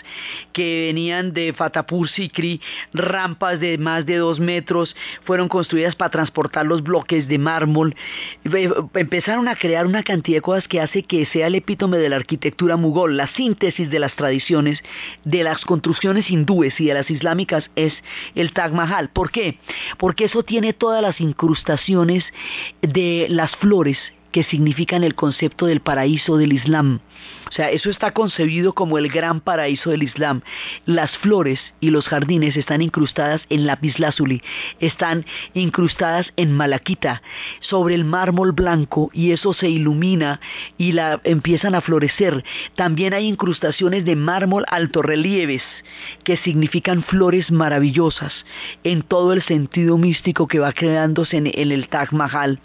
que 0.52 0.86
venían 0.88 1.32
de 1.32 1.52
Fatapur 1.52 2.08
Sikri, 2.08 2.60
rampas 2.92 3.60
de 3.60 3.78
más 3.78 4.06
de 4.06 4.16
dos 4.16 4.40
metros, 4.40 4.96
fueron 5.24 5.48
construidas 5.48 5.94
para 5.94 6.10
transportar 6.10 6.66
los 6.66 6.82
bloques 6.82 7.28
de 7.28 7.38
mármol. 7.38 7.94
Empezaron 8.94 9.48
a 9.48 9.56
crear 9.56 9.86
una 9.86 10.02
cantidad 10.02 10.38
de 10.38 10.42
cosas 10.42 10.68
que 10.68 10.80
hace 10.80 11.02
que 11.02 11.26
sea 11.26 11.48
el 11.48 11.54
epítome 11.54 11.98
de 11.98 12.08
la 12.08 12.16
arquitectura 12.16 12.76
mugol, 12.76 13.16
la 13.16 13.26
síntesis 13.28 13.90
de 13.90 13.98
las 13.98 14.14
tradiciones 14.14 14.78
de 15.24 15.44
las 15.44 15.64
construcciones 15.64 16.30
hindúes 16.30 16.80
y 16.80 16.86
de 16.86 16.94
las 16.94 17.10
islámicas 17.10 17.70
es 17.76 17.94
el 18.34 18.52
Taj 18.52 18.72
Mahal. 18.72 19.10
¿Por 19.10 19.30
qué? 19.30 19.58
Porque 19.98 20.24
eso 20.24 20.42
tiene 20.42 20.72
todas 20.72 21.02
las 21.02 21.20
incrustaciones 21.20 22.24
de 22.80 23.26
las 23.28 23.54
flores 23.56 23.98
que 24.32 24.42
significan 24.42 25.04
el 25.04 25.14
concepto 25.14 25.66
del 25.66 25.80
paraíso 25.80 26.36
del 26.36 26.52
Islam. 26.52 27.00
O 27.48 27.54
sea, 27.54 27.70
eso 27.70 27.90
está 27.90 28.12
concebido 28.12 28.72
como 28.72 28.96
el 28.96 29.08
gran 29.08 29.40
paraíso 29.40 29.90
del 29.90 30.02
Islam. 30.02 30.40
Las 30.86 31.10
flores 31.18 31.60
y 31.80 31.90
los 31.90 32.06
jardines 32.06 32.56
están 32.56 32.80
incrustadas 32.80 33.42
en 33.50 33.66
lapislázuli, 33.66 34.42
están 34.80 35.26
incrustadas 35.52 36.32
en 36.36 36.52
malaquita, 36.52 37.22
sobre 37.60 37.94
el 37.94 38.06
mármol 38.06 38.52
blanco 38.52 39.10
y 39.12 39.32
eso 39.32 39.52
se 39.52 39.68
ilumina 39.68 40.40
y 40.78 40.92
la 40.92 41.20
empiezan 41.24 41.74
a 41.74 41.82
florecer. 41.82 42.42
También 42.74 43.12
hay 43.12 43.26
incrustaciones 43.26 44.06
de 44.06 44.16
mármol 44.16 44.64
alto 44.68 45.02
relieves 45.02 45.62
que 46.24 46.38
significan 46.38 47.02
flores 47.02 47.50
maravillosas 47.50 48.32
en 48.82 49.02
todo 49.02 49.34
el 49.34 49.42
sentido 49.42 49.98
místico 49.98 50.48
que 50.48 50.58
va 50.58 50.72
creándose 50.72 51.36
en, 51.36 51.50
en 51.52 51.70
el 51.70 51.88
Taj 51.88 52.12
Mahal 52.12 52.60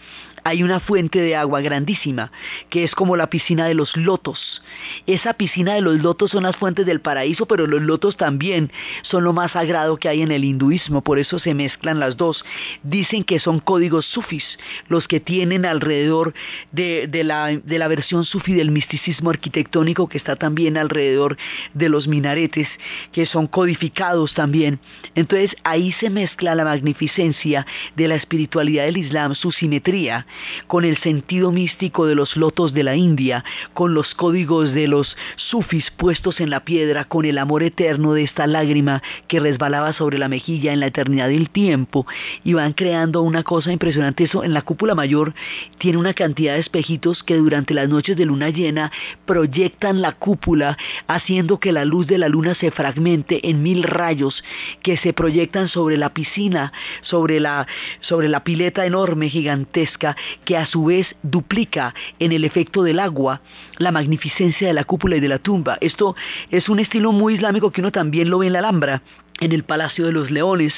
hay 0.48 0.64
una 0.64 0.80
fuente 0.80 1.20
de 1.20 1.36
agua 1.36 1.60
grandísima, 1.60 2.32
que 2.70 2.86
es 2.86 2.96
como 2.96 3.18
la 3.18 3.30
piscina 3.30 3.66
de 3.66 3.74
los 3.74 3.98
lotos. 3.98 4.62
Esa 5.06 5.34
piscina 5.34 5.74
de 5.74 5.82
los 5.82 6.00
lotos 6.00 6.32
son 6.32 6.44
las 6.44 6.56
fuentes 6.56 6.86
del 6.86 7.02
paraíso, 7.02 7.46
pero 7.48 7.68
los 7.68 7.82
lotos 7.82 8.16
también 8.16 8.72
son 9.02 9.26
lo 9.26 9.34
más 9.34 9.52
sagrado 9.52 9.98
que 9.98 10.08
hay 10.08 10.22
en 10.22 10.32
el 10.32 10.46
hinduismo, 10.46 11.02
por 11.02 11.20
eso 11.20 11.38
se 11.38 11.54
mezclan 11.54 12.00
las 12.00 12.16
dos. 12.16 12.46
Dicen 12.82 13.26
que 13.26 13.42
son 13.42 13.60
códigos 13.60 14.06
sufis, 14.06 14.46
los 14.88 15.06
que 15.10 15.20
tienen 15.20 15.66
alrededor 15.66 16.34
de, 16.72 17.10
la, 17.26 17.52
la 17.66 17.88
versión 17.90 18.24
sufi 18.24 18.54
del 18.54 18.72
misticismo 18.72 19.32
arquitectónico 19.32 20.08
que 20.08 20.18
está 20.18 20.38
también 20.38 20.78
alrededor 20.78 21.36
de 21.74 21.90
los 21.90 22.08
minaretes, 22.08 22.70
que 23.12 23.26
son 23.26 23.48
codificados 23.48 24.34
también. 24.34 24.80
Entonces 25.14 25.54
ahí 25.66 25.92
se 25.92 26.10
mezcla 26.10 26.56
la 26.56 26.64
magnificencia 26.64 27.66
de 27.98 28.08
la 28.08 28.16
espiritualidad 28.16 28.86
del 28.86 28.96
Islam, 28.96 29.36
su 29.36 29.52
simetría, 29.52 30.26
con 30.68 30.86
el 30.86 30.98
sentido 30.98 31.52
místico 31.52 32.06
de 32.06 32.16
los 32.16 32.38
lotos 32.38 32.74
de 32.74 32.84
la 32.84 32.96
India, 32.96 33.44
con 33.74 33.94
los 33.94 34.14
códigos 34.16 34.74
de 34.74 34.88
los 34.88 35.16
sufis 35.36 35.92
puestos 35.92 36.40
en 36.40 36.50
la 36.50 36.62
piedra, 36.62 37.06
con 37.06 37.26
el 37.26 37.38
amor 37.38 37.64
eterno 37.64 38.14
de 38.14 38.24
esta 38.24 38.48
lágrima 38.48 39.02
que 39.28 39.40
resbalaba 39.40 39.94
sobre 39.94 40.18
la 40.18 40.28
mejilla 40.28 40.74
en 40.74 40.80
la 40.80 40.88
eternidad 40.88 41.30
del 41.30 41.50
tiempo, 41.50 42.06
y 42.44 42.54
van 42.54 42.74
creando 42.74 43.22
una 43.22 43.44
cosa 43.44 43.72
impresionante. 43.72 44.26
Eso 44.26 44.44
en 44.44 44.54
la 44.54 44.62
cúpula 44.62 44.96
mayor 44.96 45.34
tiene 45.78 45.98
una 45.98 46.14
cantidad 46.14 46.56
de 46.56 46.60
espejitos 46.60 47.24
que 47.24 47.36
durante 47.36 47.74
las 47.74 47.90
noches 47.90 48.18
de 48.18 48.26
luna 48.26 48.50
llena 48.50 48.92
proyectan 49.26 50.02
la 50.02 50.14
cúpula, 50.14 50.78
haciendo 51.08 51.60
que 51.60 51.72
la 51.72 51.86
luz 51.86 52.08
de 52.08 52.18
la 52.18 52.30
luna 52.30 52.56
se 52.56 52.72
fragmente 52.72 53.50
en 53.50 53.64
mil 53.64 53.84
rayos 53.84 54.44
que 54.82 54.98
se 54.98 55.14
proyectan 55.14 55.70
sobre 55.70 55.98
la 55.98 56.14
piscina, 56.14 56.72
sobre 57.02 57.40
la, 57.40 57.68
sobre 58.02 58.30
la 58.30 58.44
pileta 58.44 58.86
enorme, 58.86 59.30
gigantesca, 59.30 60.16
que 60.46 60.58
a 60.58 60.66
su 60.66 60.86
vez 60.86 61.16
duplica 61.24 61.94
en 62.20 62.32
el 62.32 62.44
efecto 62.44 62.84
del 62.84 63.00
agua 63.00 63.42
la 63.78 63.92
magnificencia 63.92 64.68
de 64.68 64.74
la 64.74 64.84
cúpula 64.84 65.18
y 65.18 65.20
de 65.20 65.28
la 65.28 65.40
tumba. 65.40 65.78
Esto 65.82 66.16
es 66.52 66.70
un 66.70 66.80
estilo 66.80 67.12
muy 67.12 67.36
islámico 67.36 67.72
que 67.72 67.82
uno 67.82 67.92
también 67.92 68.30
lo 68.30 68.40
ve 68.40 68.48
en 68.48 68.54
la 68.54 68.60
Alhambra 68.60 69.02
en 69.40 69.52
el 69.52 69.64
Palacio 69.64 70.06
de 70.06 70.12
los 70.12 70.32
Leones, 70.32 70.74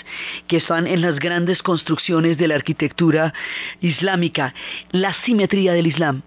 que 0.47 0.57
están 0.57 0.85
en 0.85 1.01
las 1.01 1.19
grandes 1.19 1.63
construcciones 1.63 2.37
de 2.37 2.47
la 2.47 2.55
arquitectura 2.55 3.33
islámica, 3.79 4.53
la 4.91 5.13
simetría 5.23 5.73
del 5.73 5.87
Islam 5.87 6.23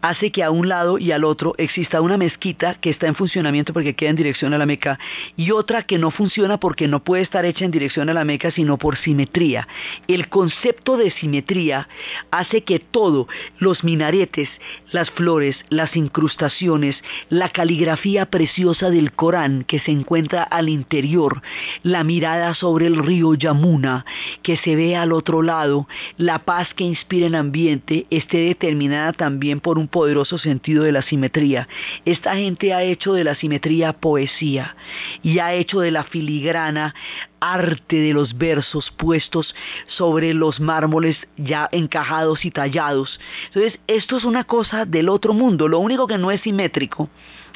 hace 0.00 0.30
que 0.30 0.42
a 0.42 0.50
un 0.50 0.68
lado 0.68 0.98
y 0.98 1.12
al 1.12 1.24
otro 1.24 1.54
exista 1.58 2.00
una 2.00 2.16
mezquita 2.16 2.74
que 2.74 2.90
está 2.90 3.06
en 3.06 3.14
funcionamiento 3.14 3.72
porque 3.72 3.94
queda 3.94 4.10
en 4.10 4.16
dirección 4.16 4.54
a 4.54 4.58
la 4.58 4.66
Meca 4.66 4.98
y 5.36 5.50
otra 5.50 5.82
que 5.82 5.98
no 5.98 6.10
funciona 6.10 6.58
porque 6.58 6.88
no 6.88 7.02
puede 7.02 7.22
estar 7.22 7.44
hecha 7.44 7.64
en 7.64 7.70
dirección 7.70 8.08
a 8.08 8.14
la 8.14 8.24
Meca 8.24 8.50
sino 8.50 8.78
por 8.78 8.96
simetría. 8.96 9.68
El 10.08 10.28
concepto 10.28 10.96
de 10.96 11.10
simetría 11.10 11.88
hace 12.30 12.62
que 12.64 12.78
todo, 12.78 13.28
los 13.58 13.84
minaretes, 13.84 14.48
las 14.92 15.10
flores, 15.10 15.56
las 15.68 15.96
incrustaciones, 15.96 16.96
la 17.28 17.48
caligrafía 17.48 18.26
preciosa 18.26 18.90
del 18.90 19.12
Corán 19.12 19.64
que 19.64 19.78
se 19.78 19.90
encuentra 19.90 20.42
al 20.42 20.68
interior, 20.68 21.42
la 21.82 22.04
mirada 22.04 22.54
sobre 22.54 22.86
el 22.86 22.96
río 22.96 23.34
Yamuna 23.34 24.04
que 24.42 24.56
se 24.56 24.76
ve 24.76 24.96
al 24.96 25.12
otro 25.12 25.42
lado, 25.42 25.88
la 26.16 26.40
paz 26.40 26.72
que 26.74 26.84
inspira 26.84 27.26
el 27.26 27.34
ambiente 27.34 28.06
esté 28.10 28.38
determinada 28.38 29.12
también 29.12 29.60
por 29.66 29.80
un 29.80 29.88
poderoso 29.88 30.38
sentido 30.38 30.84
de 30.84 30.92
la 30.92 31.02
simetría. 31.02 31.66
Esta 32.04 32.36
gente 32.36 32.72
ha 32.72 32.84
hecho 32.84 33.14
de 33.14 33.24
la 33.24 33.34
simetría 33.34 33.94
poesía 33.94 34.76
y 35.24 35.40
ha 35.40 35.54
hecho 35.54 35.80
de 35.80 35.90
la 35.90 36.04
filigrana 36.04 36.94
arte 37.40 37.96
de 37.96 38.12
los 38.12 38.38
versos 38.38 38.92
puestos 38.92 39.56
sobre 39.88 40.34
los 40.34 40.60
mármoles 40.60 41.18
ya 41.36 41.68
encajados 41.72 42.44
y 42.44 42.52
tallados. 42.52 43.18
Entonces, 43.48 43.80
esto 43.88 44.16
es 44.16 44.22
una 44.22 44.44
cosa 44.44 44.84
del 44.84 45.08
otro 45.08 45.34
mundo. 45.34 45.66
Lo 45.66 45.80
único 45.80 46.06
que 46.06 46.16
no 46.16 46.30
es 46.30 46.42
simétrico 46.42 47.10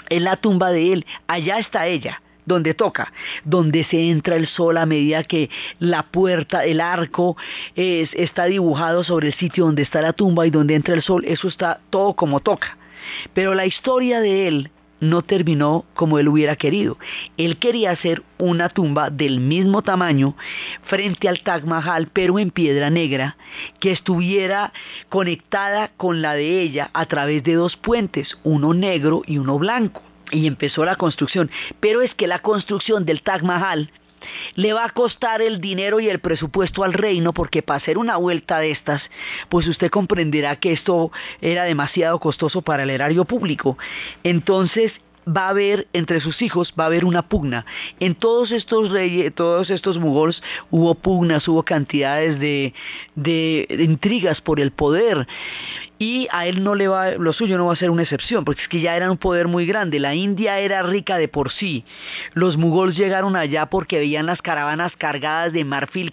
es 0.08 0.20
la 0.20 0.34
tumba 0.34 0.72
de 0.72 0.92
él. 0.92 1.06
Allá 1.28 1.60
está 1.60 1.86
ella 1.86 2.20
donde 2.54 2.74
toca, 2.74 3.12
donde 3.44 3.84
se 3.84 4.10
entra 4.10 4.36
el 4.36 4.46
sol 4.46 4.76
a 4.76 4.86
medida 4.86 5.24
que 5.24 5.48
la 5.78 6.02
puerta, 6.02 6.64
el 6.64 6.80
arco 6.80 7.36
es, 7.74 8.10
está 8.14 8.46
dibujado 8.46 9.04
sobre 9.04 9.28
el 9.28 9.34
sitio 9.34 9.64
donde 9.66 9.82
está 9.82 10.02
la 10.02 10.12
tumba 10.12 10.46
y 10.46 10.50
donde 10.50 10.74
entra 10.74 10.94
el 10.94 11.02
sol, 11.02 11.24
eso 11.24 11.48
está 11.48 11.80
todo 11.90 12.14
como 12.14 12.40
toca. 12.40 12.76
Pero 13.34 13.54
la 13.54 13.66
historia 13.66 14.20
de 14.20 14.48
él 14.48 14.70
no 15.00 15.22
terminó 15.22 15.86
como 15.94 16.18
él 16.18 16.28
hubiera 16.28 16.56
querido. 16.56 16.98
Él 17.38 17.56
quería 17.56 17.92
hacer 17.92 18.22
una 18.36 18.68
tumba 18.68 19.08
del 19.08 19.40
mismo 19.40 19.80
tamaño 19.82 20.36
frente 20.82 21.28
al 21.28 21.40
Taj 21.40 21.64
Mahal, 21.64 22.08
pero 22.12 22.38
en 22.38 22.50
piedra 22.50 22.90
negra, 22.90 23.36
que 23.78 23.92
estuviera 23.92 24.72
conectada 25.08 25.92
con 25.96 26.20
la 26.20 26.34
de 26.34 26.60
ella 26.60 26.90
a 26.92 27.06
través 27.06 27.42
de 27.44 27.54
dos 27.54 27.76
puentes, 27.76 28.36
uno 28.42 28.74
negro 28.74 29.22
y 29.26 29.38
uno 29.38 29.58
blanco 29.58 30.02
y 30.30 30.46
empezó 30.46 30.84
la 30.84 30.96
construcción. 30.96 31.50
Pero 31.80 32.02
es 32.02 32.14
que 32.14 32.26
la 32.26 32.40
construcción 32.40 33.04
del 33.04 33.22
Taj 33.22 33.42
Mahal 33.42 33.90
le 34.54 34.72
va 34.72 34.84
a 34.84 34.90
costar 34.90 35.40
el 35.42 35.60
dinero 35.60 36.00
y 36.00 36.08
el 36.08 36.18
presupuesto 36.18 36.84
al 36.84 36.92
reino 36.92 37.32
porque 37.32 37.62
para 37.62 37.78
hacer 37.78 37.98
una 37.98 38.16
vuelta 38.16 38.58
de 38.58 38.70
estas, 38.70 39.02
pues 39.48 39.66
usted 39.66 39.90
comprenderá 39.90 40.56
que 40.56 40.72
esto 40.72 41.10
era 41.40 41.64
demasiado 41.64 42.18
costoso 42.18 42.62
para 42.62 42.82
el 42.82 42.90
erario 42.90 43.24
público. 43.24 43.78
Entonces 44.22 44.92
va 45.26 45.46
a 45.46 45.48
haber 45.50 45.86
entre 45.92 46.20
sus 46.20 46.40
hijos 46.42 46.72
va 46.78 46.84
a 46.84 46.86
haber 46.86 47.04
una 47.04 47.22
pugna. 47.22 47.66
En 47.98 48.14
todos 48.14 48.50
estos 48.50 48.90
reyes, 48.90 49.34
todos 49.34 49.70
estos 49.70 49.98
mugols 49.98 50.42
hubo 50.70 50.94
pugnas, 50.94 51.46
hubo 51.48 51.62
cantidades 51.62 52.38
de, 52.38 52.74
de, 53.14 53.66
intrigas 53.78 54.40
por 54.40 54.60
el 54.60 54.70
poder 54.70 55.26
y 56.00 56.28
a 56.30 56.46
él 56.46 56.64
no 56.64 56.74
le 56.74 56.88
va, 56.88 57.10
lo 57.10 57.34
suyo 57.34 57.58
no 57.58 57.66
va 57.66 57.74
a 57.74 57.76
ser 57.76 57.90
una 57.90 58.04
excepción, 58.04 58.42
porque 58.42 58.62
es 58.62 58.68
que 58.68 58.80
ya 58.80 58.96
era 58.96 59.10
un 59.10 59.18
poder 59.18 59.48
muy 59.48 59.66
grande. 59.66 60.00
La 60.00 60.14
India 60.14 60.58
era 60.58 60.82
rica 60.82 61.18
de 61.18 61.28
por 61.28 61.52
sí. 61.52 61.84
Los 62.32 62.56
mugols 62.56 62.96
llegaron 62.96 63.36
allá 63.36 63.66
porque 63.66 63.98
veían 63.98 64.24
las 64.24 64.40
caravanas 64.40 64.96
cargadas 64.96 65.52
de 65.52 65.62
marfil, 65.66 66.10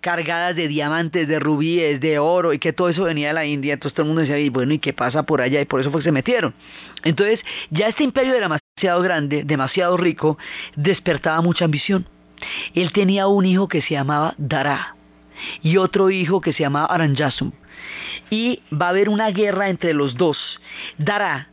cargadas 0.00 0.56
de 0.56 0.66
diamantes, 0.66 1.28
de 1.28 1.38
rubíes, 1.38 2.00
de 2.00 2.18
oro, 2.18 2.52
y 2.52 2.58
que 2.58 2.72
todo 2.72 2.88
eso 2.88 3.04
venía 3.04 3.28
de 3.28 3.34
la 3.34 3.46
India. 3.46 3.74
Entonces 3.74 3.94
todo 3.94 4.02
el 4.02 4.08
mundo 4.08 4.22
decía, 4.22 4.40
y 4.40 4.48
bueno, 4.48 4.74
¿y 4.74 4.80
qué 4.80 4.92
pasa 4.92 5.22
por 5.22 5.40
allá? 5.40 5.60
Y 5.60 5.64
por 5.64 5.80
eso 5.80 5.92
fue 5.92 6.00
que 6.00 6.06
se 6.06 6.12
metieron. 6.12 6.52
Entonces, 7.04 7.38
ya 7.70 7.86
este 7.86 8.02
imperio 8.02 8.34
era 8.34 8.48
demasiado 8.48 9.00
grande, 9.00 9.44
demasiado 9.44 9.96
rico, 9.96 10.38
despertaba 10.74 11.40
mucha 11.40 11.66
ambición. 11.66 12.04
Él 12.74 12.90
tenía 12.90 13.28
un 13.28 13.46
hijo 13.46 13.68
que 13.68 13.80
se 13.80 13.94
llamaba 13.94 14.34
Dara 14.38 14.96
y 15.62 15.76
otro 15.76 16.10
hijo 16.10 16.40
que 16.40 16.52
se 16.52 16.64
llamaba 16.64 16.92
Aranjasum 16.92 17.52
y 18.30 18.62
va 18.72 18.86
a 18.86 18.90
haber 18.90 19.08
una 19.08 19.30
guerra 19.30 19.68
entre 19.68 19.92
los 19.92 20.16
dos. 20.16 20.38
Dara 20.96 21.48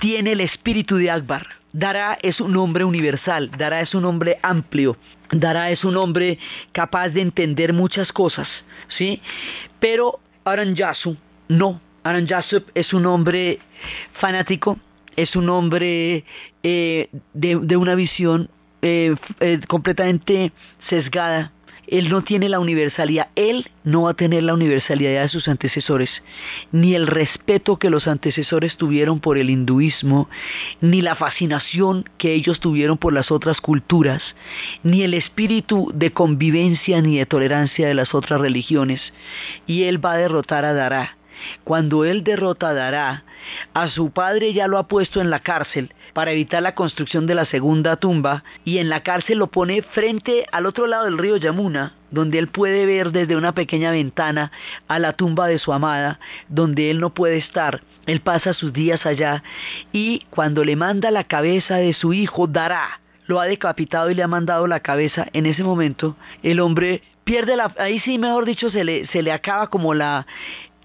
tiene 0.00 0.32
el 0.32 0.40
espíritu 0.40 0.96
de 0.96 1.10
Akbar. 1.10 1.46
Dara 1.72 2.18
es 2.22 2.40
un 2.40 2.56
hombre 2.56 2.84
universal, 2.84 3.50
Dara 3.56 3.82
es 3.82 3.94
un 3.94 4.06
hombre 4.06 4.38
amplio, 4.42 4.96
Dara 5.30 5.70
es 5.70 5.84
un 5.84 5.96
hombre 5.96 6.38
capaz 6.72 7.10
de 7.10 7.20
entender 7.20 7.74
muchas 7.74 8.10
cosas, 8.10 8.48
¿sí? 8.88 9.20
Pero 9.78 10.18
Aranjasu 10.44 11.16
no. 11.48 11.80
Aranjasup 12.04 12.70
es 12.74 12.94
un 12.94 13.04
hombre 13.04 13.58
fanático, 14.14 14.78
es 15.14 15.36
un 15.36 15.50
hombre 15.50 16.24
eh, 16.62 17.10
de, 17.34 17.76
una 17.76 17.94
visión 17.94 18.48
eh, 18.80 19.14
eh, 19.40 19.60
completamente 19.66 20.52
sesgada 20.88 21.52
él 21.90 22.10
no 22.10 22.22
tiene 22.22 22.50
la 22.50 22.60
universalidad, 22.60 23.28
Él 23.34 23.70
no 23.82 24.02
va 24.02 24.10
a 24.10 24.14
tener 24.14 24.42
la 24.42 24.52
universalidad 24.52 25.22
de 25.22 25.28
sus 25.30 25.48
antecesores, 25.48 26.10
ni 26.70 26.94
el 26.94 27.06
respeto 27.06 27.78
que 27.78 27.88
los 27.88 28.06
antecesores 28.06 28.76
tuvieron 28.76 29.20
por 29.20 29.38
el 29.38 29.48
hinduismo, 29.48 30.28
ni 30.82 31.00
la 31.00 31.16
fascinación 31.16 32.04
que 32.18 32.34
ellos 32.34 32.60
tuvieron 32.60 32.98
por 32.98 33.14
las 33.14 33.30
otras 33.30 33.62
culturas, 33.62 34.22
ni 34.82 35.02
el 35.02 35.14
espíritu 35.14 35.90
de 35.94 36.12
convivencia 36.12 37.00
ni 37.00 37.16
de 37.16 37.26
tolerancia 37.26 37.88
de 37.88 37.94
las 37.94 38.14
otras 38.14 38.40
religiones. 38.40 39.00
Y 39.66 39.84
Él 39.84 40.04
va 40.04 40.12
a 40.12 40.18
derrotar 40.18 40.66
a 40.66 40.74
Dará. 40.74 41.17
Cuando 41.64 42.04
él 42.04 42.24
derrota 42.24 42.74
Dará, 42.74 43.24
a 43.74 43.88
su 43.88 44.10
padre 44.10 44.52
ya 44.52 44.66
lo 44.66 44.78
ha 44.78 44.88
puesto 44.88 45.20
en 45.20 45.30
la 45.30 45.40
cárcel 45.40 45.92
para 46.12 46.32
evitar 46.32 46.62
la 46.62 46.74
construcción 46.74 47.26
de 47.26 47.34
la 47.34 47.46
segunda 47.46 47.96
tumba 47.96 48.44
y 48.64 48.78
en 48.78 48.88
la 48.88 49.02
cárcel 49.02 49.38
lo 49.38 49.48
pone 49.48 49.82
frente 49.82 50.46
al 50.52 50.66
otro 50.66 50.86
lado 50.86 51.04
del 51.04 51.18
río 51.18 51.36
Yamuna, 51.36 51.94
donde 52.10 52.38
él 52.38 52.48
puede 52.48 52.86
ver 52.86 53.12
desde 53.12 53.36
una 53.36 53.52
pequeña 53.52 53.90
ventana 53.90 54.50
a 54.88 54.98
la 54.98 55.12
tumba 55.12 55.46
de 55.46 55.58
su 55.58 55.72
amada, 55.72 56.18
donde 56.48 56.90
él 56.90 57.00
no 57.00 57.10
puede 57.10 57.36
estar. 57.36 57.82
Él 58.06 58.20
pasa 58.20 58.54
sus 58.54 58.72
días 58.72 59.04
allá 59.04 59.42
y 59.92 60.26
cuando 60.30 60.64
le 60.64 60.76
manda 60.76 61.10
la 61.10 61.24
cabeza 61.24 61.76
de 61.76 61.92
su 61.92 62.12
hijo 62.12 62.46
Dará, 62.46 63.00
lo 63.26 63.40
ha 63.40 63.46
decapitado 63.46 64.10
y 64.10 64.14
le 64.14 64.22
ha 64.22 64.28
mandado 64.28 64.66
la 64.66 64.80
cabeza, 64.80 65.26
en 65.34 65.46
ese 65.46 65.62
momento 65.62 66.16
el 66.42 66.60
hombre 66.60 67.02
pierde 67.24 67.56
la... 67.56 67.74
Ahí 67.78 68.00
sí, 68.00 68.18
mejor 68.18 68.46
dicho, 68.46 68.70
se 68.70 68.84
le, 68.84 69.06
se 69.08 69.22
le 69.22 69.32
acaba 69.32 69.66
como 69.66 69.92
la, 69.92 70.26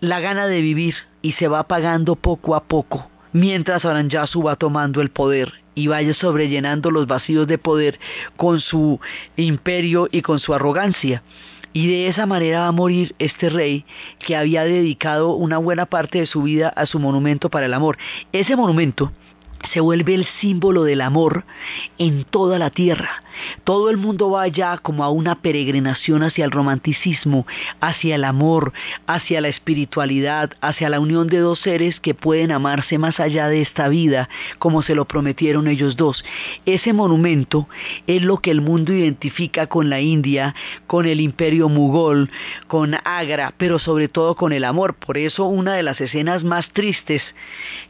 la 0.04 0.20
gana 0.20 0.48
de 0.48 0.60
vivir 0.60 0.96
y 1.22 1.32
se 1.32 1.48
va 1.48 1.60
apagando 1.60 2.18
poco 2.18 2.56
a 2.56 2.66
poco, 2.66 3.10
mientras 3.32 3.86
Aranjasu 3.86 4.44
va 4.44 4.58
tomando 4.58 5.00
el 5.00 5.10
poder 5.10 5.54
y 5.76 5.88
vaya 5.88 6.14
sobrellenando 6.14 6.92
los 6.92 7.08
vacíos 7.08 7.48
de 7.48 7.58
poder 7.58 7.98
con 8.36 8.60
su 8.60 9.00
imperio 9.38 10.10
y 10.12 10.22
con 10.22 10.42
su 10.42 10.54
arrogancia. 10.54 11.24
Y 11.72 11.88
de 11.88 12.10
esa 12.10 12.26
manera 12.26 12.60
va 12.60 12.68
a 12.68 12.72
morir 12.74 13.16
este 13.18 13.50
rey 13.50 13.86
que 14.20 14.36
había 14.36 14.66
dedicado 14.66 15.36
una 15.36 15.58
buena 15.58 15.86
parte 15.86 16.20
de 16.20 16.28
su 16.28 16.42
vida 16.42 16.68
a 16.68 16.86
su 16.86 17.00
monumento 17.00 17.50
para 17.50 17.68
el 17.68 17.74
amor. 17.74 17.98
Ese 18.34 18.58
monumento 18.58 19.14
se 19.72 19.80
vuelve 19.80 20.16
el 20.16 20.26
símbolo 20.42 20.84
del 20.84 21.02
amor 21.02 21.46
en 21.98 22.26
toda 22.26 22.60
la 22.60 22.70
tierra. 22.70 23.24
Todo 23.64 23.90
el 23.90 23.98
mundo 23.98 24.30
va 24.30 24.44
allá 24.44 24.78
como 24.78 25.04
a 25.04 25.10
una 25.10 25.36
peregrinación 25.42 26.24
hacia 26.24 26.46
el 26.46 26.52
romanticismo, 26.52 27.48
hacia 27.82 28.16
el 28.16 28.24
amor, 28.24 28.74
hacia 29.08 29.42
la 29.42 29.48
espiritualidad, 29.48 30.52
hacia 30.62 30.90
la 30.90 31.00
unión 31.00 31.28
de 31.28 31.40
dos 31.40 31.60
seres 31.60 32.00
que 32.00 32.14
pueden 32.14 32.52
amarse 32.52 32.98
más 32.98 33.20
allá 33.20 33.48
de 33.48 33.62
esta 33.62 33.88
vida, 33.88 34.30
como 34.60 34.82
se 34.82 34.96
lo 34.96 35.06
prometieron 35.06 35.68
ellos 35.68 35.96
dos. 35.96 36.24
Ese 36.66 36.94
monumento 36.94 37.68
es 38.08 38.22
lo 38.22 38.38
que 38.38 38.52
el 38.52 38.62
mundo 38.62 38.94
identifica 38.94 39.68
con 39.68 39.90
la 39.90 40.02
India, 40.02 40.54
con 40.88 41.06
el 41.06 41.20
imperio 41.20 41.70
mugol, 41.70 42.30
con 42.68 42.96
Agra, 43.04 43.54
pero 43.58 43.80
sobre 43.80 44.08
todo 44.08 44.36
con 44.36 44.54
el 44.54 44.64
amor. 44.64 44.96
Por 44.96 45.18
eso 45.18 45.46
una 45.46 45.74
de 45.74 45.84
las 45.84 46.00
escenas 46.02 46.44
más 46.44 46.70
tristes 46.70 47.24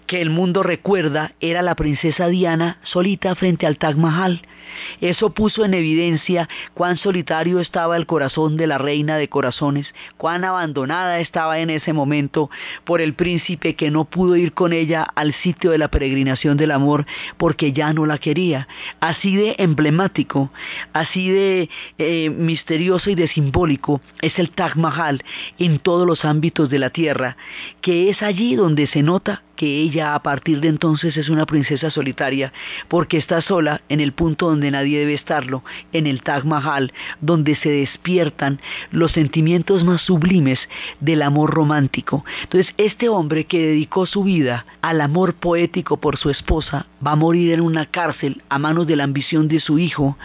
que 0.07 0.21
el 0.21 0.29
mundo 0.29 0.63
recuerda 0.63 1.33
era 1.39 1.61
la 1.61 1.75
princesa 1.75 2.27
Diana 2.27 2.77
solita 2.83 3.35
frente 3.35 3.65
al 3.65 3.77
Taj 3.77 3.95
Mahal. 3.95 4.41
Eso 5.01 5.31
puso 5.31 5.65
en 5.65 5.73
evidencia 5.73 6.49
cuán 6.73 6.97
solitario 6.97 7.59
estaba 7.59 7.97
el 7.97 8.05
corazón 8.05 8.57
de 8.57 8.67
la 8.67 8.77
reina 8.77 9.17
de 9.17 9.29
corazones, 9.29 9.93
cuán 10.17 10.43
abandonada 10.43 11.19
estaba 11.19 11.59
en 11.59 11.69
ese 11.69 11.93
momento 11.93 12.49
por 12.83 13.01
el 13.01 13.13
príncipe 13.13 13.75
que 13.75 13.91
no 13.91 14.05
pudo 14.05 14.35
ir 14.35 14.53
con 14.53 14.73
ella 14.73 15.03
al 15.15 15.33
sitio 15.33 15.71
de 15.71 15.77
la 15.77 15.89
peregrinación 15.89 16.57
del 16.57 16.71
amor 16.71 17.05
porque 17.37 17.73
ya 17.73 17.93
no 17.93 18.05
la 18.05 18.17
quería. 18.17 18.67
Así 18.99 19.35
de 19.35 19.55
emblemático, 19.59 20.51
así 20.93 21.29
de 21.29 21.69
eh, 21.97 22.29
misterioso 22.29 23.09
y 23.09 23.15
de 23.15 23.27
simbólico 23.27 24.01
es 24.21 24.37
el 24.39 24.51
Taj 24.51 24.75
Mahal 24.75 25.23
en 25.59 25.79
todos 25.79 26.07
los 26.07 26.25
ámbitos 26.25 26.69
de 26.69 26.79
la 26.79 26.89
tierra, 26.89 27.37
que 27.81 28.09
es 28.09 28.21
allí 28.21 28.55
donde 28.55 28.87
se 28.87 29.03
nota 29.03 29.43
que 29.63 29.79
ella 29.79 30.13
a 30.13 30.21
partir 30.21 30.59
de 30.59 30.67
entonces 30.67 31.15
es 31.15 31.29
una 31.29 31.45
princesa 31.45 31.89
solitaria, 31.89 32.51
porque 32.89 33.15
está 33.15 33.41
sola 33.41 33.79
en 33.87 34.01
el 34.01 34.11
punto 34.11 34.49
donde 34.49 34.69
nadie 34.71 34.99
debe 34.99 35.13
estarlo, 35.13 35.63
en 35.93 36.05
el 36.05 36.21
Taj 36.21 36.43
Mahal, 36.43 36.91
donde 37.21 37.55
se 37.55 37.69
despiertan 37.69 38.59
los 38.91 39.13
sentimientos 39.13 39.85
más 39.85 40.01
sublimes 40.01 40.59
del 40.99 41.21
amor 41.21 41.51
romántico. 41.51 42.25
Entonces, 42.41 42.73
este 42.75 43.07
hombre 43.07 43.45
que 43.45 43.67
dedicó 43.67 44.05
su 44.05 44.25
vida 44.25 44.65
al 44.81 44.99
amor 44.99 45.33
poético 45.35 45.95
por 45.95 46.17
su 46.17 46.29
esposa, 46.29 46.87
va 47.05 47.13
a 47.13 47.15
morir 47.15 47.53
en 47.53 47.61
una 47.61 47.85
cárcel 47.85 48.41
a 48.49 48.59
manos 48.59 48.85
de 48.85 48.97
la 48.97 49.05
ambición 49.05 49.47
de 49.47 49.61
su 49.61 49.79
hijo, 49.79 50.17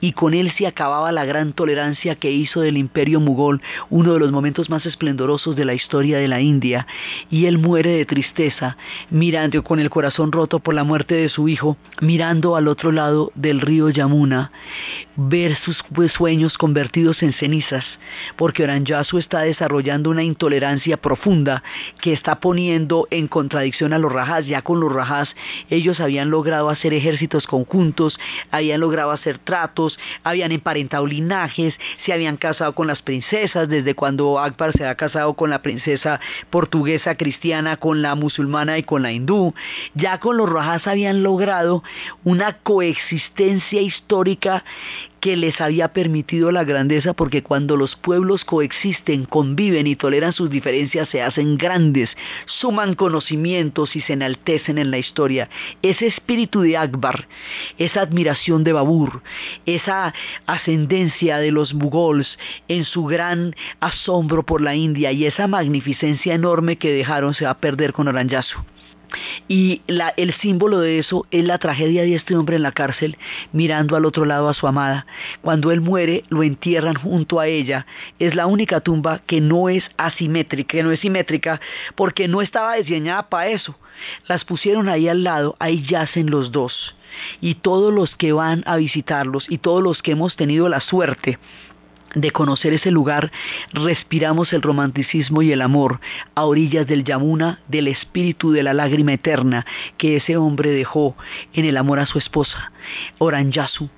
y 0.00 0.12
con 0.12 0.32
él 0.32 0.50
se 0.52 0.66
acababa 0.66 1.12
la 1.12 1.26
gran 1.26 1.52
tolerancia 1.52 2.14
que 2.14 2.30
hizo 2.30 2.62
del 2.62 2.78
imperio 2.78 3.20
mugol, 3.20 3.60
uno 3.90 4.14
de 4.14 4.20
los 4.20 4.32
momentos 4.32 4.70
más 4.70 4.86
esplendorosos 4.86 5.54
de 5.54 5.66
la 5.66 5.74
historia 5.74 6.16
de 6.16 6.28
la 6.28 6.40
India, 6.40 6.86
y 7.30 7.44
él 7.44 7.58
muere 7.58 7.90
de 7.90 8.06
tristeza 8.06 8.78
mirando 9.10 9.62
con 9.62 9.80
el 9.80 9.90
corazón 9.90 10.32
roto 10.32 10.60
por 10.60 10.74
la 10.74 10.84
muerte 10.84 11.14
de 11.14 11.28
su 11.28 11.48
hijo, 11.48 11.76
mirando 12.00 12.56
al 12.56 12.68
otro 12.68 12.92
lado 12.92 13.32
del 13.34 13.60
río 13.60 13.90
Yamuna, 13.90 14.50
ver 15.16 15.56
sus 15.56 15.84
sueños 16.12 16.58
convertidos 16.58 17.22
en 17.22 17.32
cenizas, 17.32 17.84
porque 18.36 18.64
Oranjasu 18.64 19.18
está 19.18 19.40
desarrollando 19.40 20.10
una 20.10 20.22
intolerancia 20.22 20.96
profunda 20.96 21.62
que 22.00 22.12
está 22.12 22.40
poniendo 22.40 23.08
en 23.10 23.28
contradicción 23.28 23.92
a 23.92 23.98
los 23.98 24.12
rajas. 24.12 24.46
Ya 24.46 24.62
con 24.62 24.80
los 24.80 24.92
rajas 24.92 25.28
ellos 25.70 26.00
habían 26.00 26.30
logrado 26.30 26.68
hacer 26.68 26.92
ejércitos 26.92 27.46
conjuntos, 27.46 28.18
habían 28.50 28.80
logrado 28.80 29.10
hacer 29.10 29.38
tratos, 29.38 29.98
habían 30.24 30.52
emparentado 30.52 31.06
linajes, 31.06 31.74
se 32.04 32.12
habían 32.12 32.36
casado 32.36 32.74
con 32.74 32.86
las 32.86 33.02
princesas, 33.02 33.68
desde 33.68 33.94
cuando 33.94 34.38
Akbar 34.38 34.72
se 34.76 34.86
ha 34.86 34.94
casado 34.94 35.34
con 35.34 35.50
la 35.50 35.62
princesa 35.62 36.20
portuguesa 36.50 37.16
cristiana, 37.16 37.76
con 37.76 38.02
la 38.02 38.14
musulmana 38.14 38.65
y 38.76 38.82
con 38.82 39.02
la 39.02 39.12
hindú, 39.12 39.54
ya 39.94 40.18
con 40.18 40.36
los 40.36 40.48
rojas 40.48 40.86
habían 40.86 41.22
logrado 41.22 41.82
una 42.24 42.54
coexistencia 42.58 43.80
histórica 43.80 44.64
que 45.26 45.36
les 45.36 45.60
había 45.60 45.88
permitido 45.88 46.52
la 46.52 46.62
grandeza 46.62 47.12
porque 47.12 47.42
cuando 47.42 47.76
los 47.76 47.96
pueblos 47.96 48.44
coexisten, 48.44 49.24
conviven 49.24 49.88
y 49.88 49.96
toleran 49.96 50.32
sus 50.32 50.48
diferencias 50.48 51.08
se 51.08 51.20
hacen 51.20 51.58
grandes, 51.58 52.10
suman 52.46 52.94
conocimientos 52.94 53.96
y 53.96 54.02
se 54.02 54.12
enaltecen 54.12 54.78
en 54.78 54.92
la 54.92 54.98
historia. 54.98 55.48
Ese 55.82 56.06
espíritu 56.06 56.60
de 56.60 56.76
Akbar, 56.76 57.26
esa 57.76 58.02
admiración 58.02 58.62
de 58.62 58.72
Babur, 58.72 59.20
esa 59.66 60.14
ascendencia 60.46 61.38
de 61.38 61.50
los 61.50 61.74
mugols 61.74 62.38
en 62.68 62.84
su 62.84 63.06
gran 63.06 63.52
asombro 63.80 64.46
por 64.46 64.60
la 64.60 64.76
India 64.76 65.10
y 65.10 65.26
esa 65.26 65.48
magnificencia 65.48 66.34
enorme 66.34 66.76
que 66.76 66.92
dejaron 66.92 67.34
se 67.34 67.46
va 67.46 67.50
a 67.50 67.58
perder 67.58 67.92
con 67.92 68.06
Oranjasu. 68.06 68.60
Y 69.48 69.82
el 69.88 70.32
símbolo 70.34 70.80
de 70.80 70.98
eso 70.98 71.26
es 71.30 71.44
la 71.44 71.58
tragedia 71.58 72.02
de 72.02 72.14
este 72.14 72.36
hombre 72.36 72.56
en 72.56 72.62
la 72.62 72.72
cárcel, 72.72 73.16
mirando 73.52 73.96
al 73.96 74.04
otro 74.04 74.24
lado 74.24 74.48
a 74.48 74.54
su 74.54 74.66
amada. 74.66 75.06
Cuando 75.42 75.70
él 75.72 75.80
muere, 75.80 76.24
lo 76.28 76.42
entierran 76.42 76.94
junto 76.94 77.40
a 77.40 77.46
ella. 77.46 77.86
Es 78.18 78.34
la 78.34 78.46
única 78.46 78.80
tumba 78.80 79.20
que 79.26 79.40
no 79.40 79.68
es 79.68 79.84
asimétrica, 79.96 80.72
que 80.72 80.82
no 80.82 80.92
es 80.92 81.00
simétrica, 81.00 81.60
porque 81.94 82.28
no 82.28 82.42
estaba 82.42 82.76
diseñada 82.76 83.28
para 83.28 83.48
eso. 83.48 83.76
Las 84.26 84.44
pusieron 84.44 84.88
ahí 84.88 85.08
al 85.08 85.24
lado, 85.24 85.56
ahí 85.58 85.82
yacen 85.82 86.30
los 86.30 86.52
dos. 86.52 86.94
Y 87.40 87.54
todos 87.54 87.92
los 87.92 88.14
que 88.16 88.32
van 88.32 88.62
a 88.66 88.76
visitarlos 88.76 89.46
y 89.48 89.58
todos 89.58 89.82
los 89.82 90.02
que 90.02 90.12
hemos 90.12 90.36
tenido 90.36 90.68
la 90.68 90.80
suerte 90.80 91.38
de 92.16 92.30
conocer 92.30 92.72
ese 92.72 92.90
lugar, 92.90 93.30
respiramos 93.72 94.52
el 94.54 94.62
romanticismo 94.62 95.42
y 95.42 95.52
el 95.52 95.60
amor 95.60 96.00
a 96.34 96.44
orillas 96.44 96.86
del 96.86 97.04
Yamuna, 97.04 97.60
del 97.68 97.88
espíritu 97.88 98.52
de 98.52 98.62
la 98.62 98.72
lágrima 98.72 99.12
eterna 99.12 99.66
que 99.98 100.16
ese 100.16 100.36
hombre 100.38 100.70
dejó 100.70 101.14
en 101.52 101.66
el 101.66 101.76
amor 101.76 102.00
a 102.00 102.06
su 102.06 102.18
esposa. 102.18 102.72
Oranjasu 103.18 103.90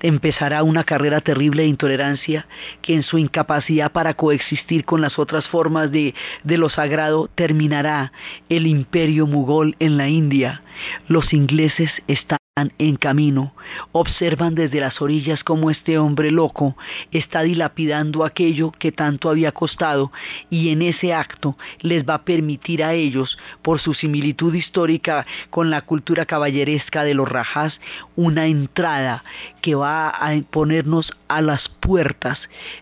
empezará 0.00 0.62
una 0.62 0.84
carrera 0.84 1.20
terrible 1.20 1.62
de 1.62 1.68
intolerancia 1.68 2.46
que 2.80 2.94
en 2.94 3.02
su 3.02 3.18
incapacidad 3.18 3.92
para 3.92 4.14
coexistir 4.14 4.86
con 4.86 5.02
las 5.02 5.18
otras 5.18 5.46
formas 5.46 5.92
de, 5.92 6.14
de 6.44 6.56
lo 6.56 6.70
sagrado 6.70 7.28
terminará 7.34 8.12
el 8.48 8.66
imperio 8.66 9.26
mugol 9.26 9.76
en 9.78 9.98
la 9.98 10.08
India. 10.08 10.62
Los 11.06 11.34
ingleses 11.34 11.90
están 12.06 12.38
en 12.78 12.96
camino, 12.96 13.52
observan 13.92 14.54
desde 14.54 14.80
las 14.80 15.00
orillas 15.00 15.44
cómo 15.44 15.70
este 15.70 15.98
hombre 15.98 16.30
loco 16.30 16.76
está 17.10 17.42
dilapidando 17.42 18.24
aquello 18.24 18.72
que 18.72 18.92
tanto 18.92 19.30
había 19.30 19.52
costado 19.52 20.12
y 20.50 20.70
en 20.70 20.82
ese 20.82 21.14
acto 21.14 21.56
les 21.80 22.04
va 22.04 22.14
a 22.14 22.24
permitir 22.24 22.82
a 22.82 22.94
ellos, 22.94 23.38
por 23.62 23.80
su 23.80 23.94
similitud 23.94 24.54
histórica 24.54 25.26
con 25.50 25.70
la 25.70 25.82
cultura 25.82 26.26
caballeresca 26.26 27.04
de 27.04 27.14
los 27.14 27.28
rajás, 27.28 27.80
una 28.16 28.46
entrada 28.46 29.24
que 29.60 29.74
va 29.74 30.08
a 30.08 30.40
ponernos 30.50 31.12
a 31.28 31.40
las 31.40 31.68
puertas 31.80 32.38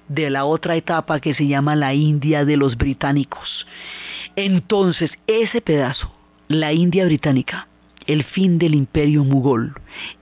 de 0.09 0.31
la 0.31 0.45
otra 0.45 0.77
etapa 0.77 1.21
que 1.21 1.35
se 1.35 1.47
llama 1.47 1.77
la 1.77 1.95
India 1.95 2.45
de 2.45 2.57
los 2.57 2.77
británicos. 2.77 3.67
Entonces, 4.37 5.11
ese 5.27 5.61
pedazo, 5.61 6.13
la 6.49 6.73
India 6.73 7.05
británica, 7.07 7.69
el 8.07 8.25
fin 8.25 8.59
del 8.59 8.75
imperio 8.75 9.25
mugol, 9.25 9.75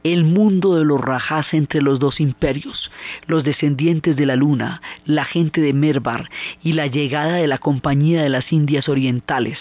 el 0.03 0.25
mundo 0.25 0.77
de 0.77 0.85
los 0.85 1.01
rajás 1.01 1.53
entre 1.55 1.83
los 1.83 1.99
dos 1.99 2.21
imperios, 2.21 2.91
los 3.27 3.45
descendientes 3.45 4.17
de 4.17 4.27
la 4.27 4.37
luna, 4.37 4.81
la 5.05 5.25
gente 5.25 5.61
de 5.61 5.73
Merbar 5.73 6.31
y 6.63 6.73
la 6.73 6.87
llegada 6.87 7.35
de 7.35 7.47
la 7.47 7.59
compañía 7.59 8.23
de 8.23 8.29
las 8.29 8.53
Indias 8.53 8.89
Orientales 8.89 9.59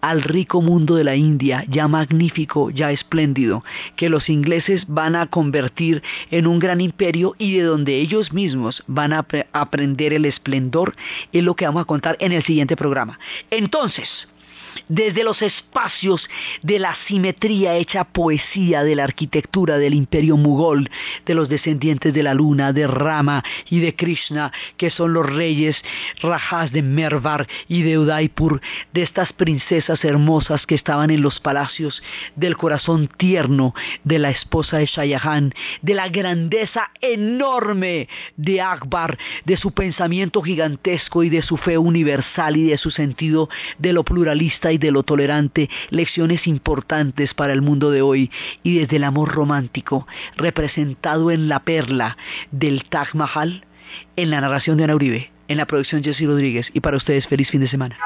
al 0.00 0.22
rico 0.22 0.60
mundo 0.60 0.96
de 0.96 1.04
la 1.04 1.16
India, 1.16 1.64
ya 1.68 1.88
magnífico, 1.88 2.70
ya 2.70 2.90
espléndido, 2.90 3.64
que 3.96 4.08
los 4.08 4.28
ingleses 4.28 4.84
van 4.88 5.16
a 5.16 5.26
convertir 5.26 6.02
en 6.30 6.46
un 6.46 6.58
gran 6.58 6.80
imperio 6.80 7.34
y 7.38 7.56
de 7.56 7.62
donde 7.62 8.00
ellos 8.00 8.32
mismos 8.32 8.82
van 8.86 9.12
a 9.12 9.26
aprender 9.52 10.12
el 10.12 10.24
esplendor, 10.24 10.94
es 11.32 11.42
lo 11.42 11.54
que 11.54 11.64
vamos 11.64 11.82
a 11.82 11.86
contar 11.86 12.16
en 12.20 12.32
el 12.32 12.42
siguiente 12.42 12.76
programa. 12.76 13.18
Entonces, 13.50 14.08
desde 14.92 15.24
los 15.24 15.40
espacios 15.40 16.28
de 16.60 16.78
la 16.78 16.94
simetría 17.06 17.76
hecha 17.76 18.04
poesía 18.04 18.84
de 18.84 18.94
la 18.94 19.04
arquitectura 19.04 19.78
del 19.78 19.94
imperio 19.94 20.36
mugol, 20.36 20.90
de 21.24 21.34
los 21.34 21.48
descendientes 21.48 22.12
de 22.12 22.22
la 22.22 22.34
luna, 22.34 22.74
de 22.74 22.86
Rama 22.86 23.42
y 23.70 23.80
de 23.80 23.94
Krishna, 23.94 24.52
que 24.76 24.90
son 24.90 25.14
los 25.14 25.24
reyes 25.24 25.76
Rajas 26.20 26.72
de 26.72 26.82
Mervar 26.82 27.48
y 27.68 27.82
de 27.82 27.98
Udaipur, 27.98 28.60
de 28.92 29.02
estas 29.02 29.32
princesas 29.32 30.04
hermosas 30.04 30.66
que 30.66 30.74
estaban 30.74 31.10
en 31.10 31.22
los 31.22 31.40
palacios, 31.40 32.02
del 32.36 32.58
corazón 32.58 33.08
tierno 33.16 33.74
de 34.04 34.18
la 34.18 34.28
esposa 34.28 34.76
de 34.76 34.86
Shayahan, 34.86 35.54
de 35.80 35.94
la 35.94 36.08
grandeza 36.10 36.90
enorme 37.00 38.08
de 38.36 38.60
Akbar, 38.60 39.16
de 39.46 39.56
su 39.56 39.72
pensamiento 39.72 40.42
gigantesco 40.42 41.22
y 41.22 41.30
de 41.30 41.40
su 41.40 41.56
fe 41.56 41.78
universal 41.78 42.58
y 42.58 42.64
de 42.64 42.76
su 42.76 42.90
sentido 42.90 43.48
de 43.78 43.94
lo 43.94 44.04
pluralista 44.04 44.70
y 44.70 44.81
de 44.82 44.90
lo 44.92 45.02
tolerante, 45.02 45.70
lecciones 45.88 46.46
importantes 46.46 47.32
para 47.32 47.54
el 47.54 47.62
mundo 47.62 47.90
de 47.90 48.02
hoy 48.02 48.30
y 48.62 48.78
desde 48.78 48.96
el 48.96 49.04
amor 49.04 49.32
romántico, 49.32 50.06
representado 50.36 51.30
en 51.30 51.48
la 51.48 51.60
perla 51.60 52.18
del 52.50 52.84
Taj 52.84 53.14
Mahal, 53.14 53.64
en 54.16 54.30
la 54.30 54.40
narración 54.40 54.76
de 54.76 54.84
Ana 54.84 54.96
Uribe, 54.96 55.30
en 55.48 55.56
la 55.56 55.66
producción 55.66 56.02
Jesse 56.02 56.26
Rodríguez 56.26 56.68
y 56.74 56.80
para 56.80 56.96
ustedes 56.96 57.26
feliz 57.26 57.48
fin 57.48 57.60
de 57.60 57.68
semana. 57.68 57.96